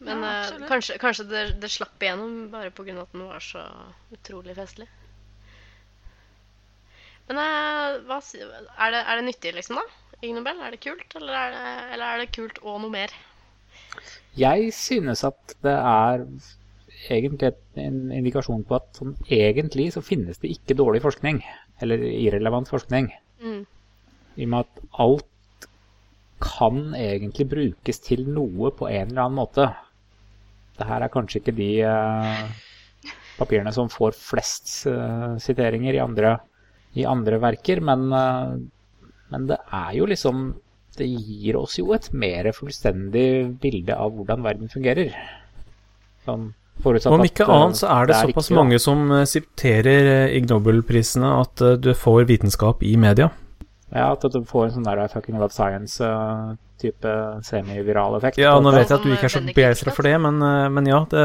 Men 0.00 0.22
Ja, 0.22 0.34
uh, 0.46 0.66
kanskje, 0.68 0.98
kanskje 1.02 1.24
det, 1.30 1.44
det 1.62 1.70
slapp 1.74 2.02
igjennom 2.02 2.50
bare 2.52 2.70
pga. 2.70 2.94
at 3.02 3.12
den 3.12 3.26
var 3.26 3.42
så 3.42 3.64
utrolig 4.14 4.54
festlig. 4.54 4.86
Men 7.28 7.40
uh, 7.42 7.98
hva, 8.08 8.20
er, 8.22 8.92
det, 8.94 9.00
er 9.02 9.16
det 9.18 9.24
nyttig, 9.26 9.54
liksom, 9.56 9.80
da? 9.80 9.86
Ig 10.22 10.34
Nobel? 10.34 10.60
Er 10.64 10.74
det 10.74 10.80
kult, 10.82 11.16
eller 11.18 11.34
er 11.34 11.50
det, 11.54 11.64
eller 11.94 12.06
er 12.06 12.22
det 12.22 12.30
kult 12.34 12.60
og 12.62 12.80
noe 12.82 12.92
mer? 12.94 13.12
Jeg 14.38 14.70
synes 14.76 15.24
at 15.26 15.56
det 15.66 15.74
er 15.74 16.24
egentlig 17.10 17.52
en 17.78 18.12
indikasjon 18.14 18.64
på 18.66 18.78
at 18.78 18.98
sånn, 18.98 19.16
egentlig 19.30 19.90
så 19.94 20.02
finnes 20.02 20.40
det 20.42 20.50
ikke 20.56 20.76
dårlig 20.78 21.02
forskning, 21.04 21.42
eller 21.82 22.02
irrelevant 22.10 22.70
forskning, 22.70 23.10
Mm. 23.38 23.66
i 24.34 24.42
og 24.42 24.48
med 24.50 24.64
at 24.64 24.80
alt 24.98 25.66
kan 26.42 26.94
egentlig 26.98 27.46
brukes 27.50 28.00
til 28.02 28.24
noe 28.26 28.72
på 28.74 28.88
en 28.90 29.12
eller 29.12 29.22
annen 29.28 29.38
måte. 29.38 29.68
Det 30.78 30.86
her 30.86 31.04
er 31.04 31.10
kanskje 31.12 31.40
ikke 31.42 31.56
de 31.58 31.70
eh, 31.82 32.42
papirene 33.38 33.72
som 33.74 33.90
får 33.92 34.16
flest 34.18 34.70
eh, 34.90 35.34
siteringer 35.42 35.96
i 35.96 36.02
andre, 36.02 36.36
i 36.98 37.06
andre 37.08 37.40
verker, 37.42 37.82
men, 37.84 38.06
eh, 38.14 38.54
men 39.34 39.50
det 39.50 39.60
er 39.66 39.92
jo 39.98 40.08
liksom 40.08 40.48
Det 40.98 41.06
gir 41.06 41.54
oss 41.54 41.76
jo 41.78 41.92
et 41.94 42.08
mer 42.10 42.48
fullstendig 42.50 43.60
bilde 43.62 43.94
av 43.94 44.16
hvordan 44.16 44.40
verden 44.42 44.70
fungerer. 44.72 45.12
Sånn, 46.24 46.48
Om 46.82 47.22
ikke 47.22 47.46
annet 47.46 47.78
så 47.78 47.86
er 47.92 48.08
det 48.08 48.16
såpass 48.18 48.48
riktig, 48.48 48.56
mange 48.58 48.80
som 48.82 49.04
siterer 49.30 50.10
eh, 50.24 50.34
Ig 50.40 50.48
Nobel-prisene 50.50 51.30
at 51.44 51.62
du 51.78 51.92
får 51.94 52.26
vitenskap 52.26 52.82
i 52.82 52.96
media. 52.98 53.30
Ja, 53.94 54.10
at 54.16 54.26
du 54.26 54.42
får 54.42 54.64
en 54.64 54.74
sånn 54.80 54.88
der 54.90 55.06
fucking 55.12 55.38
love 55.38 55.54
science-type 56.78 57.42
semiviral 57.44 58.16
effekt. 58.16 58.38
Ja, 58.38 58.58
nå 58.60 58.70
vet 58.72 58.88
jeg 58.88 58.98
at 58.98 59.04
du 59.04 59.12
ikke 59.12 59.26
er 59.26 59.32
så 59.32 59.40
Som 59.40 59.50
begeistra 59.52 59.92
for 59.94 60.06
det, 60.06 60.20
men, 60.20 60.40
eh, 60.42 60.68
men 60.70 60.86
ja, 60.86 61.04
det, 61.10 61.24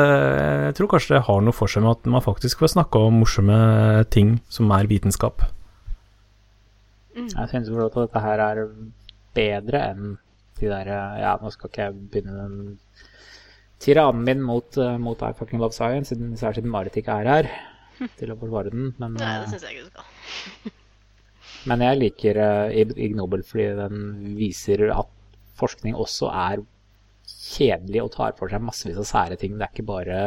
jeg 0.68 0.76
tror 0.78 0.88
kanskje 0.88 1.16
det 1.16 1.26
har 1.28 1.42
noe 1.42 1.54
for 1.54 1.68
seg 1.68 1.84
med 1.84 1.98
at 1.98 2.06
man 2.06 2.22
faktisk 2.22 2.60
får 2.60 2.74
snakke 2.76 2.98
om 2.98 3.22
morsomme 3.22 4.06
ting 4.10 4.42
som 4.50 4.72
er 4.72 4.88
vitenskap. 4.88 5.44
Jeg 7.16 7.50
synes 7.50 7.70
vel 7.70 7.86
at 7.86 7.94
dette 7.94 8.20
her 8.20 8.40
er 8.40 8.64
bedre 9.34 9.82
enn 9.92 10.18
de 10.60 10.70
der 10.70 10.88
Ja, 10.88 11.38
nå 11.42 11.52
skal 11.52 11.70
ikke 11.70 11.88
jeg 11.88 11.94
begynne 12.10 12.38
den 12.38 12.78
tiraden 13.80 14.24
min 14.24 14.42
mot, 14.42 14.78
eh, 14.78 14.98
mot 14.98 15.22
I 15.22 15.34
fucking 15.34 15.60
love 15.60 15.74
science, 15.74 16.14
siden, 16.14 16.38
særlig 16.38 16.62
siden 16.62 16.72
Marit 16.72 16.98
ikke 16.98 17.20
er 17.22 17.30
her 17.30 17.52
til 18.18 18.32
å 18.32 18.40
forsvare 18.40 18.72
den. 18.72 18.94
Men, 18.98 19.18
Nei, 19.20 19.36
eh, 19.36 19.44
det 19.44 19.52
syns 19.52 19.68
jeg 19.68 19.78
ikke 19.78 19.90
du 19.90 19.92
skal. 19.92 20.80
men 21.70 21.80
jeg 21.80 22.00
liker 22.00 22.38
uh, 22.44 22.74
Ig 22.76 22.90
Ig 23.00 23.14
Nobel 23.16 23.44
fordi 23.48 23.70
den 23.78 24.00
viser 24.36 24.82
at 24.92 25.12
forskning 25.64 25.96
også 25.96 26.30
er 26.30 26.64
kjedelig 27.34 28.04
og 28.04 28.12
tar 28.18 28.36
for 28.38 28.52
seg 28.52 28.64
massevis 28.64 29.00
av 29.00 29.08
sære 29.10 29.40
ting. 29.40 29.56
Det 29.58 29.66
er 29.68 29.74
ikke 29.74 29.88
bare 29.88 30.20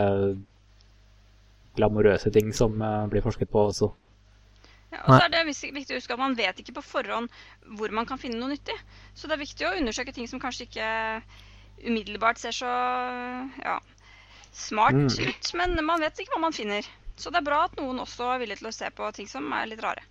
glamorøse 1.77 2.33
ting 2.33 2.53
som 2.57 2.81
eh, 2.83 3.07
blir 3.13 3.25
forsket 3.25 3.51
på 3.53 3.67
også. 3.69 3.91
Ja, 4.95 5.01
og 5.03 5.17
så 5.17 5.25
er 5.27 5.33
det 5.35 5.43
viktig 5.51 5.93
å 5.93 5.99
huske 5.99 6.15
at 6.15 6.23
man 6.23 6.37
vet 6.39 6.61
ikke 6.63 6.77
på 6.79 6.85
forhånd 6.87 7.29
hvor 7.77 7.93
man 7.93 8.07
kan 8.09 8.21
finne 8.23 8.39
noe 8.41 8.53
nyttig. 8.55 8.77
Så 9.19 9.27
det 9.29 9.37
er 9.37 9.43
viktig 9.43 9.67
å 9.69 9.75
undersøke 9.77 10.15
ting 10.15 10.29
som 10.31 10.41
kanskje 10.41 10.69
ikke 10.69 10.87
umiddelbart 11.85 12.41
ser 12.41 12.55
så 12.57 12.71
ja, 13.61 13.77
smart 14.57 14.97
Mm. 14.97 15.11
ut, 15.29 15.51
men 15.59 15.77
man 15.85 16.01
vet 16.01 16.23
ikke 16.23 16.33
hva 16.37 16.47
man 16.47 16.57
finner. 16.57 16.87
Så 17.17 17.33
det 17.33 17.43
er 17.43 17.49
bra 17.49 17.65
at 17.67 17.77
noen 17.81 18.01
også 18.01 18.31
er 18.35 18.41
villig 18.41 18.59
til 18.63 18.71
å 18.71 18.75
se 18.77 18.89
på 18.95 19.11
ting 19.17 19.29
som 19.29 19.51
er 19.53 19.69
litt 19.69 19.83
rare. 19.85 20.05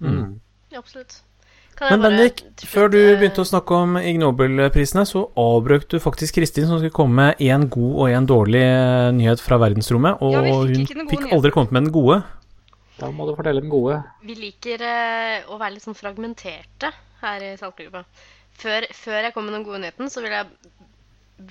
Mm. 0.00 0.40
Ja, 0.72 0.80
absolutt. 0.82 1.22
Kan 1.80 1.94
jeg 1.94 2.00
Men 2.02 2.12
Bendik, 2.12 2.40
før 2.68 2.90
du 2.92 2.98
begynte 3.16 3.40
å 3.40 3.48
snakke 3.48 3.72
om 3.72 3.94
Ig 3.96 4.18
Nobel-prisene, 4.20 5.06
så 5.08 5.22
avbrøt 5.40 5.86
du 5.88 5.96
faktisk 6.02 6.36
Kristin 6.36 6.66
som 6.68 6.76
skulle 6.76 6.92
komme 6.92 7.16
med 7.16 7.40
én 7.40 7.64
god 7.72 7.94
og 7.94 8.10
én 8.12 8.26
dårlig 8.28 8.60
eh, 8.60 9.06
nyhet 9.16 9.40
fra 9.40 9.56
verdensrommet, 9.62 10.20
og 10.20 10.34
Ja, 10.36 10.42
fikk 10.44 10.92
hun 10.92 11.08
fikk 11.08 11.24
nyheten. 11.24 11.32
aldri 11.38 11.52
kommet 11.56 11.72
med 11.72 11.86
den 11.86 11.94
gode. 11.94 12.18
Da 13.00 13.08
må 13.16 13.24
du 13.24 13.32
fortelle 13.38 13.62
den 13.64 13.72
gode. 13.72 14.02
Vi 14.28 14.36
liker 14.36 14.84
eh, 14.84 15.48
å 15.48 15.56
være 15.56 15.78
litt 15.78 15.86
sånn 15.86 15.96
fragmenterte 15.96 16.92
her 17.22 17.46
i 17.48 17.54
Saltgruppa. 17.56 18.04
Før, 18.60 18.84
før 18.92 19.22
jeg 19.24 19.32
kommer 19.32 19.54
med 19.54 19.62
den 19.62 19.66
gode 19.70 19.80
nyheten, 19.86 20.12
så 20.12 20.20
vil 20.20 20.36
jeg 20.36 20.50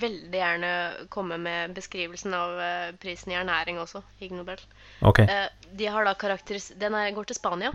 veldig 0.00 0.38
gjerne 0.38 0.68
komme 1.10 1.40
med 1.42 1.72
beskrivelsen 1.74 2.34
av 2.38 2.54
eh, 2.62 2.92
prisen 3.02 3.32
i 3.34 3.38
ernæring 3.40 3.80
også, 3.82 4.04
Ig 4.22 4.30
Nobel. 4.30 4.62
Ok. 5.02 5.24
Eh, 5.24 5.48
de 5.74 5.90
har 5.90 6.06
da 6.06 6.14
karakteris... 6.14 6.70
Den 6.78 6.94
er, 6.94 7.10
går 7.16 7.26
til 7.32 7.40
Spania. 7.40 7.72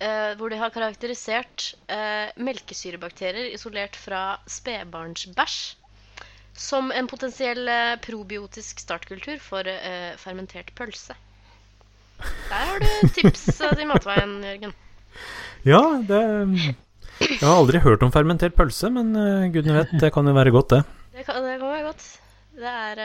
Eh, 0.00 0.32
hvor 0.38 0.52
de 0.52 0.60
har 0.60 0.74
karakterisert 0.74 1.72
eh, 1.90 2.30
melkesyrebakterier 2.36 3.52
isolert 3.54 3.96
fra 3.98 4.38
spedbarnsbæsj 4.50 5.60
som 6.58 6.90
en 6.90 7.06
potensiell 7.06 7.68
eh, 7.70 7.94
probiotisk 8.02 8.82
startkultur 8.82 9.38
for 9.42 9.66
eh, 9.70 10.14
fermentert 10.18 10.72
pølse. 10.78 11.14
Der 12.18 12.64
har 12.72 12.82
du 12.82 12.88
tips 13.14 13.46
eh, 13.62 13.74
til 13.78 13.86
matveien, 13.86 14.38
Jørgen. 14.42 14.74
Ja, 15.66 15.82
det 16.08 16.22
Jeg 17.18 17.42
har 17.42 17.56
aldri 17.56 17.80
hørt 17.82 18.02
om 18.06 18.12
fermentert 18.14 18.54
pølse, 18.58 18.90
men 18.94 19.10
gudene 19.54 19.80
vet, 19.80 19.94
det 20.02 20.12
kan 20.14 20.26
jo 20.26 20.34
være 20.36 20.54
godt, 20.54 20.74
det. 20.74 20.82
Det 21.14 21.24
kan, 21.26 21.42
det 21.42 21.56
kan 21.58 21.72
være 21.72 21.86
godt. 21.88 22.04
Det 22.58 22.74
er, 22.74 23.00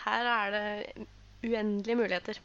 her 0.00 0.30
er 0.36 0.54
det 0.54 1.06
uendelige 1.44 1.98
muligheter. 1.98 2.40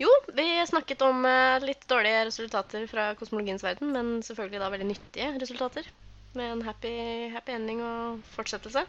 Jo, 0.00 0.10
vi 0.34 0.46
snakket 0.66 1.02
om 1.06 1.22
eh, 1.28 1.62
litt 1.62 1.84
dårlige 1.90 2.24
resultater 2.26 2.88
fra 2.90 3.12
kosmologiens 3.18 3.62
verden, 3.62 3.92
men 3.94 4.16
selvfølgelig 4.26 4.62
da 4.62 4.72
veldig 4.72 4.88
nyttige 4.90 5.30
resultater. 5.38 5.86
Med 6.34 6.50
en 6.50 6.64
happy, 6.66 6.94
happy 7.30 7.54
ending 7.54 7.82
og 7.86 8.24
fortsettelse. 8.34 8.82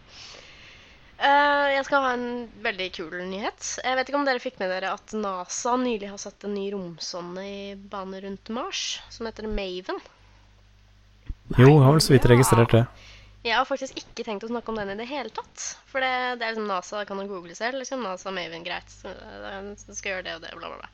Uh, 1.15 1.71
jeg 1.71 1.85
skal 1.87 2.03
ha 2.03 2.15
en 2.17 2.25
veldig 2.65 2.89
kul 2.97 3.13
nyhet. 3.29 3.69
Jeg 3.79 3.95
vet 3.95 4.09
ikke 4.09 4.19
om 4.19 4.25
dere 4.27 4.41
fikk 4.43 4.57
med 4.59 4.73
dere 4.73 4.91
at 4.97 5.13
NASA 5.15 5.77
nylig 5.79 6.09
har 6.11 6.19
satt 6.19 6.43
en 6.43 6.57
ny 6.57 6.65
romsonde 6.73 7.45
i 7.45 7.59
bane 7.77 8.19
rundt 8.25 8.51
Mars, 8.51 8.81
som 9.13 9.29
heter 9.29 9.47
Maven. 9.47 10.01
Jo, 11.55 11.69
jeg 11.69 11.83
har 11.85 11.93
vel 11.93 12.03
så 12.03 12.15
vidt 12.17 12.27
registrert 12.33 12.73
det. 12.75 12.83
Jeg 13.45 13.53
har 13.53 13.67
faktisk 13.69 13.99
ikke 13.99 14.23
tenkt 14.25 14.43
å 14.47 14.49
snakke 14.49 14.71
om 14.71 14.77
den 14.79 14.89
i 14.89 14.97
det 14.97 15.05
hele 15.05 15.29
tatt. 15.29 15.63
For 15.91 16.01
det, 16.01 16.39
det 16.41 16.47
er 16.47 16.55
liksom 16.55 16.69
NASA, 16.69 17.03
kan 17.05 17.19
du 17.21 17.27
google 17.29 17.53
selv. 17.57 17.77
liksom 17.77 18.01
NASA 18.01 18.33
Maven, 18.33 18.63
greit. 18.65 18.89
så 18.89 19.11
Det 19.13 19.97
skal 19.99 20.15
gjøre 20.15 20.25
det 20.25 20.33
og 20.39 20.45
det, 20.47 20.53
bla, 20.57 20.71
bla, 20.71 20.79
bla. 20.81 20.89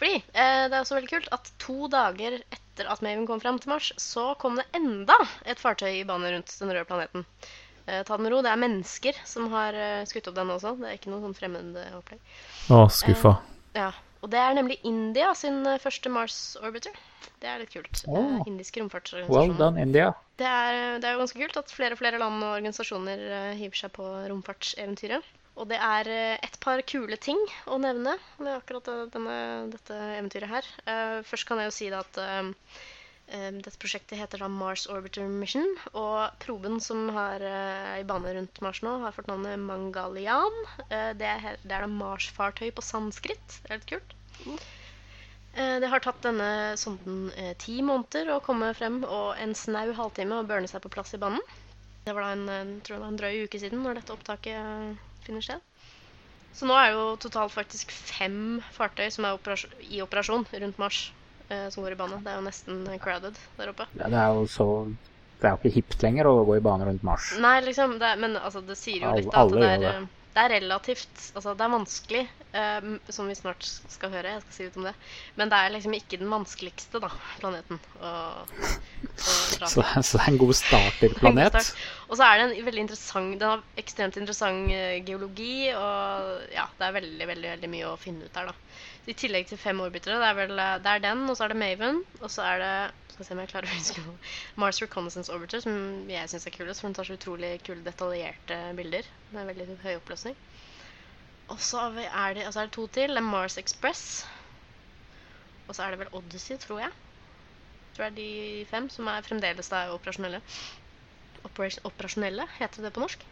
Fordi 0.00 0.14
eh, 0.16 0.64
det 0.70 0.72
er 0.72 0.80
også 0.80 0.96
veldig 0.96 1.12
kult 1.12 1.28
at 1.36 1.50
to 1.60 1.90
dager 1.92 2.38
etter 2.40 2.88
at 2.88 3.04
Maven 3.04 3.28
kom 3.28 3.42
fram 3.42 3.60
til 3.60 3.74
Mars, 3.74 3.90
så 4.00 4.30
kom 4.40 4.56
det 4.56 4.64
enda 4.78 5.18
et 5.44 5.60
fartøy 5.60 5.90
i 5.98 6.06
bane 6.08 6.32
rundt 6.32 6.56
den 6.62 6.72
røde 6.72 6.88
planeten. 6.88 7.26
Eh, 7.84 8.00
ta 8.08 8.16
det 8.16 8.24
med 8.24 8.32
ro. 8.32 8.40
Det 8.48 8.54
er 8.54 8.64
mennesker 8.64 9.20
som 9.28 9.50
har 9.52 9.76
eh, 9.76 10.02
skutt 10.08 10.32
opp 10.32 10.40
den 10.40 10.56
også. 10.56 10.76
Det 10.80 10.88
er 10.88 10.96
ikke 10.96 11.12
noe 11.12 11.24
sånn 11.26 11.36
fremmed 11.36 11.76
eh, 11.84 11.94
opplegg. 12.00 12.24
Å, 12.72 12.84
skuffa. 12.88 13.36
Ja, 13.76 13.92
Og 14.24 14.32
det 14.32 14.40
er 14.40 14.56
nemlig 14.56 14.80
India 14.88 15.34
sin 15.36 15.60
eh, 15.66 15.80
første 15.82 16.12
Mars 16.12 16.40
Orbiter. 16.64 16.96
Det 17.40 17.48
er 17.48 17.60
litt 17.62 17.72
kult. 17.72 18.02
Oh. 18.08 18.18
Eh, 18.20 18.48
indiske 18.50 18.84
Well 19.28 19.54
done, 19.56 19.80
India. 19.80 20.12
Det 20.40 20.46
er, 20.48 21.00
det 21.00 21.08
er 21.08 21.16
jo 21.16 21.22
ganske 21.22 21.40
kult 21.40 21.58
at 21.60 21.72
flere 21.72 21.96
og 21.96 22.00
flere 22.00 22.20
land 22.20 22.40
og 22.44 22.56
organisasjoner 22.58 23.26
eh, 23.40 23.58
hiver 23.60 23.82
seg 23.82 23.92
på 23.96 24.06
romfartseventyret. 24.30 25.36
Og 25.60 25.68
det 25.68 25.80
er 25.84 26.08
eh, 26.12 26.36
et 26.46 26.56
par 26.62 26.80
kule 26.88 27.18
ting 27.20 27.40
å 27.68 27.80
nevne 27.80 28.16
med 28.38 28.54
akkurat 28.54 28.88
denne, 29.12 29.36
dette 29.72 29.98
eventyret 30.20 30.52
her. 30.52 30.72
Først 31.28 31.48
kan 31.48 31.60
jeg 31.60 31.70
jo 31.70 31.76
si 31.76 31.90
det 31.92 32.00
at 32.00 32.22
dette 33.30 33.78
prosjektet 33.78 34.18
heter 34.18 34.40
da 34.42 34.48
Mars 34.50 34.88
Orbiter 34.90 35.28
Mission. 35.30 35.68
Og 35.92 36.32
proben 36.42 36.80
som 36.82 37.08
har, 37.14 37.44
er 37.44 38.00
i 38.00 38.08
bane 38.08 38.32
rundt 38.36 38.60
Mars 38.64 38.80
nå, 38.84 38.96
har 39.04 39.14
fått 39.16 39.30
navnet 39.30 39.60
Mangalian. 39.62 40.56
Det, 40.88 41.28
er, 41.28 41.60
det 41.62 41.76
er 41.76 41.86
da 41.86 41.92
Mars-fartøy 41.92 42.72
på 42.74 42.84
sanskrit. 42.84 43.60
Det 43.62 43.70
er 43.70 43.82
litt 43.82 43.90
kult. 43.92 44.70
Eh, 45.54 45.80
Det 45.82 45.88
har 45.90 46.00
tatt 46.04 46.20
denne 46.22 46.76
sonden 46.78 47.30
eh, 47.36 47.54
ti 47.58 47.80
måneder 47.82 48.30
å 48.36 48.40
komme 48.44 48.70
frem 48.78 49.00
og 49.04 49.34
en 49.42 49.54
snau 49.58 49.90
halvtime 49.96 50.38
å 50.40 50.46
burne 50.46 50.70
seg 50.70 50.82
på 50.84 50.92
plass 50.92 51.14
i 51.16 51.20
banen. 51.22 51.40
Det 52.06 52.14
var 52.16 52.22
da 52.24 52.32
en, 52.36 52.44
en, 52.48 52.70
tror 52.80 52.96
jeg, 52.96 53.02
var 53.02 53.10
en 53.12 53.18
drøy 53.20 53.42
uke 53.46 53.60
siden 53.60 53.82
når 53.84 54.00
dette 54.00 54.14
opptaket 54.14 54.56
eh, 54.56 54.94
finner 55.26 55.44
sted. 55.44 55.60
Så 56.54 56.66
nå 56.66 56.74
er 56.74 56.92
jo 56.96 57.02
totalt 57.22 57.52
faktisk 57.54 57.92
fem 57.94 58.60
fartøy 58.74 59.06
som 59.14 59.26
er 59.28 59.36
operasjon, 59.38 59.74
i 59.86 60.00
operasjon 60.02 60.46
rundt 60.64 60.80
Mars, 60.82 61.02
eh, 61.48 61.68
som 61.70 61.84
går 61.84 61.94
i 61.94 62.00
bane. 62.00 62.18
Det 62.24 62.32
er 62.32 62.40
jo 62.40 62.46
nesten 62.46 62.80
crowded 63.02 63.38
der 63.58 63.70
oppe. 63.74 63.86
Ja, 64.00 64.08
det 64.10 64.18
er 64.22 64.34
jo 64.38 64.46
så 64.50 64.66
Det 65.40 65.48
er 65.48 65.54
jo 65.54 65.60
ikke 65.62 65.74
hipt 65.78 66.02
lenger 66.04 66.26
å 66.28 66.32
gå 66.44 66.58
i 66.58 66.64
bane 66.64 66.84
rundt 66.84 67.04
Mars. 67.06 67.30
Nei, 67.40 67.54
liksom, 67.64 67.94
det, 68.02 68.10
men 68.20 68.34
altså, 68.36 68.60
det 68.66 68.76
sier 68.76 69.06
jo 69.06 69.12
Alle- 69.12 69.22
litt 69.22 69.30
da, 69.30 69.36
at 69.38 69.40
alle 69.40 69.60
det 69.60 69.68
gjør 69.70 69.86
er, 69.94 70.00
det. 70.02 70.19
Det 70.30 70.42
er 70.42 70.52
relativt 70.60 71.22
Altså, 71.34 71.54
det 71.58 71.64
er 71.64 71.72
vanskelig, 71.72 72.20
eh, 72.58 72.88
som 73.10 73.28
vi 73.30 73.34
snart 73.38 73.66
skal 73.66 74.12
høre. 74.12 74.36
Jeg 74.36 74.42
skal 74.44 74.54
si 74.54 74.66
litt 74.66 74.78
om 74.78 74.86
det. 74.86 74.92
Men 75.38 75.50
det 75.50 75.58
er 75.58 75.72
liksom 75.74 75.96
ikke 75.96 76.20
den 76.20 76.30
vanskeligste, 76.30 77.00
da, 77.02 77.10
planeten 77.40 77.80
å, 77.98 78.12
å 78.46 78.70
Så, 79.16 79.82
så 79.82 79.82
det 79.82 80.22
er 80.22 80.30
en 80.32 80.40
god 80.40 80.54
starterplanet. 80.58 81.58
Start. 81.66 81.84
Og 82.08 82.18
så 82.18 82.26
er 82.26 82.38
det 82.38 82.46
en 82.46 82.68
veldig 82.70 82.84
interessant 82.86 83.36
Den 83.40 83.54
har 83.54 83.82
ekstremt 83.82 84.18
interessant 84.20 84.74
eh, 84.74 85.00
geologi, 85.06 85.70
og 85.74 86.54
ja, 86.54 86.68
det 86.78 86.88
er 86.88 86.98
veldig, 87.00 87.30
veldig, 87.34 87.52
veldig 87.56 87.74
mye 87.74 87.90
å 87.90 87.98
finne 88.00 88.26
ut 88.26 88.34
der, 88.34 88.50
da. 88.50 88.80
I 89.10 89.16
tillegg 89.18 89.48
til 89.50 89.58
fem 89.58 89.80
orbitere. 89.82 90.20
Det 90.22 90.30
er 90.30 90.40
vel 90.44 90.58
eh, 90.58 90.78
det 90.84 90.94
er 90.94 91.06
den, 91.10 91.26
og 91.26 91.38
så 91.38 91.46
er 91.46 91.54
det 91.54 91.62
Maven, 91.62 92.02
og 92.20 92.30
så 92.30 92.46
er 92.52 92.62
det 92.62 92.74
skal 93.20 93.28
se 93.28 93.36
om 93.36 93.40
jeg 93.42 93.50
klarer 93.52 93.68
å 93.68 93.76
huske 93.76 94.02
noe. 94.04 94.18
Mars 94.60 94.78
Reconnaissance 94.80 95.32
Orbiter, 95.34 95.60
som 95.60 95.74
jeg 96.08 96.30
syns 96.32 96.46
er 96.48 96.54
kulest, 96.54 96.80
for 96.80 96.88
den 96.88 96.96
tar 96.96 97.08
så 97.08 97.16
utrolig 97.18 97.50
kule, 97.66 97.82
detaljerte 97.84 98.56
bilder. 98.78 99.08
Med 99.34 99.42
er 99.42 99.50
veldig 99.50 99.76
høy 99.82 99.94
oppløsning. 99.98 100.38
Og 101.52 101.60
så 101.60 101.82
er, 101.90 102.06
er, 102.08 102.38
det, 102.38 102.46
er 102.48 102.72
to 102.72 102.86
til. 102.94 103.12
Det 103.12 103.20
er 103.20 103.26
Mars 103.26 103.58
Express. 103.60 104.24
Og 105.68 105.76
så 105.76 105.84
er 105.84 105.92
det 105.92 106.00
vel 106.04 106.14
Odyssey, 106.16 106.56
tror 106.62 106.80
jeg. 106.86 106.96
Tror 107.96 108.06
det 108.06 108.10
er 108.10 108.16
de 108.16 108.66
fem 108.70 108.88
som 108.92 109.10
er 109.12 109.26
fremdeles 109.26 109.68
da 109.68 109.82
operasjonelle. 109.92 110.40
Operas 111.44 111.80
operasjonelle, 111.88 112.46
heter 112.56 112.86
det 112.86 112.94
på 112.96 113.02
norsk? 113.04 113.24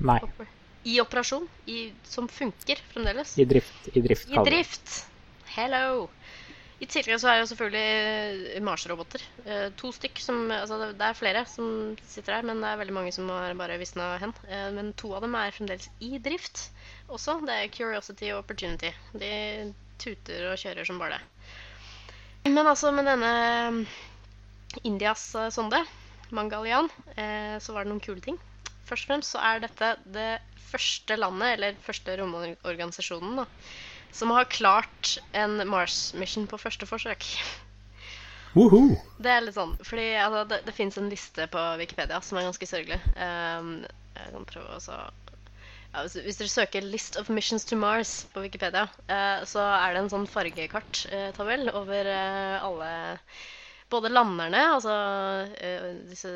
Nei, 0.00 0.20
Oper 0.24 0.48
I 0.88 0.98
operasjon. 1.02 1.44
I, 1.68 1.90
som 2.08 2.28
funker 2.32 2.80
fremdeles. 2.94 3.36
i 3.36 3.44
drift. 3.48 3.92
I 3.92 4.04
drift. 4.04 4.32
I 4.32 4.44
drift. 4.48 4.96
Hello. 5.52 6.08
I 6.82 6.86
tillegg 6.90 7.20
så 7.22 7.28
er 7.30 7.36
det 7.38 7.44
jo 7.44 7.50
selvfølgelig 7.52 8.62
Mars-roboter. 8.66 9.22
Eh, 9.46 9.66
to 9.78 9.92
stykk 9.94 10.18
som 10.22 10.40
Altså 10.50 10.78
det, 10.82 11.06
er 11.06 11.18
flere 11.18 11.44
som 11.46 11.94
sitter 12.02 12.38
her, 12.38 12.46
men 12.48 12.62
det 12.62 12.70
er 12.70 12.80
veldig 12.80 12.96
mange 12.96 13.12
som 13.14 13.30
har 13.30 13.54
bare 13.58 13.78
visna 13.78 14.14
hen. 14.22 14.34
Eh, 14.48 14.70
men 14.74 14.90
to 14.98 15.12
av 15.14 15.22
dem 15.22 15.36
er 15.38 15.54
fremdeles 15.54 15.86
i 16.02 16.18
drift 16.22 16.66
også. 17.06 17.38
Det 17.46 17.54
er 17.54 17.70
Curiosity 17.74 18.32
og 18.32 18.42
Opportunity. 18.42 18.90
De 19.14 19.30
tuter 20.02 20.48
og 20.50 20.58
kjører 20.58 20.88
som 20.88 20.98
bare 20.98 21.20
det. 21.20 21.22
Men 22.50 22.66
altså, 22.66 22.90
med 22.92 23.06
denne 23.08 23.30
eh, 23.38 24.00
Indias 24.82 25.30
sonde, 25.54 25.78
Mangalian, 26.34 26.88
så 27.62 27.74
var 27.76 27.84
det 27.84 27.92
noen 27.92 28.02
kule 28.02 28.18
ting. 28.24 28.40
Først 28.88 29.04
og 29.04 29.10
fremst 29.12 29.34
så 29.36 29.42
er 29.44 29.60
dette 29.62 29.90
det 30.10 30.30
første 30.66 31.14
landet, 31.20 31.52
eller 31.54 31.76
første 31.84 32.16
romorganisasjonen, 32.18 33.38
da, 33.38 33.44
som 34.14 34.30
har 34.30 34.46
klart 34.50 35.16
en 35.34 35.58
Mars-mission 35.68 36.46
på 36.50 36.60
første 36.62 36.86
forsøk. 36.86 37.26
Woohoo! 38.54 38.94
Det 39.18 39.32
er 39.32 39.42
litt 39.42 39.56
sånn, 39.56 39.74
fordi 39.82 40.12
altså, 40.22 40.44
det, 40.52 40.60
det 40.68 40.76
fins 40.76 40.98
en 41.00 41.10
liste 41.10 41.48
på 41.50 41.62
Wikipedia 41.80 42.20
som 42.22 42.38
er 42.38 42.46
ganske 42.46 42.68
sørgelig. 42.70 43.00
Um, 43.18 43.80
jeg 44.14 44.34
kan 44.36 44.46
prøve 44.46 44.78
å 44.78 44.98
ja, 45.94 46.02
hvis, 46.02 46.14
hvis 46.22 46.38
dere 46.38 46.50
søker 46.50 46.86
'List 46.86 47.18
of 47.18 47.30
Missions 47.30 47.66
to 47.66 47.78
Mars' 47.78 48.24
på 48.34 48.42
Wikipedia, 48.46 48.86
uh, 49.10 49.42
så 49.46 49.62
er 49.62 49.94
det 49.94 50.04
en 50.04 50.12
sånn 50.14 50.30
fargekarttabell 50.30 51.70
over 51.74 52.10
uh, 52.10 52.62
alle 52.66 52.92
både 53.92 54.10
landerne, 54.12 54.60
altså 54.76 54.94
eh, 55.60 55.88
disse 56.08 56.30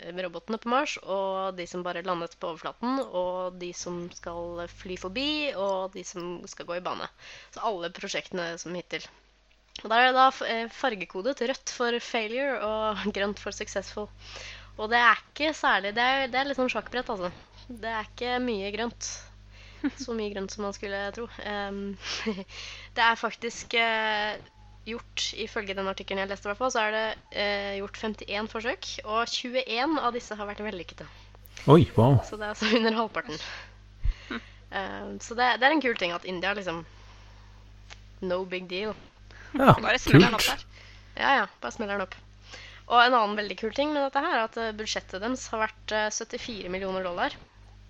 eh, 0.00 0.14
robotene 0.24 0.58
på 0.60 0.70
Mars, 0.72 0.96
og 1.02 1.56
de 1.58 1.66
som 1.68 1.84
bare 1.84 2.04
landet 2.06 2.36
på 2.40 2.52
overflaten, 2.52 3.00
og 3.04 3.58
de 3.60 3.70
som 3.76 4.04
skal 4.14 4.64
fly 4.80 4.96
forbi, 5.00 5.28
og 5.52 5.92
de 5.94 6.04
som 6.06 6.38
skal 6.50 6.68
gå 6.68 6.78
i 6.78 6.84
bane. 6.84 7.08
Så 7.54 7.62
alle 7.68 7.92
prosjektene 7.94 8.54
som 8.60 8.74
hittil. 8.76 9.04
Og 9.82 9.90
Der 9.90 10.00
er 10.00 10.10
det 10.12 10.16
da 10.16 10.28
eh, 10.48 10.66
fargekodet 10.70 11.42
rødt 11.42 11.74
for 11.76 11.98
failure 12.00 12.58
og 12.62 13.04
grønt 13.16 13.42
for 13.42 13.54
successful. 13.54 14.08
Og 14.74 14.90
det 14.90 14.98
er 14.98 15.20
ikke 15.20 15.52
særlig 15.54 15.92
Det 15.94 16.02
er, 16.02 16.26
det 16.30 16.38
er 16.40 16.48
litt 16.48 16.58
sånn 16.58 16.72
sjakkbrett, 16.72 17.10
altså. 17.10 17.30
Det 17.68 17.90
er 17.90 18.08
ikke 18.08 18.38
mye 18.42 18.72
grønt. 18.74 19.10
Så 20.00 20.16
mye 20.16 20.32
grønt 20.32 20.54
som 20.54 20.64
man 20.64 20.74
skulle 20.76 21.00
tro. 21.14 21.28
Em, 21.44 21.82
det 22.96 23.04
er 23.04 23.20
faktisk 23.20 23.76
gjort, 24.88 25.26
ifølge 25.40 25.74
den 25.76 25.88
artikkelen 25.90 26.22
jeg 26.24 26.30
leste, 26.32 26.48
i 26.48 26.52
hvert 26.52 26.72
så 26.74 26.82
er 26.84 26.94
det 26.94 27.04
eh, 27.40 27.76
gjort 27.80 28.00
51 28.00 28.50
forsøk. 28.52 28.90
Og 29.04 29.28
21 29.30 29.98
av 30.00 30.12
disse 30.16 30.36
har 30.38 30.50
vært 30.50 30.64
vellykkede. 30.64 31.06
Oi, 31.70 31.84
wow. 31.96 32.18
Så 32.26 32.36
det 32.36 32.44
er 32.48 32.52
altså 32.52 32.70
under 32.76 32.98
halvparten. 32.98 33.38
Em, 34.74 35.18
så 35.22 35.36
det, 35.38 35.52
det 35.62 35.68
er 35.68 35.72
en 35.76 35.82
kul 35.84 35.94
ting 36.00 36.10
at 36.10 36.24
India 36.26 36.50
liksom 36.56 36.80
No 38.26 38.40
big 38.48 38.64
deal. 38.66 38.94
Ja, 39.54 39.74
Bare 39.78 40.00
smeller 40.02 40.32
den 40.32 40.34
opp 40.38 40.46
der. 40.48 40.64
Ja, 41.14 41.34
ja, 41.38 41.44
bare 41.62 41.74
smeller 41.76 41.94
den 42.00 42.06
opp. 42.08 42.16
Og 42.88 42.98
en 43.00 43.14
annen 43.16 43.36
veldig 43.38 43.56
kul 43.60 43.72
ting 43.76 43.92
med 43.94 44.02
dette 44.02 44.20
her, 44.24 44.34
er 44.34 44.48
at 44.48 44.56
eh, 44.60 44.72
budsjettet 44.76 45.22
deres 45.22 45.46
har 45.52 45.62
vært 45.62 45.94
eh, 45.94 46.08
74 46.12 46.72
millioner 46.74 47.06
dollar. 47.06 47.36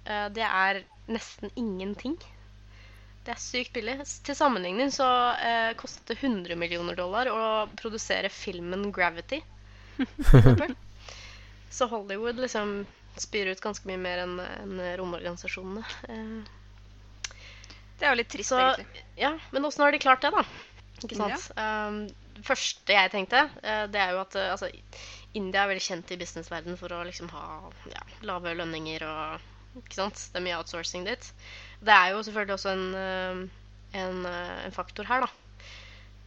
Eh, 0.05 0.27
Det 0.37 0.45
er 0.45 0.83
nesten 1.09 1.51
ingenting. 1.57 2.19
Det 3.25 3.33
er 3.33 3.41
sykt 3.41 3.73
billig. 3.73 3.97
Til 4.27 4.37
sammenligning 4.37 4.91
så 4.93 5.07
eh, 5.41 5.71
kostet 5.81 6.11
det 6.13 6.19
100 6.21 6.59
millioner 6.61 6.97
dollar 6.99 7.31
å 7.33 7.45
produsere 7.81 8.29
filmen 8.33 8.91
'Gravity'. 8.93 9.41
Så 11.75 11.87
Hollywood 11.91 12.39
liksom 12.39 12.85
spyr 13.19 13.47
ut 13.51 13.63
ganske 13.63 13.89
mye 13.89 13.99
mer 13.99 14.21
enn 14.25 14.37
en 14.43 14.83
romorganisasjonene. 15.01 15.83
Eh, 16.09 17.41
Det 17.99 18.07
er 18.07 18.13
jo 18.13 18.19
litt 18.19 18.31
trist, 18.31 18.51
så, 18.51 18.61
egentlig. 18.75 19.03
ja, 19.19 19.33
men 19.55 19.65
åssen 19.65 19.85
har 19.85 19.95
de 19.95 19.99
klart 20.03 20.23
det, 20.23 20.31
da? 20.35 20.43
Ikke 21.03 21.19
sant? 21.19 21.49
Um, 21.59 21.99
det 22.35 22.45
første 22.47 22.97
jeg 22.97 23.11
tenkte, 23.13 23.45
uh, 23.63 23.85
det 23.91 24.01
er 24.03 24.15
jo 24.15 24.21
at 24.23 24.35
uh, 24.39 24.51
altså, 24.53 24.71
India 25.39 25.63
er 25.63 25.71
veldig 25.71 25.85
kjent 25.87 26.11
i 26.11 26.19
businessverdenen 26.19 26.79
for 26.79 26.95
å 26.95 27.05
liksom 27.07 27.31
ha 27.35 27.45
ja, 27.91 28.03
lave 28.27 28.55
lønninger 28.59 29.07
og 29.07 29.47
ikke 29.81 29.99
sant? 29.99 30.27
Det 30.33 30.41
er 30.41 30.45
mye 30.45 30.59
outsourcing 30.59 31.07
dit. 31.09 31.31
Det 31.85 31.95
er 31.95 32.13
jo 32.15 32.23
selvfølgelig 32.27 32.57
også 32.57 32.75
en, 32.75 32.85
eh, 32.99 33.41
en, 34.01 34.21
eh, 34.31 34.59
en 34.67 34.75
faktor 34.75 35.09
her, 35.09 35.27
da. 35.27 35.31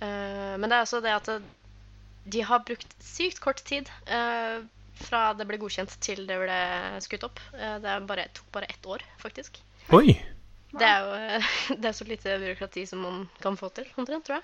Eh, 0.06 0.58
Men 0.58 0.70
det 0.70 0.78
er 0.78 0.86
også 0.86 1.02
det 1.02 1.14
at 1.16 1.30
de 2.28 2.42
har 2.44 2.66
brukt 2.68 2.96
sykt 3.00 3.40
kort 3.40 3.64
tid 3.64 3.88
fra 4.98 5.34
det 5.38 5.46
ble 5.48 5.60
godkjent 5.62 5.94
til 6.02 6.26
det 6.28 6.36
ble 6.42 6.58
skutt 7.06 7.24
opp. 7.24 7.40
Det 7.54 7.94
bare, 8.10 8.28
tok 8.34 8.50
bare 8.52 8.68
ett 8.68 8.86
år, 8.86 9.06
faktisk. 9.22 9.62
Oi! 9.94 10.18
Det 10.74 10.84
er 10.84 11.06
jo 11.06 11.78
det 11.82 11.88
er 11.88 11.96
så 11.96 12.04
lite 12.04 12.40
byråkrati 12.42 12.84
som 12.90 13.00
man 13.06 13.30
kan 13.40 13.56
få 13.56 13.70
til, 13.70 13.88
omtrent, 13.96 14.26
tror 14.26 14.42
jeg. 14.42 14.44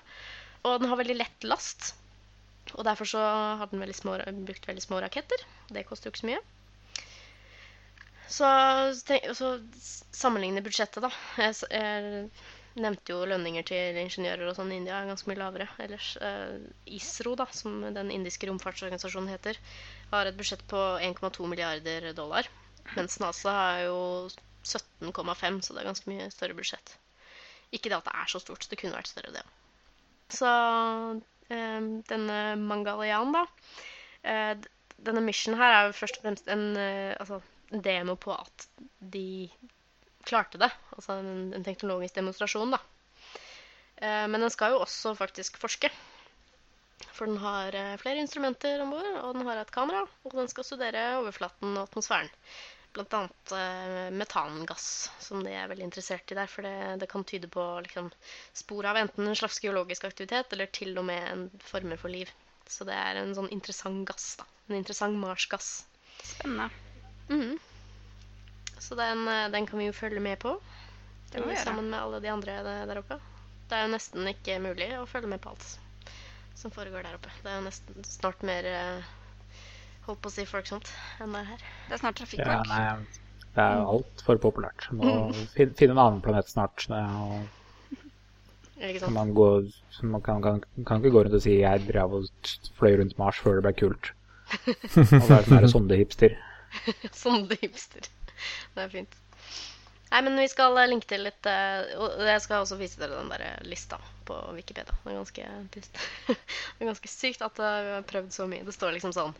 Og 0.64 0.80
den 0.80 0.88
har 0.88 0.96
veldig 0.96 1.18
lett 1.18 1.44
last. 1.44 1.92
Og 2.72 2.84
derfor 2.86 3.04
så 3.04 3.20
har 3.20 3.68
den 3.68 3.82
veldig 3.82 3.96
små, 3.98 4.16
brukt 4.48 4.68
veldig 4.68 4.82
små 4.82 5.02
raketter. 5.04 5.44
Det 5.68 5.84
koster 5.84 6.08
jo 6.08 6.14
ikke 6.14 6.22
så 6.24 6.30
mye. 6.30 6.40
Så, 8.30 8.48
tenk, 9.06 9.26
så 9.36 9.58
sammenligne 10.14 10.62
budsjettet, 10.64 11.04
da. 11.04 11.10
Jeg, 11.38 11.56
jeg 11.70 12.30
nevnte 12.80 13.14
jo 13.14 13.26
lønninger 13.28 13.66
til 13.68 13.98
ingeniører 14.00 14.48
og 14.50 14.56
sånn 14.58 14.72
i 14.74 14.78
India 14.80 14.96
er 14.98 15.10
ganske 15.10 15.30
mye 15.30 15.38
lavere. 15.38 15.68
Ellers 15.84 16.14
eh, 16.24 16.56
ISRO, 16.96 17.36
da, 17.38 17.46
som 17.54 17.82
den 17.94 18.10
indiske 18.14 18.48
romfartsorganisasjonen 18.50 19.30
heter, 19.30 19.60
har 20.10 20.30
et 20.30 20.38
budsjett 20.38 20.64
på 20.70 20.80
1,2 21.04 21.50
milliarder 21.50 22.10
dollar. 22.16 22.48
Mens 22.96 23.20
NASA 23.22 23.54
har 23.54 23.84
jo 23.86 23.98
17,5, 24.64 25.60
så 25.62 25.74
det 25.76 25.82
er 25.82 25.90
ganske 25.90 26.10
mye 26.10 26.30
større 26.32 26.56
budsjett. 26.58 26.96
Ikke 27.74 27.90
det 27.90 28.00
at 28.00 28.08
det 28.08 28.16
er 28.18 28.30
så 28.30 28.40
stort, 28.42 28.66
det 28.70 28.78
kunne 28.80 28.96
vært 28.96 29.12
større, 29.12 29.32
det 29.34 29.44
òg. 29.44 29.52
Så 30.34 30.50
eh, 31.52 31.80
denne 32.10 32.38
Mangalayan, 32.60 33.34
da 33.34 33.44
eh, 34.24 34.54
Denne 35.04 35.20
mission 35.20 35.56
her 35.58 35.72
er 35.74 35.88
jo 35.88 35.96
først 35.98 36.16
og 36.16 36.24
fremst 36.24 36.46
en, 36.48 36.62
eh, 36.80 37.12
altså, 37.20 37.40
demo 37.70 38.16
på 38.20 38.34
at 38.34 38.66
de 38.98 39.50
klarte 40.24 40.60
det. 40.60 40.70
Altså 40.96 41.18
en, 41.20 41.52
en 41.56 41.64
teknologisk 41.66 42.16
demonstrasjon, 42.18 42.74
da. 42.74 42.80
Eh, 43.96 44.26
men 44.28 44.40
den 44.40 44.52
skal 44.52 44.74
jo 44.74 44.82
også 44.84 45.14
faktisk 45.18 45.58
forske. 45.62 45.90
For 47.14 47.30
den 47.30 47.38
har 47.42 47.74
eh, 47.78 47.96
flere 48.00 48.22
instrumenter 48.22 48.82
om 48.82 48.94
bord, 48.94 49.10
og 49.22 49.34
den 49.36 49.46
har 49.48 49.60
et 49.60 49.74
kamera. 49.74 50.04
Og 50.24 50.38
den 50.38 50.50
skal 50.50 50.66
studere 50.66 51.04
overflaten 51.20 51.76
og 51.76 51.88
atmosfæren. 51.88 52.30
Blant 52.94 53.14
annet 53.18 53.52
eh, 53.58 54.14
metangass, 54.14 54.88
som 55.22 55.42
de 55.42 55.52
er 55.54 55.68
veldig 55.70 55.88
interessert 55.88 56.30
i 56.30 56.38
der. 56.38 56.50
For 56.50 56.66
det, 56.66 57.02
det 57.02 57.10
kan 57.10 57.26
tyde 57.26 57.50
på 57.50 57.66
liksom, 57.86 58.10
spor 58.54 58.90
av 58.90 59.00
enten 59.02 59.28
en 59.28 59.38
slags 59.38 59.60
geologisk 59.62 60.06
aktivitet 60.08 60.54
eller 60.54 60.70
til 60.74 60.94
og 60.98 61.08
med 61.10 61.28
en 61.32 61.46
former 61.62 62.00
for 62.00 62.12
liv. 62.14 62.30
Så 62.70 62.86
det 62.88 62.96
er 62.96 63.20
en 63.20 63.34
sånn 63.36 63.50
interessant 63.52 64.06
gass, 64.08 64.34
da. 64.40 64.48
En 64.70 64.78
interessant 64.78 65.18
marsgass. 65.20 65.84
Spennende. 66.24 66.70
Mhm. 67.28 67.58
Så 68.78 68.94
den, 68.98 69.28
eh, 69.28 69.48
den 69.50 69.66
kan 69.66 69.78
vi 69.78 69.86
jo 69.86 69.92
følge 69.96 70.20
med 70.20 70.38
på. 70.38 70.58
Det 71.32 71.40
må 71.40 71.48
vi. 71.50 71.56
Sammen 71.56 71.90
med 71.90 72.00
alle 72.00 72.20
de 72.20 72.28
andre 72.30 72.62
der- 72.62 72.86
der 72.86 72.98
oppe. 73.00 73.18
Det 73.68 73.78
er 73.78 73.86
jo 73.86 73.94
nesten 73.94 74.28
ikke 74.28 74.60
mulig 74.60 74.90
å 74.98 75.06
følge 75.08 75.28
med 75.28 75.40
på 75.40 75.50
alt 75.54 75.78
som 76.54 76.70
foregår 76.70 77.02
der 77.02 77.14
oppe. 77.14 77.30
Det 77.42 77.50
er 77.50 77.60
jo 77.60 77.68
nesten 77.68 78.04
snart 78.04 78.42
mer 78.42 78.64
eh, 78.64 79.02
holdt 80.06 80.20
på 80.20 80.28
å 80.30 80.32
si 80.32 80.44
folksomt 80.44 80.90
enn 81.20 81.32
det 81.32 81.40
er 81.40 81.44
her. 81.44 81.60
Det 81.88 81.96
er 81.96 82.02
snart 82.02 82.22
Ja, 82.38 82.62
nei, 82.68 82.96
det 83.54 83.64
er 83.64 83.76
jo 83.80 83.88
altfor 83.96 84.38
populært. 84.38 84.88
Må 84.92 85.32
finne 85.56 85.96
en 85.96 85.98
annen 85.98 86.20
planet 86.24 86.48
snart. 86.52 86.86
Er 86.90 88.98
så 89.00 89.10
man, 89.10 89.32
går, 89.34 89.70
så 89.90 90.04
man 90.06 90.20
kan, 90.22 90.42
kan, 90.42 90.62
kan 90.84 91.00
ikke 91.00 91.14
gå 91.16 91.24
rundt 91.24 91.40
og 91.40 91.42
si 91.42 91.60
'jeg 91.60 91.86
drev 91.88 92.14
og 92.20 92.28
fløy 92.78 92.98
rundt 93.00 93.18
Mars 93.18 93.38
før 93.40 93.60
det 93.60 93.64
ble 93.68 93.74
kult'. 93.82 94.12
Og 94.54 95.30
være 95.30 95.46
sånn 95.48 95.62
det 95.64 95.70
sondehipster. 95.72 96.34
Sånn 97.22 97.48
det 97.50 97.60
hipster. 97.62 98.08
Det 98.74 98.84
er 98.84 98.92
fint. 98.92 99.16
Nei, 100.14 100.20
men 100.22 100.36
vi 100.38 100.46
skal 100.46 100.76
eh, 100.78 100.86
linke 100.86 101.08
til 101.10 101.24
litt 101.26 101.46
eh, 101.50 101.94
Og 101.98 102.20
jeg 102.22 102.42
skal 102.44 102.62
også 102.62 102.76
vise 102.78 103.00
dere 103.00 103.16
den 103.18 103.32
der 103.32 103.64
lista 103.66 103.98
på 104.28 104.36
Wikipedia. 104.54 104.94
Det 105.02 105.10
er 105.10 105.18
ganske 105.18 105.48
trist. 105.74 105.98
Det 106.28 106.84
er 106.84 106.90
ganske 106.90 107.10
sykt 107.10 107.42
at 107.42 107.58
eh, 107.58 107.80
vi 107.86 107.94
har 107.96 108.06
prøvd 108.10 108.30
så 108.36 108.46
mye. 108.50 108.62
Det 108.66 108.76
står 108.76 108.94
liksom 108.94 109.14
sånn 109.16 109.34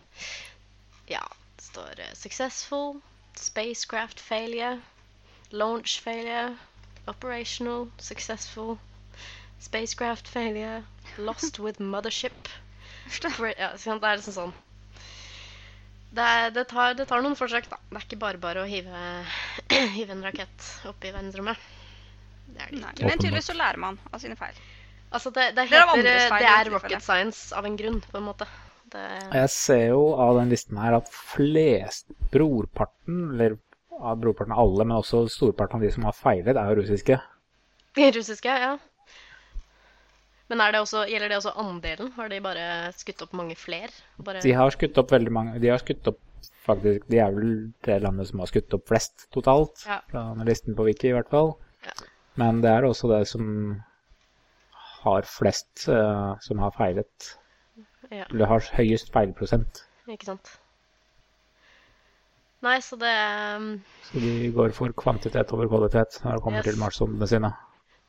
Ja, 1.11 1.23
det 1.59 1.67
står 1.69 2.03
eh, 2.03 2.15
'successful', 2.19 2.99
'spacecraft 3.39 4.23
failure', 4.23 4.81
'launch 5.53 6.01
failure', 6.03 6.57
'operational', 7.07 7.91
'successful', 7.99 8.79
'spacecraft 9.61 10.29
failure', 10.29 10.83
'lost 11.19 11.61
with 11.61 11.79
mothership'. 11.79 12.51
Ja, 13.23 13.71
det 13.77 13.87
er 13.87 14.17
liksom 14.17 14.35
sånn 14.35 14.55
det, 16.15 16.25
er, 16.25 16.53
det, 16.55 16.65
tar, 16.71 16.95
det 16.99 17.07
tar 17.11 17.23
noen 17.25 17.37
forsøk, 17.39 17.67
da. 17.71 17.79
Det 17.91 17.99
er 17.99 18.07
ikke 18.07 18.21
bare 18.23 18.41
bare 18.43 18.63
å 18.63 18.69
hive, 18.69 19.03
hive 19.99 20.15
en 20.15 20.25
rakett 20.25 20.69
opp 20.91 21.05
i 21.05 21.13
verdensrommet. 21.15 21.67
Det 22.55 22.63
er 22.63 22.71
det 22.71 22.81
ikke. 22.81 23.09
men 23.09 23.19
tydeligvis 23.19 23.51
så 23.51 23.57
lærer 23.59 23.81
man 23.83 23.99
av 24.13 24.23
sine 24.23 24.39
feil. 24.39 24.59
Altså, 25.15 25.31
det, 25.35 25.51
det, 25.57 25.67
Det 25.71 25.79
er 25.79 25.91
heter, 25.91 26.29
feil 26.31 26.45
det 26.45 26.53
er 26.53 26.71
rocket 26.75 27.05
science 27.07 27.55
av 27.57 27.67
en 27.67 27.77
grunn, 27.79 28.01
på 28.11 28.21
en 28.21 28.27
måte. 28.29 28.49
Det, 28.95 29.05
Jeg 29.35 29.51
ser 29.55 29.85
jo 29.91 30.09
av 30.23 30.39
den 30.39 30.51
listen 30.53 30.79
her 30.79 30.99
at 31.01 31.11
flest 31.11 32.11
brorparten, 32.35 33.21
eller 33.35 33.59
av 33.95 34.19
brorparten 34.23 34.55
av 34.55 34.65
alle, 34.65 34.87
men 34.87 34.99
også 35.01 35.25
storparten 35.31 35.81
av 35.81 35.87
de 35.87 35.93
som 35.95 36.07
har 36.07 36.19
feilet, 36.19 36.59
er 36.59 36.71
jo 36.71 36.83
russiske. 36.83 37.19
russiske, 38.19 38.59
ja. 38.67 38.75
Men 40.53 40.61
det 40.75 40.81
også, 40.81 41.07
gjelder 41.09 41.29
det 41.33 41.39
også 41.39 41.55
andelen? 41.57 42.11
Har 42.19 42.29
de 42.29 42.41
bare 42.45 42.65
skutt 42.93 43.23
opp 43.25 43.33
mange 43.33 43.57
fler? 43.57 43.93
Bare, 44.25 44.43
De 44.45 44.53
har 44.53 44.71
skutt 44.75 44.99
opp 45.01 45.11
veldig 45.15 45.33
mange 45.33 45.61
De 45.63 45.71
har 45.73 45.81
skutt 45.81 46.07
opp 46.11 46.19
faktisk 46.67 47.07
De 47.09 47.19
er 47.21 47.33
vel 47.33 47.55
det 47.85 47.97
landet 48.05 48.29
som 48.29 48.43
har 48.43 48.51
skutt 48.51 48.75
opp 48.77 48.85
flest 48.89 49.27
totalt, 49.33 49.87
Ja. 49.89 50.01
fra 50.11 50.27
listen 50.45 50.77
på 50.77 50.85
Wiki 50.85 51.09
i 51.09 51.15
hvert 51.17 51.31
fall. 51.33 51.55
Ja. 51.85 51.93
Men 52.37 52.61
det 52.61 52.71
er 52.71 52.85
også 52.89 53.09
det 53.13 53.27
som 53.29 53.83
har 55.05 55.23
flest 55.29 55.87
uh, 55.89 56.37
som 56.41 56.59
har 56.59 56.73
feilet. 56.77 57.37
ja, 58.11 58.25
Eller 58.31 58.47
har 58.47 58.61
høyest 58.77 59.13
feilprosent. 59.13 59.85
ikke 60.09 60.25
sant? 60.29 60.59
Nei, 62.65 62.79
så 62.81 62.97
det 62.97 63.13
um, 63.57 63.83
Så 64.09 64.21
de 64.21 64.51
går 64.57 64.73
for 64.73 64.93
kvantitet 64.97 65.53
over 65.53 65.69
kvalitet 65.69 66.21
når 66.25 66.33
det 66.39 66.43
kommer 66.43 66.59
Yes. 66.63 66.69
til 66.71 66.81
Mars-sondene 66.81 67.29
sine. 67.29 67.51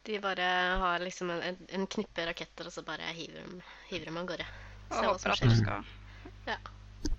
De 0.06 0.20
bare 0.22 0.48
har 0.82 1.00
liksom 1.02 1.32
en, 1.34 1.58
en, 1.68 1.88
knippe 1.88 2.26
raketter, 2.28 2.68
og 2.70 2.74
så 2.74 2.84
bare 2.86 3.10
hiver 3.18 3.42
dem, 3.42 3.62
hiver 3.90 4.12
dem 4.12 4.20
av 4.22 4.28
gårde. 4.30 4.46
Se 4.92 5.02
hva 5.02 5.18
som 5.18 5.34
skjer. 5.40 5.56
skal 5.58 6.54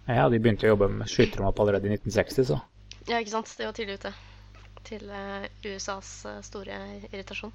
Ja, 0.07 0.29
de 0.31 0.39
begynte 0.39 0.69
å 0.69 0.75
jobbe 0.75 0.89
med 0.93 1.11
skyterommet 1.11 1.51
opp 1.51 1.63
allerede 1.65 1.91
i 1.91 1.97
1960, 1.97 2.47
så. 2.53 2.61
Ja, 3.09 3.19
ikke 3.19 3.35
sant? 3.35 3.51
De 3.59 3.67
var 3.67 3.75
tidlig 3.75 3.99
ute. 3.99 4.13
Til 4.87 5.11
eh, 5.11 5.49
USAs 5.67 6.13
eh, 6.31 6.39
store 6.47 6.79
irritasjon. 7.11 7.55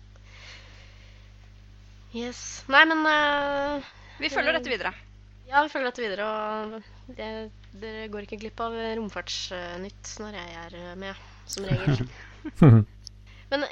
Yes. 2.12 2.42
Nei, 2.68 2.84
men 2.92 3.06
uh, 3.08 3.92
Vi 4.20 4.28
følger 4.34 4.58
dette 4.58 4.72
videre. 4.72 4.92
Ja, 5.48 5.64
vi 5.64 5.72
følger 5.72 5.94
dette 5.94 6.04
videre. 6.04 6.28
Og 6.28 7.16
det, 7.16 7.30
dere 7.80 8.10
går 8.12 8.28
ikke 8.28 8.40
glipp 8.44 8.60
av 8.64 8.76
romfartsnytt 9.00 10.18
når 10.20 10.42
jeg 10.42 10.58
er 10.66 11.00
med, 11.00 11.24
som 11.48 11.68
regel. 11.72 12.04
Men 13.52 13.66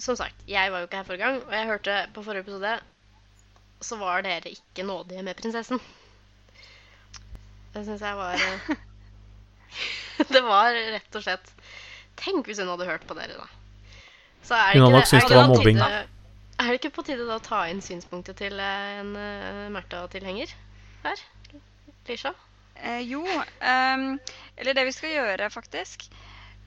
som 0.00 0.16
sagt, 0.16 0.46
jeg 0.48 0.72
var 0.72 0.82
jo 0.82 0.88
ikke 0.88 1.02
her 1.02 1.08
forrige 1.08 1.24
gang, 1.26 1.42
og 1.44 1.52
jeg 1.52 1.68
hørte 1.68 1.96
på 2.14 2.24
forrige 2.24 2.46
episode 2.46 2.78
så 3.84 3.98
var 4.00 4.24
dere 4.26 4.50
ikke 4.50 4.82
nådige 4.82 5.22
med 5.22 5.36
prinsessen. 5.38 5.80
Det 7.74 7.84
syns 7.86 8.02
jeg 8.02 8.16
var 8.16 8.34
eh, 8.34 8.70
Det 10.34 10.40
var 10.42 10.74
rett 10.74 11.18
og 11.18 11.22
slett 11.22 11.52
Tenk 12.18 12.48
hvis 12.48 12.58
hun 12.58 12.70
hadde 12.72 12.88
hørt 12.88 13.04
på 13.06 13.14
dere, 13.14 13.36
da. 13.38 13.46
Så 14.42 14.56
er 14.56 14.72
Hun 14.74 14.88
hadde 14.88 14.96
nok 14.96 15.06
syntes 15.06 15.28
det 15.30 15.36
var 15.38 15.50
mobbing. 15.52 15.78
Er 15.78 16.66
det 16.66 16.80
ikke 16.80 16.96
på 16.96 17.04
tide 17.06 17.28
da 17.28 17.36
å 17.38 17.44
ta 17.44 17.60
inn 17.70 17.82
synspunktet 17.84 18.40
til 18.40 18.58
eh, 18.58 18.96
en 18.98 19.12
uh, 19.14 19.68
Märtha-tilhenger 19.70 20.50
her? 21.04 21.22
Lisha? 22.08 22.32
Eh, 22.82 23.04
jo, 23.06 23.22
Um, 23.62 24.18
eller 24.56 24.74
det 24.74 24.84
vi 24.88 24.96
skal 24.96 25.14
gjøre, 25.14 25.50
faktisk. 25.54 26.08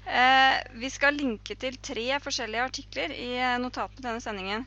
Eh, 0.05 0.57
vi 0.81 0.89
skal 0.89 1.15
linke 1.15 1.55
til 1.55 1.77
tre 1.83 2.05
forskjellige 2.23 2.67
artikler 2.69 3.13
i 3.13 3.31
eh, 3.37 3.57
notatene 3.61 3.99
til 3.99 4.07
denne 4.07 4.23
sendingen. 4.23 4.65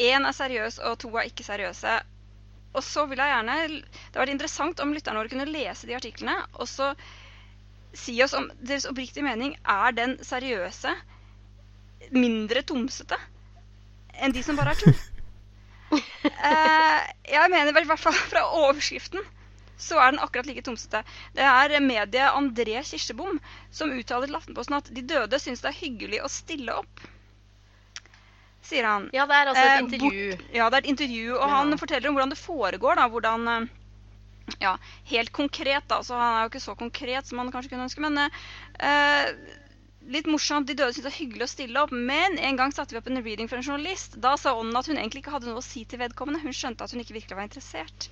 Én 0.00 0.26
er 0.26 0.34
seriøs, 0.34 0.80
og 0.86 0.98
to 1.02 1.10
er 1.14 1.28
ikke 1.28 1.46
seriøse. 1.46 1.98
Og 2.70 2.84
så 2.86 3.04
vil 3.10 3.18
jeg 3.18 3.32
gjerne 3.32 3.56
Det 3.66 3.80
hadde 3.82 4.20
vært 4.20 4.32
interessant 4.34 4.80
om 4.82 4.92
lytterne 4.94 5.18
våre 5.18 5.32
kunne 5.32 5.48
lese 5.50 5.88
de 5.88 5.96
artiklene, 5.96 6.36
og 6.54 6.68
så 6.70 6.92
si 7.94 8.14
oss 8.22 8.36
om 8.38 8.46
deres 8.62 8.86
oppriktige 8.86 9.26
mening 9.26 9.56
er 9.66 9.96
den 9.96 10.14
seriøse 10.22 10.92
mindre 12.14 12.62
tomsete 12.62 13.18
enn 14.20 14.34
de 14.34 14.42
som 14.46 14.58
bare 14.58 14.74
er 14.76 14.82
tull. 14.84 15.00
Eh, 15.90 17.06
jeg 17.26 17.50
mener 17.50 17.74
vel 17.74 17.82
i 17.82 17.88
hvert 17.88 17.98
fall 17.98 18.14
fra 18.14 18.44
overskriften 18.60 19.24
så 19.80 19.98
er 20.00 20.12
den 20.12 20.20
akkurat 20.22 20.46
like 20.50 20.62
tomsete. 20.66 21.00
Det 21.36 21.46
er 21.46 21.80
mediet 21.80 22.34
André 22.36 22.82
Kirsebom 22.84 23.40
som 23.70 23.90
uttaler 23.96 24.28
til 24.30 24.36
Aftenposten 24.38 24.76
at 24.78 24.90
de 24.94 25.02
døde 25.02 25.40
syns 25.40 25.64
det 25.64 25.72
er 25.72 25.80
hyggelig 25.80 26.20
å 26.26 26.30
stille 26.30 26.76
opp. 26.82 27.00
sier 28.70 28.84
han. 28.86 29.08
Ja, 29.16 29.24
det 29.26 29.34
er 29.34 29.48
altså 29.50 29.64
et 29.66 29.70
Eh, 29.72 29.84
intervju. 29.84 30.38
Ja, 30.54 30.66
det 30.70 30.76
er 30.76 30.82
et 30.84 30.90
intervju, 30.92 31.32
og 31.38 31.48
Ja. 31.48 31.54
han 31.56 31.78
forteller 31.78 32.08
om 32.08 32.14
hvordan 32.14 32.30
det 32.30 32.38
foregår. 32.38 32.94
da, 32.96 33.08
hvordan, 33.08 33.48
eh, 33.48 33.66
ja, 34.60 34.76
Helt 35.06 35.32
konkret, 35.32 35.88
da, 35.88 36.02
så 36.02 36.14
han 36.14 36.36
er 36.36 36.42
jo 36.44 36.50
ikke 36.50 36.62
så 36.68 36.76
konkret 36.76 37.26
som 37.26 37.38
han 37.38 37.50
kanskje 37.50 37.70
kunne 37.70 37.88
ønske, 37.88 38.00
men 38.00 38.30
eh, 38.78 39.32
litt 40.06 40.26
morsomt. 40.26 40.66
De 40.66 40.74
døde 40.74 40.92
syntes 40.92 41.02
det 41.02 41.10
var 41.10 41.18
hyggelig 41.18 41.42
å 41.46 41.54
stille 41.54 41.82
opp, 41.82 41.90
men 41.90 42.38
en 42.38 42.56
gang 42.56 42.72
satte 42.72 42.92
vi 42.94 42.98
opp 42.98 43.08
en 43.10 43.22
reading 43.24 43.48
for 43.48 43.56
en 43.56 43.62
journalist. 43.66 44.20
Da 44.20 44.36
sa 44.36 44.54
ånden 44.54 44.76
at 44.76 44.86
hun 44.86 44.96
egentlig 44.98 45.24
ikke 45.24 45.32
hadde 45.32 45.46
noe 45.50 45.58
å 45.58 45.64
si 45.64 45.84
til 45.84 45.98
vedkommende. 45.98 46.42
Hun 46.42 46.52
skjønte 46.52 46.84
at 46.84 46.92
hun 46.92 47.00
ikke 47.00 47.14
virkelig 47.16 47.36
var 47.36 47.48
interessert. 47.48 48.08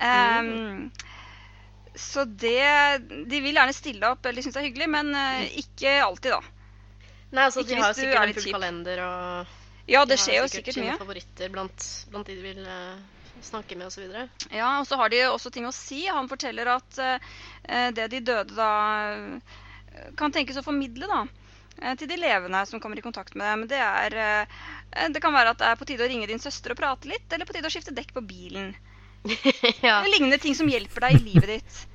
Ehm, 0.00 0.90
Så 1.94 2.24
det 2.24 2.98
De 3.30 3.40
vil 3.40 3.54
gjerne 3.54 3.74
stille 3.74 4.08
opp 4.10 4.26
eller 4.26 4.42
synes 4.42 4.56
det 4.56 4.62
er 4.62 4.68
hyggelig, 4.68 4.88
men 4.90 5.12
uh, 5.14 5.44
ikke 5.60 5.92
alltid, 6.02 6.32
da. 6.34 6.40
Nei, 7.34 7.44
altså, 7.44 7.62
Ikke 7.62 7.68
de 7.68 7.80
har 7.80 7.92
jo 7.92 7.98
sikkert 7.98 8.18
er 8.18 8.26
en 8.26 8.34
full 8.34 8.46
typ... 8.46 8.54
kalender, 8.56 9.02
og 9.04 9.90
Ja, 9.90 10.04
det 10.04 10.16
de 10.16 10.22
skjer 10.22 10.40
jo 10.40 10.48
sikkert 10.50 10.80
mye. 10.80 10.96
favoritter 10.98 11.52
blant, 11.52 11.86
blant 12.10 12.26
de 12.26 12.34
de 12.38 12.42
vil 12.42 12.66
uh, 12.66 12.96
snakke 13.44 13.76
med, 13.78 13.86
osv. 13.86 14.10
Ja, 14.50 14.80
og 14.80 14.88
så 14.88 14.98
har 14.98 15.12
de 15.12 15.20
også 15.28 15.52
ting 15.54 15.68
å 15.68 15.74
si. 15.74 16.06
Han 16.08 16.30
forteller 16.30 16.72
at 16.74 16.98
uh, 16.98 17.34
det 17.94 18.08
de 18.10 18.22
døde 18.32 18.56
da 18.56 18.72
kan 20.18 20.32
tenkes 20.34 20.58
å 20.58 20.64
formidle 20.66 21.06
da, 21.06 21.20
til 21.94 22.08
de 22.10 22.16
levende 22.18 22.64
som 22.66 22.80
kommer 22.82 22.98
i 22.98 23.04
kontakt 23.04 23.36
med 23.38 23.46
dem, 23.46 23.68
det 23.70 23.78
er 23.78 24.46
Det 25.14 25.20
kan 25.22 25.34
være 25.34 25.52
at 25.54 25.60
det 25.60 25.68
er 25.68 25.78
på 25.78 25.86
tide 25.86 26.02
å 26.02 26.08
ringe 26.10 26.26
din 26.26 26.42
søster 26.42 26.74
og 26.74 26.80
prate 26.80 27.06
litt, 27.06 27.28
eller 27.30 27.46
på 27.46 27.54
tide 27.54 27.70
å 27.70 27.70
skifte 27.70 27.94
dekk 27.94 28.10
på 28.16 28.24
bilen. 28.26 28.74
ja. 29.86 29.98
Det 29.98 30.06
er 30.06 30.12
lignende 30.12 30.38
ting 30.42 30.56
som 30.56 30.68
hjelper 30.68 31.08
deg 31.08 31.18
i 31.18 31.26
livet 31.32 31.52
ditt. 31.56 31.82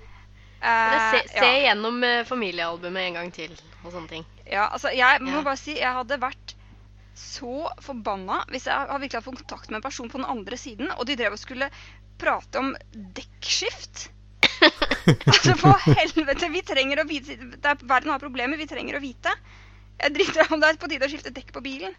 Uh, 0.60 1.14
se, 1.14 1.20
se, 1.32 1.40
ja. 1.40 1.70
gjennom 1.70 2.02
eh, 2.04 2.26
familiealbumet 2.28 3.06
en 3.06 3.14
gang 3.16 3.30
til, 3.32 3.54
og 3.80 3.94
sånne 3.94 4.10
ting. 4.12 4.26
Ja, 4.44 4.66
altså 4.66 4.92
jeg 4.92 5.22
må 5.24 5.38
Ja. 5.38 5.44
bare 5.46 5.56
si 5.56 5.78
jeg 5.78 5.94
hadde 5.96 6.18
vært 6.20 6.52
så 7.16 7.70
forbanna 7.80 8.42
hvis 8.52 8.68
jeg 8.68 8.76
har 8.76 9.00
virkelig 9.00 9.22
hatt 9.22 9.30
kontakt 9.30 9.72
med 9.72 9.80
en 9.80 9.86
person 9.86 10.12
på 10.12 10.20
den 10.20 10.28
andre 10.28 10.60
siden, 10.60 10.92
og 10.98 11.08
de 11.08 11.16
drev 11.16 11.38
og 11.38 11.40
skulle 11.40 11.70
prate 12.20 12.60
om 12.60 12.74
dekkskift. 12.92 14.10
altså 15.32 15.56
for 15.64 15.80
helvete, 15.88 16.52
vi 16.52 16.66
trenger 16.68 17.06
å 17.06 17.08
vite 17.08 17.40
det 17.40 17.64
er, 17.64 17.80
Verden 17.80 18.12
har 18.12 18.20
problemer, 18.20 18.60
vi 18.60 18.68
trenger 18.68 19.00
å 19.00 19.04
vite. 19.04 19.32
Jeg 20.00 20.16
driter 20.16 20.44
i 20.44 20.54
om 20.56 20.60
det 20.60 20.74
er 20.74 20.84
på 20.84 20.92
tide 20.92 21.08
å 21.08 21.12
skifte 21.12 21.32
dekk 21.40 21.56
på 21.56 21.64
bilen. 21.64 21.96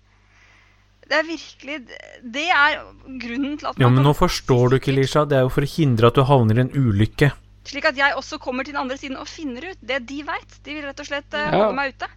Det 1.11 1.18
er 1.18 1.26
virkelig 1.26 1.76
Det 2.22 2.46
er 2.54 2.76
grunnen 3.18 3.56
til 3.58 3.66
at 3.72 3.80
Ja, 3.82 3.88
men 3.90 4.04
nå 4.06 4.12
forstår 4.14 4.70
du 4.70 4.76
ikke, 4.78 4.94
Lisha. 4.94 5.24
Det 5.26 5.40
er 5.40 5.46
jo 5.46 5.50
for 5.52 5.66
å 5.66 5.70
hindre 5.72 6.11
at 6.11 6.18
du 6.18 6.22
havner 6.28 6.61
i 6.61 6.64
en 6.68 6.70
ulykke. 6.70 7.32
Slik 7.66 7.88
at 7.90 7.98
jeg 7.98 8.14
også 8.16 8.38
kommer 8.42 8.64
til 8.64 8.74
den 8.76 8.80
andre 8.84 8.96
siden 8.98 9.18
og 9.20 9.28
finner 9.28 9.72
ut 9.72 9.82
det 9.82 10.00
de 10.08 10.20
veit. 10.26 10.54
De 10.64 10.76
vil 10.76 10.86
rett 10.86 11.02
og 11.02 11.08
slett 11.11 11.34
eh, 11.34 11.50
Ja. 11.58 11.70
meg 11.74 11.96
ute. 11.96 12.08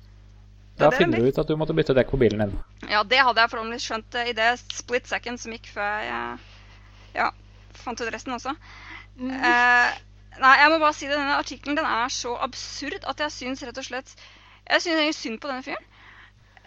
Da 0.77 0.87
er 0.87 0.97
finner 0.97 1.21
du 1.21 1.27
ut 1.29 1.37
at 1.41 1.49
du 1.49 1.55
måtte 1.57 1.75
bytte 1.77 1.93
dekk 1.97 2.13
på 2.13 2.19
bilen 2.21 2.41
din. 2.45 2.53
Ja, 2.89 3.03
det 3.03 3.19
hadde 3.21 3.41
jeg 3.41 3.51
forhåpentlig 3.51 3.81
skjønt 3.83 4.15
eh, 4.21 4.29
i 4.31 4.37
det 4.37 4.51
split 4.73 5.09
second 5.09 5.41
som 5.41 5.53
gikk 5.53 5.67
før 5.73 6.05
jeg 6.05 6.37
ja, 7.17 7.27
fant 7.83 8.01
ut 8.01 8.13
resten 8.13 8.33
også. 8.37 8.55
Eh, 9.21 9.89
nei, 10.41 10.53
jeg 10.61 10.69
må 10.73 10.79
bare 10.81 10.95
si 10.97 11.09
det, 11.09 11.17
denne 11.17 11.37
artikkelen 11.41 11.77
den 11.77 11.85
er 11.89 12.13
så 12.13 12.33
absurd 12.41 13.05
at 13.09 13.25
jeg 13.25 13.35
syns 13.35 13.61
rett 13.61 13.77
og 13.77 13.85
slett 13.85 14.15
Jeg 14.69 14.81
syns 14.81 14.95
egentlig 14.97 15.19
synd 15.19 15.41
på 15.43 15.51
denne 15.51 15.65
fyren. 15.65 15.85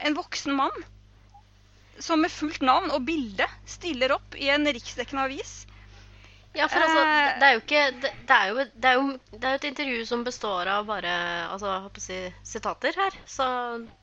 En 0.07 0.15
voksen 0.19 0.55
mann 0.55 0.85
som 2.03 2.21
med 2.21 2.33
fullt 2.33 2.63
navn 2.65 2.91
og 2.95 3.05
bilde 3.07 3.47
stiller 3.69 4.13
opp 4.17 4.37
i 4.37 4.51
en 4.53 4.67
riksdekkende 4.67 5.29
avis. 5.29 5.63
Ja, 6.57 6.69
for 6.73 6.81
altså, 6.81 7.01
Eh. 7.05 7.39
det, 7.39 7.47
er 7.47 7.53
jo 7.53 7.61
ikke 7.61 7.81
det, 8.01 8.11
det, 8.29 8.37
er 8.37 8.47
jo, 8.49 8.55
det, 8.57 8.89
er 8.89 8.95
jo, 8.97 9.03
det 9.33 9.45
er 9.45 9.51
jo 9.53 9.59
et 9.61 9.67
intervju 9.69 10.05
som 10.09 10.23
består 10.25 10.71
av 10.73 10.87
bare 10.89 11.13
altså, 11.53 11.75
si, 12.01 12.17
sitater 12.49 12.97
her. 12.97 13.19
Så 13.29 13.45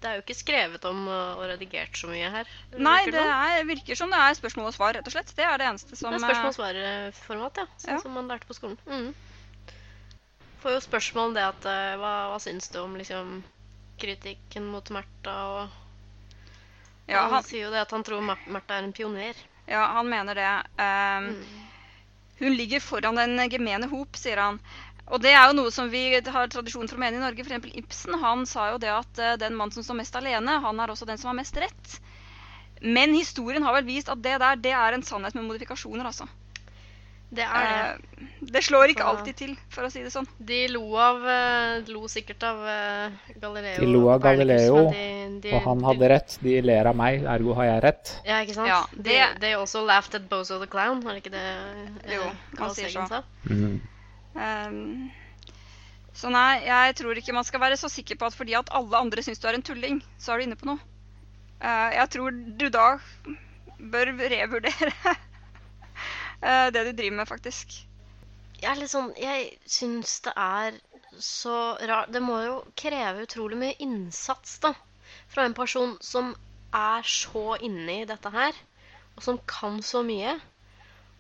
det 0.04 0.10
er 0.10 0.20
jo 0.20 0.22
ikke 0.22 0.38
skrevet 0.38 0.86
om 0.86 1.08
og, 1.08 1.40
og 1.40 1.48
redigert 1.50 1.98
så 1.98 2.12
mye 2.12 2.30
her. 2.36 2.52
Nei, 2.78 3.00
det 3.10 3.24
er, 3.24 3.64
virker 3.66 3.98
som 3.98 4.14
det 4.14 4.22
er 4.22 4.38
spørsmål 4.38 4.70
og 4.70 4.78
svar, 4.78 4.94
rett 4.94 5.10
og 5.10 5.16
slett. 5.16 5.34
Det 5.34 5.48
er 5.48 5.58
det 5.58 5.70
eneste 5.72 5.98
som 5.98 6.14
Det 6.14 6.22
er 6.22 6.28
spørsmål 6.28 6.52
og 6.54 6.60
svar-format, 6.60 7.64
ja. 7.64 7.68
Sånn 7.82 7.96
Ja. 7.96 8.02
som 8.06 8.14
man 8.20 8.30
lærte 8.30 8.50
på 8.50 8.58
skolen. 8.60 8.78
Mm. 8.86 9.10
Får 10.62 10.78
jo 10.78 10.86
spørsmål 10.86 11.32
om 11.32 11.34
det 11.40 11.48
at 11.50 11.66
eh, 11.74 11.96
hva, 12.00 12.14
hva 12.32 12.38
syns 12.40 12.70
du 12.70 12.84
om 12.84 12.94
liksom 13.02 13.40
kritikken 14.00 14.70
mot 14.70 14.94
Märtha 14.94 15.34
og 15.58 15.82
ja, 17.08 17.22
Han 17.26 17.38
han, 17.38 17.44
sier 17.44 17.68
jo 17.68 17.74
det 17.74 17.84
at 17.84 17.92
han 17.92 18.04
tror 18.06 18.24
Martha 18.24 18.52
Märtha 18.52 18.80
er 18.80 18.88
en 18.88 18.96
pioner. 18.96 19.44
ja, 19.68 19.86
han 19.98 20.10
mener 20.10 20.36
det. 20.36 20.54
Um, 20.80 21.30
Mm. 21.34 21.70
Hun 22.40 22.56
ligger 22.58 22.80
foran 22.80 23.16
den 23.16 23.50
gemene 23.50 23.88
hop, 23.88 24.18
sier 24.18 24.38
han. 24.42 24.58
Og 25.06 25.22
det 25.22 25.34
er 25.36 25.46
jo 25.48 25.56
noe 25.58 25.72
som 25.72 25.90
vi 25.92 26.02
har 26.16 26.48
tradisjon 26.52 26.88
for 26.90 26.98
å 26.98 27.04
mene 27.04 27.20
i 27.20 27.22
Norge. 27.22 27.44
For 27.44 27.52
eksempel 27.52 27.76
Ibsen 27.80 28.18
han 28.20 28.46
sa 28.50 28.70
jo 28.72 28.80
det 28.82 28.92
at 28.92 29.20
eh, 29.22 29.36
den 29.40 29.56
mann 29.60 29.72
som 29.72 29.84
står 29.86 30.00
mest 30.00 30.16
alene, 30.16 30.58
han 30.64 30.80
er 30.80 30.92
også 30.92 31.08
den 31.08 31.20
som 31.22 31.32
har 31.32 31.38
mest 31.40 31.60
rett. 31.60 31.98
Men 32.82 33.14
historien 33.16 33.64
har 33.64 33.76
vel 33.78 33.88
vist 33.88 34.10
at 34.12 34.24
det 34.24 34.40
der, 34.42 34.60
det 34.60 34.74
er 34.76 34.96
en 34.96 35.06
sannhet 35.06 35.36
med 35.38 35.46
modifikasjoner, 35.48 36.08
altså. 36.10 36.28
Det 37.34 37.46
er 37.46 37.64
det. 37.66 37.78
Eh, 38.22 38.30
det 38.54 38.62
slår 38.62 38.92
ikke 38.94 39.06
alltid 39.10 39.36
til, 39.40 39.54
for 39.74 39.88
å 39.88 39.90
si 39.90 40.04
det 40.04 40.12
sånn. 40.14 40.28
De 40.38 40.60
lo 40.70 40.84
av 41.02 41.24
eh, 41.26 41.88
lo 41.90 42.04
sikkert 42.12 42.44
av 42.46 42.60
eh, 42.70 43.16
Galileo. 43.42 43.80
De 43.80 43.88
lo 43.90 44.02
av 44.14 44.20
Galileo, 44.22 44.84
de, 44.94 45.06
de, 45.42 45.54
Og 45.58 45.66
han 45.66 45.82
hadde 45.88 46.10
rett. 46.12 46.36
De 46.44 46.54
ler 46.62 46.90
av 46.92 47.00
meg, 47.00 47.24
ergo 47.34 47.56
har 47.58 47.70
jeg 47.72 47.84
rett. 47.88 48.14
Ja, 48.28 48.42
ikke 48.46 48.58
sant? 48.60 48.70
Ja, 48.70 48.84
det- 48.94 49.40
they 49.42 49.56
also 49.58 49.82
laughed 49.88 50.14
at 50.20 50.30
Bozo 50.30 50.60
the 50.62 50.70
Clown, 50.70 51.02
var 51.02 51.18
det 51.18 51.24
ikke 51.24 51.34
det 51.34 51.48
eh, 52.06 52.14
Jo, 52.20 52.30
Carl 52.54 52.68
han 52.68 52.78
sier 52.78 52.94
så. 52.94 53.08
sa? 53.10 53.24
Mm. 53.50 53.82
Um, 54.34 55.12
så 56.14 56.30
nei, 56.30 56.62
jeg 56.68 56.96
tror 57.02 57.18
ikke 57.18 57.34
man 57.34 57.46
skal 57.48 57.62
være 57.64 57.78
så 57.82 57.90
sikker 57.90 58.18
på 58.22 58.30
at 58.30 58.38
fordi 58.38 58.54
at 58.60 58.70
alle 58.76 59.02
andre 59.02 59.26
syns 59.26 59.42
du 59.42 59.48
er 59.50 59.58
en 59.58 59.66
tulling, 59.66 60.02
så 60.22 60.34
er 60.36 60.42
du 60.44 60.50
inne 60.52 60.60
på 60.60 60.70
noe. 60.70 60.82
Uh, 61.64 61.90
jeg 61.96 62.10
tror 62.14 62.32
du 62.60 62.70
da 62.70 62.88
bør 63.80 64.14
revurdere 64.20 64.94
det 66.44 66.84
du 66.88 66.92
driver 66.92 67.18
med, 67.22 67.28
faktisk. 67.30 67.76
Jeg 68.64 68.70
er 68.72 68.80
litt 68.80 68.92
sånn 68.94 69.10
Jeg 69.20 69.48
syns 69.68 70.22
det 70.24 70.32
er 70.40 70.76
så 71.20 71.76
rart 71.84 72.12
Det 72.16 72.22
må 72.24 72.38
jo 72.42 72.54
kreve 72.80 73.26
utrolig 73.26 73.60
mye 73.60 73.76
innsats, 73.84 74.58
da. 74.64 74.74
Fra 75.34 75.46
en 75.46 75.56
person 75.58 75.98
som 76.02 76.32
er 76.74 77.06
så 77.06 77.58
inne 77.62 78.00
i 78.02 78.08
dette 78.10 78.32
her, 78.34 78.56
og 79.14 79.26
som 79.26 79.38
kan 79.50 79.82
så 79.86 80.02
mye. 80.06 80.38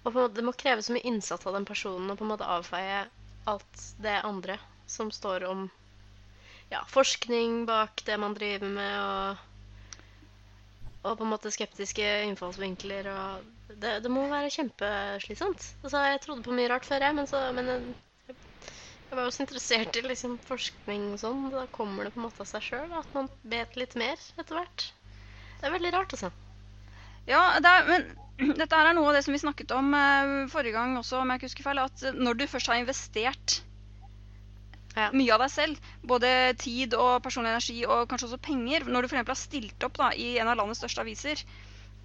Og 0.04 0.16
måte, 0.16 0.34
det 0.40 0.46
må 0.48 0.54
kreve 0.58 0.82
så 0.84 0.96
mye 0.96 1.08
innsats 1.08 1.46
av 1.48 1.54
den 1.58 1.68
personen 1.68 2.12
å 2.12 2.18
på 2.18 2.26
en 2.26 2.32
måte 2.34 2.48
avfeie 2.50 3.04
alt 3.50 3.84
det 4.02 4.18
andre 4.26 4.58
som 4.90 5.12
står 5.14 5.46
om 5.48 5.68
ja, 6.72 6.82
forskning 6.90 7.66
bak 7.70 8.02
det 8.08 8.18
man 8.20 8.34
driver 8.38 8.72
med, 8.72 8.96
og, 9.04 10.00
og 11.04 11.20
på 11.20 11.28
en 11.28 11.34
måte 11.36 11.54
skeptiske 11.54 12.08
innfallsvinkler. 12.32 13.12
og 13.14 13.63
Det, 13.82 13.94
det 14.04 14.12
må 14.12 14.26
være 14.32 14.52
kjempeslitsomt. 14.54 15.66
Altså, 15.84 16.02
jeg 16.12 16.22
trodde 16.24 16.46
på 16.46 16.56
mye 16.58 16.70
rart 16.72 16.86
før, 16.88 17.06
jeg, 17.08 17.16
men, 17.18 17.28
så, 17.30 17.42
men 17.58 17.70
jeg, 17.72 17.82
jeg 18.30 19.18
var 19.18 19.26
også 19.30 19.44
interessert 19.46 19.98
i 20.00 20.04
liksom, 20.06 20.38
forskning 20.48 21.08
og 21.14 21.20
sånn. 21.22 21.44
Da 21.54 21.66
kommer 21.78 22.08
det 22.08 22.14
på 22.16 22.22
en 22.22 22.28
måte 22.28 22.44
av 22.46 22.50
seg 22.50 22.66
sjøl 22.68 22.94
at 23.00 23.14
man 23.18 23.30
vet 23.56 23.78
litt 23.80 23.96
mer 24.00 24.18
etter 24.42 24.58
hvert. 24.60 24.88
Det 25.60 25.70
er 25.70 25.76
veldig 25.78 25.94
rart, 25.96 26.16
altså. 26.18 26.32
Ja, 27.30 27.44
det 27.64 27.70
er, 27.72 27.86
men 27.90 28.56
dette 28.62 28.76
her 28.80 28.90
er 28.92 28.98
noe 28.98 29.12
av 29.12 29.18
det 29.18 29.24
som 29.26 29.36
vi 29.36 29.42
snakket 29.44 29.72
om 29.76 29.94
eh, 29.98 30.34
forrige 30.54 30.76
gang 30.78 30.98
også, 31.00 31.22
om 31.24 31.32
jeg 31.34 31.42
ikke 31.42 31.50
husker 31.52 31.70
feil. 31.70 31.84
At 31.86 32.04
eh, 32.10 32.18
når 32.18 32.40
du 32.42 32.48
først 32.52 32.72
har 32.74 32.82
investert 32.82 33.62
Ja. 34.96 35.08
mye 35.14 35.34
av 35.34 35.42
deg 35.42 35.50
selv, 35.50 35.80
både 36.06 36.30
tid 36.62 36.94
og 36.94 37.24
personlig 37.26 37.50
energi 37.50 37.80
og 37.90 38.04
kanskje 38.12 38.28
også 38.28 38.38
penger, 38.46 38.84
når 38.86 39.02
du 39.02 39.08
f.eks. 39.10 39.28
har 39.32 39.40
stilt 39.40 39.86
opp 39.88 39.98
da, 39.98 40.12
i 40.14 40.36
en 40.38 40.52
av 40.52 40.60
landets 40.60 40.84
største 40.84 41.02
aviser 41.02 41.42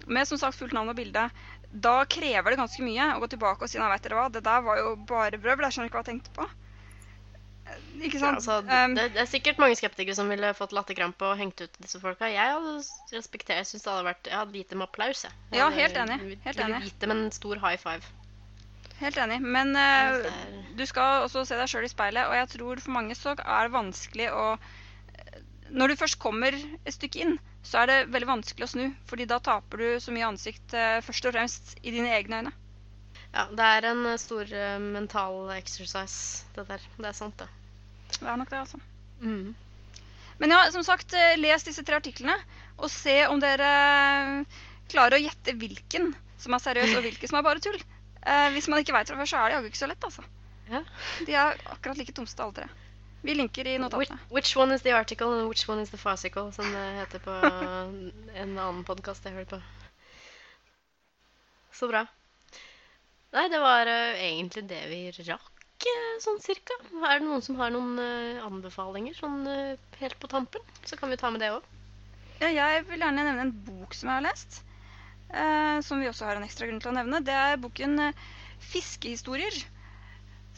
med 0.07 0.25
som 0.29 0.39
sagt 0.41 0.57
fullt 0.57 0.73
navn 0.73 0.89
og 0.89 0.97
bilde, 0.97 1.27
da 1.71 2.05
krever 2.09 2.49
det 2.55 2.57
ganske 2.59 2.81
mye 2.83 3.11
å 3.15 3.19
gå 3.21 3.27
tilbake 3.35 3.63
og 3.65 3.69
si 3.69 3.77
nei, 3.77 3.89
vet 3.91 4.03
dere 4.07 4.15
hva, 4.17 4.29
det 4.33 4.41
der 4.43 4.61
var 4.65 4.77
jo 4.81 4.95
bare 5.09 5.37
brøvl, 5.37 5.67
jeg 5.67 5.75
skjønner 5.77 5.89
ikke 5.91 5.99
hva 5.99 6.03
jeg 6.05 6.11
tenkte 6.13 6.33
på. 6.33 6.47
Ikke 7.69 8.05
Ikke 8.07 8.17
Ja, 8.17 8.21
sant? 8.23 8.39
altså, 8.39 8.55
Um, 8.65 8.95
det, 8.97 9.03
det 9.13 9.21
er 9.21 9.27
sikkert 9.29 9.59
mange 9.61 9.75
skeptikere 9.77 10.15
som 10.17 10.29
ville 10.31 10.53
fått 10.57 10.71
latterkrampe 10.73 11.27
og 11.27 11.37
hengt 11.37 11.61
ut 11.61 11.75
disse 11.83 11.99
folka. 12.01 12.25
Jeg 12.31 12.55
hadde 12.55 12.77
respektert, 13.13 13.59
jeg 13.61 13.67
synes 13.69 13.83
det 13.85 13.91
hadde 13.91 14.07
vært, 14.07 14.29
jeg 14.31 14.37
hadde 14.39 14.57
gitt 14.57 14.69
dem 14.73 14.81
applaus. 14.81 15.21
Jeg. 15.27 15.31
Jeg 15.51 15.59
Ja, 15.61 15.67
helt 15.69 15.97
enig, 16.01 16.17
helt 16.47 16.63
enig. 16.65 16.81
gitt 16.87 16.99
dem 17.03 17.11
en 17.11 17.31
stor 17.31 17.61
high 17.61 17.77
five. 17.77 18.01
Helt 18.99 19.17
enig. 19.21 19.39
Men 19.41 19.75
eh, 19.75 20.25
er- 20.31 20.75
du 20.75 20.85
skal 20.85 21.27
også 21.27 21.45
se 21.45 21.55
deg 21.55 21.69
sjøl 21.69 21.85
i 21.85 21.91
speilet, 21.93 22.25
og 22.27 22.33
jeg 22.35 22.49
tror 22.57 22.81
for 22.81 22.91
mange 22.97 23.15
så 23.15 23.35
er 23.37 23.67
det 23.69 23.75
vanskelig 23.77 24.31
å 24.33 24.57
Når 25.69 25.87
du 25.87 25.95
først 25.95 26.17
kommer 26.19 26.51
et 26.57 26.93
stykke 26.95 27.21
inn, 27.21 27.39
så 27.63 27.81
er 27.81 27.89
det 27.89 27.97
veldig 28.13 28.29
vanskelig 28.29 28.65
å 28.65 28.71
snu. 28.71 28.85
fordi 29.09 29.27
da 29.29 29.39
taper 29.43 29.77
du 29.77 29.87
så 30.01 30.13
mye 30.15 30.27
ansikt 30.31 30.73
eh, 30.73 30.99
først 31.05 31.29
og 31.29 31.35
fremst 31.35 31.75
i 31.81 31.91
dine 31.91 32.11
egne 32.15 32.41
øyne. 32.41 32.53
Ja, 33.33 33.45
det 33.51 33.65
er 33.65 33.89
en 33.91 34.05
eh, 34.09 34.19
stor 34.21 34.53
eh, 34.53 34.77
mental 34.79 35.51
exercise, 35.57 36.45
det 36.55 36.67
der. 36.69 36.85
Det 36.97 37.11
er 37.11 37.17
sant, 37.17 37.37
det. 37.37 37.49
Det 38.15 38.25
er 38.25 38.39
nok 38.39 38.49
det, 38.49 38.63
altså. 38.63 38.79
Mm. 39.21 39.53
Men 40.39 40.55
ja, 40.55 40.63
som 40.71 40.85
sagt, 40.87 41.13
les 41.37 41.67
disse 41.67 41.83
tre 41.83 41.99
artiklene, 41.99 42.37
og 42.79 42.87
se 42.91 43.21
om 43.27 43.41
dere 43.43 43.69
klarer 44.89 45.19
å 45.19 45.21
gjette 45.21 45.55
hvilken 45.59 46.13
som 46.39 46.55
er 46.55 46.63
seriøs, 46.63 46.95
og 46.95 47.03
hvilken 47.05 47.29
som 47.31 47.39
er 47.39 47.45
bare 47.45 47.63
tull. 47.63 47.79
Eh, 48.23 48.49
hvis 48.55 48.69
man 48.71 48.81
ikke 48.81 48.95
veit 48.95 49.11
fra 49.11 49.19
før, 49.19 49.29
så 49.29 49.39
er 49.39 49.49
det 49.49 49.57
jaggu 49.57 49.71
ikke 49.71 49.81
så 49.81 49.89
lett, 49.91 50.07
altså. 50.07 50.23
Ja. 50.69 50.83
De 51.27 51.35
er 51.35 51.59
akkurat 51.73 51.99
like 51.99 52.15
tomste 52.15 52.43
alle 52.45 52.55
tre. 52.61 52.69
Vi 53.21 53.35
linker 53.35 53.67
i 53.67 53.77
notatene. 53.77 54.17
which 54.29 54.55
one 54.57 54.73
is 54.75 54.81
the 54.81 54.91
article 54.95 55.33
and 55.33 55.49
which 55.49 55.67
one 55.67 55.81
is 55.81 55.89
the 55.89 55.97
fascicle, 55.97 56.51
som 56.55 56.65
det 56.71 56.85
heter 57.01 57.19
på 57.19 57.31
en 58.41 58.57
annen 58.57 58.83
podkast 58.87 59.25
jeg 59.27 59.35
hørte 59.35 59.57
på. 59.57 59.61
Så 61.75 61.89
bra. 61.91 62.05
Nei, 63.35 63.47
det 63.51 63.59
var 63.61 63.87
eh, 63.87 64.21
egentlig 64.29 64.63
det 64.69 64.79
vi 64.89 65.01
rakk, 65.27 65.65
eh, 65.85 66.15
sånn 66.23 66.39
cirka. 66.43 66.77
Er 67.03 67.19
det 67.19 67.27
noen 67.27 67.43
som 67.45 67.59
har 67.59 67.73
noen 67.75 67.99
eh, 68.01 68.39
anbefalinger 68.45 69.17
sånn 69.19 69.43
helt 69.99 70.17
på 70.19 70.31
tampen? 70.31 70.63
Så 70.87 70.97
kan 70.97 71.11
vi 71.11 71.19
ta 71.19 71.29
med 71.31 71.43
det 71.43 71.51
òg. 71.57 71.67
Ja, 72.39 72.49
jeg 72.55 72.85
vil 72.87 73.03
gjerne 73.03 73.27
nevne 73.27 73.45
en 73.49 73.55
bok 73.67 73.93
som 73.93 74.09
jeg 74.09 74.21
har 74.21 74.25
lest. 74.29 74.61
Eh, 75.29 75.77
som 75.85 75.99
vi 75.99 76.07
også 76.09 76.25
har 76.25 76.39
en 76.39 76.47
ekstra 76.47 76.69
grunn 76.69 76.79
til 76.81 76.93
å 76.93 76.95
nevne. 76.95 77.19
Det 77.21 77.35
er 77.35 77.59
boken 77.61 77.99
eh, 78.07 78.23
'Fiskehistorier'. 78.71 79.59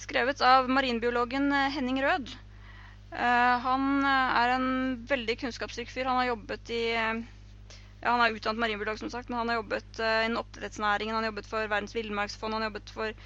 Skrevet 0.01 0.41
av 0.45 0.69
marinbiologen 0.69 1.51
Henning 1.73 1.99
Rød. 2.01 2.31
Eh, 3.11 3.55
han 3.65 4.03
eh, 4.07 4.39
er 4.39 4.53
en 4.55 4.67
veldig 5.07 5.35
kunnskapsrik 5.43 5.89
fyr. 5.91 6.07
Han 6.07 6.21
har 6.21 6.29
jobbet 6.31 6.71
i 6.71 6.81
eh, 6.95 7.21
ja, 8.01 8.13
Han 8.13 8.23
er 8.23 8.37
utdannet 8.37 8.61
marinbiolog, 8.63 8.99
som 9.01 9.11
sagt, 9.11 9.29
men 9.29 9.41
han 9.41 9.51
har 9.51 9.59
jobbet 9.59 9.99
eh, 9.99 10.25
innen 10.27 10.39
oppdrettsnæringen. 10.39 11.15
Han 11.15 11.25
har 11.25 11.33
jobbet 11.33 11.49
for 11.51 11.67
Verdens 11.67 11.95
villmarksfond, 11.95 12.55
han 12.55 12.63
har 12.63 12.71
jobbet 12.71 12.93
for 12.95 13.17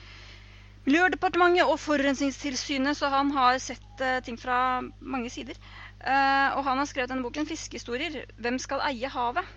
Miljødepartementet 0.86 1.66
og 1.66 1.80
Forurensningstilsynet, 1.82 2.98
så 2.98 3.10
han 3.10 3.32
har 3.34 3.56
sett 3.58 4.02
ting 4.22 4.36
fra 4.38 4.84
mange 5.02 5.32
sider. 5.34 5.58
Og 5.98 6.60
han 6.68 6.78
har 6.78 6.86
skrevet 6.86 7.10
denne 7.10 7.26
boken 7.26 7.48
'Fiskehistorier'. 7.50 8.28
Hvem 8.38 8.60
skal 8.62 8.84
eie 8.92 9.10
havet? 9.10 9.50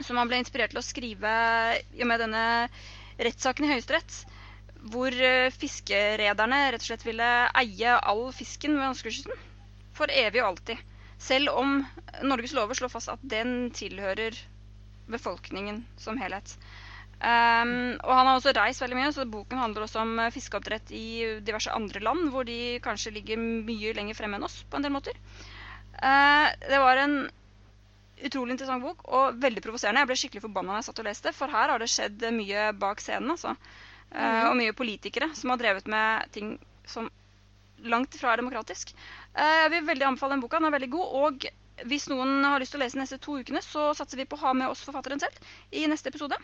Som 0.00 0.16
han 0.16 0.30
ble 0.30 0.38
inspirert 0.40 0.72
til 0.72 0.80
å 0.80 0.86
skrive 0.86 1.34
i 1.92 2.00
og 2.00 2.08
med 2.08 2.24
denne 2.24 2.46
rettssaken 3.20 3.68
i 3.68 3.74
Høyesterett. 3.74 4.22
Hvor 4.92 5.12
eh, 5.12 5.52
fiskerederne 5.54 6.60
rett 6.72 6.84
og 6.84 6.90
slett 6.90 7.06
ville 7.06 7.30
eie 7.62 7.96
all 7.98 8.28
fisken 8.36 8.76
ved 8.78 8.86
norskekysten. 8.86 9.46
For 9.98 10.10
evig 10.12 10.42
og 10.44 10.52
alltid. 10.52 10.84
Selv 11.18 11.50
om 11.58 11.80
Norges 12.22 12.54
lover 12.54 12.78
slår 12.78 12.92
fast 12.92 13.10
at 13.10 13.22
den 13.26 13.72
tilhører 13.74 14.36
befolkningen 15.10 15.82
som 15.98 16.20
helhet. 16.20 16.54
Um, 17.18 17.96
og 18.06 18.12
han 18.14 18.28
har 18.28 18.36
også 18.36 18.52
reist 18.54 18.82
veldig 18.84 18.98
mye, 19.00 19.10
så 19.10 19.24
boken 19.26 19.58
handler 19.58 19.88
også 19.88 20.04
om 20.04 20.12
eh, 20.22 20.30
fiskeoppdrett 20.30 20.92
i 20.94 21.06
diverse 21.42 21.72
andre 21.74 22.02
land, 22.04 22.28
hvor 22.30 22.46
de 22.46 22.78
kanskje 22.84 23.10
ligger 23.16 23.40
mye 23.42 23.90
lenger 23.96 24.14
fremme 24.14 24.38
enn 24.38 24.46
oss 24.46 24.60
på 24.70 24.78
en 24.78 24.86
del 24.86 24.94
måter. 24.94 25.18
Uh, 25.98 26.46
det 26.62 26.78
var 26.78 27.02
en 27.02 27.16
utrolig 28.22 28.54
interessant 28.54 28.86
bok, 28.86 29.02
og 29.10 29.42
veldig 29.42 29.64
provoserende. 29.64 30.04
Jeg 30.04 30.10
ble 30.10 30.18
skikkelig 30.20 30.44
forbanna 30.46 30.76
da 30.76 30.78
jeg 30.78 30.88
satt 30.90 31.02
og 31.02 31.08
leste, 31.08 31.34
for 31.34 31.54
her 31.54 31.74
har 31.74 31.82
det 31.82 31.90
skjedd 31.90 32.22
mye 32.38 32.70
bak 32.78 33.02
scenen, 33.02 33.34
altså. 33.34 33.56
Eh, 34.12 34.44
og 34.48 34.56
mye 34.56 34.76
politikere 34.76 35.30
som 35.36 35.52
har 35.52 35.60
drevet 35.60 35.88
med 35.90 36.30
ting 36.32 36.56
som 36.88 37.10
langt 37.84 38.14
ifra 38.16 38.32
er 38.32 38.42
demokratisk. 38.42 38.94
Eh, 39.34 39.56
jeg 39.64 39.72
vil 39.74 39.88
veldig 39.88 40.08
anbefale 40.08 40.36
den 40.36 40.44
boka. 40.44 40.60
Den 40.60 40.70
er 40.70 40.76
veldig 40.78 40.90
god. 40.94 41.16
Og 41.22 41.48
hvis 41.88 42.08
noen 42.10 42.42
har 42.46 42.58
lyst 42.60 42.74
til 42.74 42.80
å 42.80 42.84
lese 42.84 42.98
de 42.98 43.04
neste 43.04 43.20
to 43.22 43.36
ukene, 43.38 43.62
så 43.62 43.90
satser 43.94 44.18
vi 44.20 44.26
på 44.28 44.38
å 44.38 44.44
ha 44.46 44.54
med 44.56 44.72
oss 44.72 44.82
forfatteren 44.86 45.20
selv 45.22 45.36
i 45.70 45.84
neste 45.90 46.10
episode. 46.12 46.38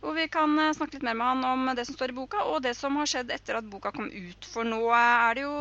Hvor 0.00 0.14
vi 0.16 0.28
kan 0.32 0.54
eh, 0.62 0.74
snakke 0.76 0.98
litt 0.98 1.08
mer 1.08 1.18
med 1.18 1.32
han 1.32 1.44
om 1.48 1.74
det 1.76 1.88
som 1.88 1.98
står 1.98 2.14
i 2.14 2.18
boka, 2.20 2.44
og 2.52 2.62
det 2.64 2.76
som 2.78 2.96
har 3.00 3.10
skjedd 3.10 3.34
etter 3.34 3.58
at 3.58 3.68
boka 3.68 3.92
kom 3.94 4.08
ut. 4.12 4.48
For 4.52 4.68
nå 4.68 4.80
er 4.94 5.38
det 5.38 5.44
jo 5.48 5.56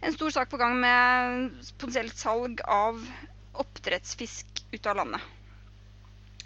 en 0.00 0.16
stor 0.16 0.32
sak 0.38 0.52
på 0.52 0.60
gang 0.60 0.78
med 0.80 1.50
potensielt 1.76 2.16
salg 2.16 2.62
av 2.64 3.02
oppdrettsfisk 3.60 4.62
ut 4.70 4.86
av 4.86 5.02
landet. 5.02 5.20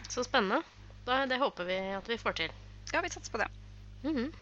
Så 0.08 0.24
spennende. 0.24 0.62
Da, 1.04 1.26
det 1.28 1.38
håper 1.38 1.68
vi 1.68 1.76
at 1.94 2.08
vi 2.08 2.18
får 2.18 2.40
til. 2.40 2.56
Ja, 2.92 3.04
vi 3.04 3.12
satser 3.12 3.32
på 3.32 3.42
det. 3.42 3.50
Mhm. 4.04 4.32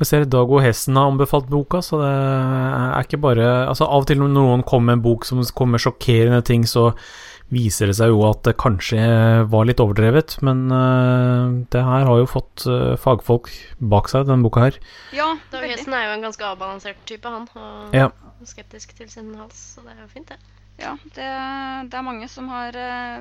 Jeg 0.00 0.08
ser 0.08 0.24
Dag 0.24 0.50
O. 0.50 0.58
Hessen 0.58 0.96
har 0.96 1.10
anbefalt 1.10 1.50
boka, 1.52 1.82
så 1.84 1.98
det 2.00 2.08
er 2.10 3.04
ikke 3.04 3.20
bare 3.20 3.68
Altså, 3.68 3.84
av 3.84 4.02
og 4.02 4.06
til 4.08 4.18
når 4.18 4.32
noen 4.32 4.64
kommer 4.66 4.88
med 4.88 4.98
en 4.98 5.04
bok 5.04 5.26
som 5.28 5.42
kommer 5.54 5.76
med 5.76 5.84
sjokkerende 5.84 6.40
ting, 6.48 6.64
så 6.66 6.94
viser 7.52 7.90
det 7.90 7.96
seg 7.98 8.08
jo 8.08 8.22
at 8.24 8.40
det 8.46 8.54
kanskje 8.56 9.02
var 9.52 9.66
litt 9.68 9.82
overdrevet, 9.84 10.38
men 10.40 10.64
uh, 10.72 11.52
det 11.68 11.82
her 11.84 12.06
har 12.08 12.22
jo 12.22 12.30
fått 12.30 12.64
uh, 12.64 12.96
fagfolk 12.96 13.50
bak 13.78 14.08
seg, 14.08 14.24
denne 14.26 14.42
boka 14.46 14.64
her. 14.64 14.78
Ja, 15.12 15.28
Dag 15.52 15.60
O. 15.66 15.68
Hessen 15.68 15.92
er 15.92 16.08
jo 16.08 16.14
en 16.16 16.24
ganske 16.24 16.48
avbalansert 16.48 17.04
type, 17.06 17.28
han. 17.28 17.44
Og 17.52 17.94
Ja. 17.94 18.08
skeptisk 18.48 18.96
til 18.96 19.10
sin 19.12 19.34
hals, 19.36 19.76
så 19.76 19.84
det 19.84 19.92
er 19.92 20.00
jo 20.00 20.08
fint, 20.14 20.32
det. 20.32 20.40
Ja, 20.80 20.96
det, 21.14 21.28
det 21.92 21.98
er 22.00 22.02
mange 22.08 22.26
som 22.32 22.48
har 22.50 22.74
eh, 22.74 23.20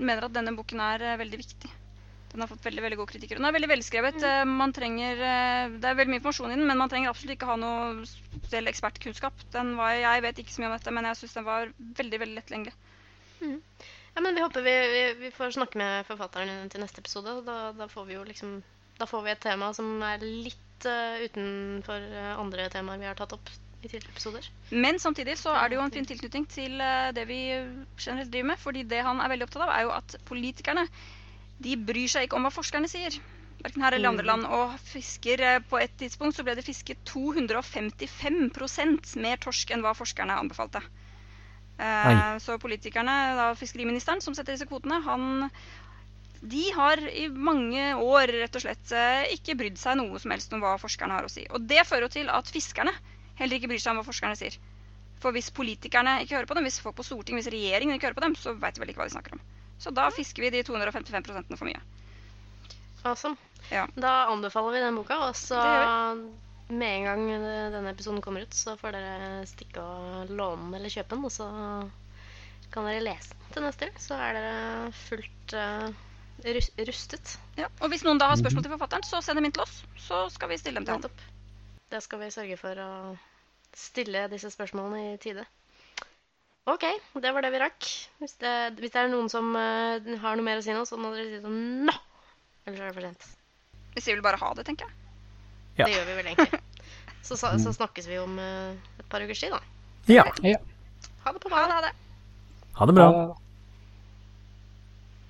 mener 0.00 0.24
at 0.26 0.32
denne 0.34 0.56
boken 0.56 0.80
er 0.80 1.04
veldig 1.20 1.38
viktig. 1.44 1.70
Den 2.32 2.40
har 2.40 2.48
fått 2.48 2.64
veldig 2.64 2.82
veldig 2.86 2.96
gode 2.96 3.12
kritikker. 3.12 3.36
Den 3.36 3.44
er 3.44 3.52
veldig 3.52 3.68
velskrevet. 3.68 4.22
Eh, 4.24 4.42
man 4.48 4.72
trenger, 4.72 5.18
eh, 5.20 5.74
det 5.76 5.88
er 5.88 5.96
veldig 5.98 6.14
mye 6.14 6.20
informasjon 6.22 6.54
i 6.54 6.56
den, 6.56 6.64
men 6.70 6.80
man 6.80 6.92
trenger 6.92 7.12
absolutt 7.12 7.36
ikke 7.36 7.50
ha 7.50 7.58
noe 7.60 8.06
spesiell 8.08 8.70
ekspertkunnskap. 8.72 9.44
Den 9.52 9.74
var, 9.76 9.92
jeg 10.00 10.24
vet 10.24 10.40
ikke 10.40 10.54
så 10.54 10.62
mye 10.62 10.70
om 10.70 10.76
dette, 10.78 10.94
men 10.96 11.08
jeg 11.10 11.20
syns 11.20 11.36
den 11.36 11.48
var 11.48 11.74
veldig 12.00 12.22
veldig 12.24 12.38
lettlengelig. 12.40 12.74
Ja, 13.42 14.22
men 14.22 14.36
vi 14.36 14.44
håper 14.44 14.64
vi, 14.64 14.74
vi, 14.94 15.04
vi 15.26 15.32
får 15.34 15.56
snakke 15.58 15.80
med 15.80 16.08
forfatteren 16.08 16.72
til 16.72 16.80
neste 16.80 17.04
episode. 17.04 17.36
Da, 17.44 17.58
da 17.76 17.88
får 17.90 18.08
vi 18.08 18.16
jo 18.16 18.24
liksom 18.28 18.60
Da 19.00 19.06
får 19.08 19.22
vi 19.24 19.30
et 19.32 19.40
tema 19.42 19.72
som 19.74 19.86
er 20.04 20.20
litt 20.22 20.84
uh, 20.86 21.16
utenfor 21.24 22.04
andre 22.38 22.68
temaer 22.70 23.00
vi 23.00 23.08
har 23.08 23.16
tatt 23.18 23.32
opp 23.34 23.48
i 23.82 23.88
tidligere 23.88 24.12
episoder. 24.12 24.46
Men 24.70 25.00
samtidig 25.02 25.34
så 25.40 25.56
er 25.58 25.68
det 25.68 25.78
jo 25.78 25.82
en 25.82 25.94
fin 25.94 26.06
tilknytning 26.06 26.44
til 26.46 26.76
det 27.16 27.24
vi 27.26 27.40
generelt 27.50 28.30
driver 28.30 28.52
med. 28.52 28.60
fordi 28.62 28.84
det 28.86 29.00
han 29.02 29.20
er 29.20 29.32
veldig 29.32 29.48
opptatt 29.48 29.64
av, 29.64 29.72
er 29.74 29.88
jo 29.88 29.96
at 29.96 30.14
politikerne 30.28 30.86
de 31.64 31.76
bryr 31.90 32.10
seg 32.10 32.26
ikke 32.26 32.38
om 32.38 32.46
hva 32.46 32.54
forskerne 32.54 32.88
sier. 32.90 33.12
Verken 33.62 33.84
her 33.84 33.94
eller 33.94 34.08
i 34.08 34.12
andre 34.12 34.26
land. 34.26 34.48
Og 34.58 34.74
fisker 34.90 35.38
eh, 35.46 35.62
på 35.68 35.76
et 35.82 35.94
tidspunkt 36.00 36.36
så 36.36 36.44
ble 36.46 36.56
det 36.58 36.66
fisket 36.66 36.98
255% 37.08 39.14
mer 39.22 39.36
torsk 39.42 39.66
enn 39.74 39.84
hva 39.84 39.94
forskerne 39.98 40.40
anbefalte. 40.42 40.80
Eh, 41.78 42.10
Nei. 42.12 42.40
så 42.42 42.58
politikerne, 42.62 43.14
da 43.38 43.46
fiskeriministeren 43.58 44.22
som 44.24 44.34
setter 44.36 44.52
disse 44.56 44.70
kvotene, 44.70 44.98
han 45.06 45.24
de 46.42 46.64
har 46.74 46.98
i 47.06 47.28
mange 47.30 47.82
år 48.02 48.26
rett 48.34 48.56
og 48.58 48.64
slett 48.64 48.92
eh, 48.98 49.30
ikke 49.36 49.54
brydd 49.60 49.78
seg 49.78 49.94
noe 50.00 50.18
som 50.18 50.32
helst 50.34 50.54
om 50.54 50.62
hva 50.64 50.74
forskerne 50.82 51.14
har 51.14 51.28
å 51.28 51.30
si. 51.30 51.44
Og 51.54 51.60
det 51.70 51.86
fører 51.86 52.08
jo 52.08 52.14
til 52.18 52.32
at 52.34 52.50
fiskerne 52.50 52.94
heller 53.38 53.58
ikke 53.58 53.70
bryr 53.70 53.82
seg 53.82 53.94
om 53.94 54.00
hva 54.00 54.08
forskerne 54.08 54.38
sier. 54.38 54.54
For 55.22 55.30
hvis 55.34 55.54
politikerne 55.54 56.18
ikke 56.24 56.34
hører 56.34 56.50
på 56.50 56.56
dem, 56.58 56.66
hvis 56.66 56.82
folk 56.82 56.98
på 56.98 57.06
Stortinget, 57.06 57.44
hvis 57.44 57.54
regjeringen 57.54 57.94
ikke 57.94 58.10
hører 58.10 58.18
på 58.18 58.26
dem, 58.26 58.34
så 58.34 58.58
veit 58.58 58.74
de 58.74 58.82
vel 58.82 58.90
ikke 58.90 59.04
hva 59.04 59.06
de 59.06 59.14
snakker 59.14 59.38
om. 59.38 59.44
Så 59.82 59.90
da 59.94 60.06
fisker 60.14 60.46
vi 60.46 60.52
de 60.54 60.62
255 60.66 61.26
prosentene 61.26 61.58
for 61.58 61.66
mye. 61.66 61.80
Awesome. 63.02 63.36
Ja. 63.72 63.88
Da 63.98 64.28
anbefaler 64.30 64.76
vi 64.76 64.82
den 64.84 64.98
boka, 65.00 65.18
og 65.26 65.34
så 65.38 65.58
med 66.72 66.88
en 66.88 67.08
gang 67.08 67.24
denne 67.74 67.90
episoden 67.90 68.22
kommer 68.24 68.46
ut, 68.46 68.54
så 68.54 68.76
får 68.80 68.94
dere 68.94 69.42
stikke 69.50 69.82
og 69.82 70.30
låne 70.30 70.68
den 70.68 70.78
eller 70.78 70.92
kjøpe 70.92 71.16
den, 71.16 71.26
og 71.26 71.34
så 71.34 71.48
kan 72.72 72.88
dere 72.88 73.04
lese 73.04 73.34
den 73.34 73.56
til 73.56 73.66
neste 73.66 73.88
gang. 73.88 73.98
Så 74.00 74.16
er 74.16 74.38
dere 74.38 74.92
fullt 75.02 75.56
uh, 75.58 75.90
rustet. 76.88 77.34
Ja. 77.58 77.68
Og 77.82 77.92
hvis 77.92 78.06
noen 78.06 78.22
da 78.22 78.30
har 78.30 78.40
spørsmål 78.40 78.64
til 78.64 78.74
forfatteren, 78.76 79.06
så 79.06 79.20
send 79.24 79.40
dem 79.40 79.50
inn 79.50 79.56
til 79.56 79.66
oss. 79.66 79.82
Så 80.00 80.24
skal 80.32 80.52
vi 80.52 80.60
stille 80.62 80.80
dem 80.80 80.88
til 80.88 80.96
ham. 80.96 81.26
Det 81.92 82.00
skal 82.06 82.22
vi 82.22 82.30
sørge 82.32 82.56
for 82.60 82.78
å 82.80 82.92
stille 83.76 84.24
disse 84.32 84.52
spørsmålene 84.54 85.12
i 85.12 85.18
tide. 85.20 85.44
OK, 86.70 86.84
det 87.18 87.32
var 87.34 87.42
det 87.42 87.50
vi 87.50 87.58
rakk. 87.58 87.86
Hvis 88.22 88.36
det, 88.38 88.52
hvis 88.78 88.92
det 88.94 89.00
er 89.02 89.08
noen 89.10 89.28
som 89.32 89.48
eh, 89.58 90.12
har 90.22 90.36
noe 90.38 90.46
mer 90.46 90.60
å 90.60 90.64
si 90.64 90.70
nå, 90.74 90.84
så 90.86 90.98
må 91.00 91.10
dere 91.14 91.26
si 91.32 91.40
sånn 91.42 91.86
nå! 91.88 91.94
Ellers 92.68 92.78
er 92.84 92.86
det 92.92 92.94
for 92.94 93.06
sent. 93.08 93.26
Vi 93.96 94.02
sier 94.04 94.14
vel 94.18 94.22
bare 94.24 94.38
ha 94.38 94.52
det, 94.54 94.64
tenker 94.68 94.86
jeg. 94.86 94.94
Ja. 95.80 95.86
Det 95.88 95.96
gjør 95.96 96.06
vi 96.10 96.14
vel 96.20 96.30
egentlig. 96.32 96.60
Så, 97.26 97.36
sa- 97.38 97.52
så 97.62 97.70
snakkes 97.70 98.08
vi 98.10 98.16
om 98.18 98.32
eh, 98.42 98.72
et 98.98 99.06
par 99.10 99.22
ukers 99.22 99.38
tid, 99.38 99.52
da. 99.54 99.60
Ja. 100.10 100.24
Ja. 100.42 100.58
Ha 101.22 101.30
det 101.34 101.42
på 101.44 101.52
Ha 101.52 101.60
det. 101.68 101.74
Ha 101.76 101.82
det. 101.84 101.92
Ha 102.78 102.86
det 102.90 102.94
bra. 102.96 103.04
Ha 103.06 103.20
det. 103.28 103.36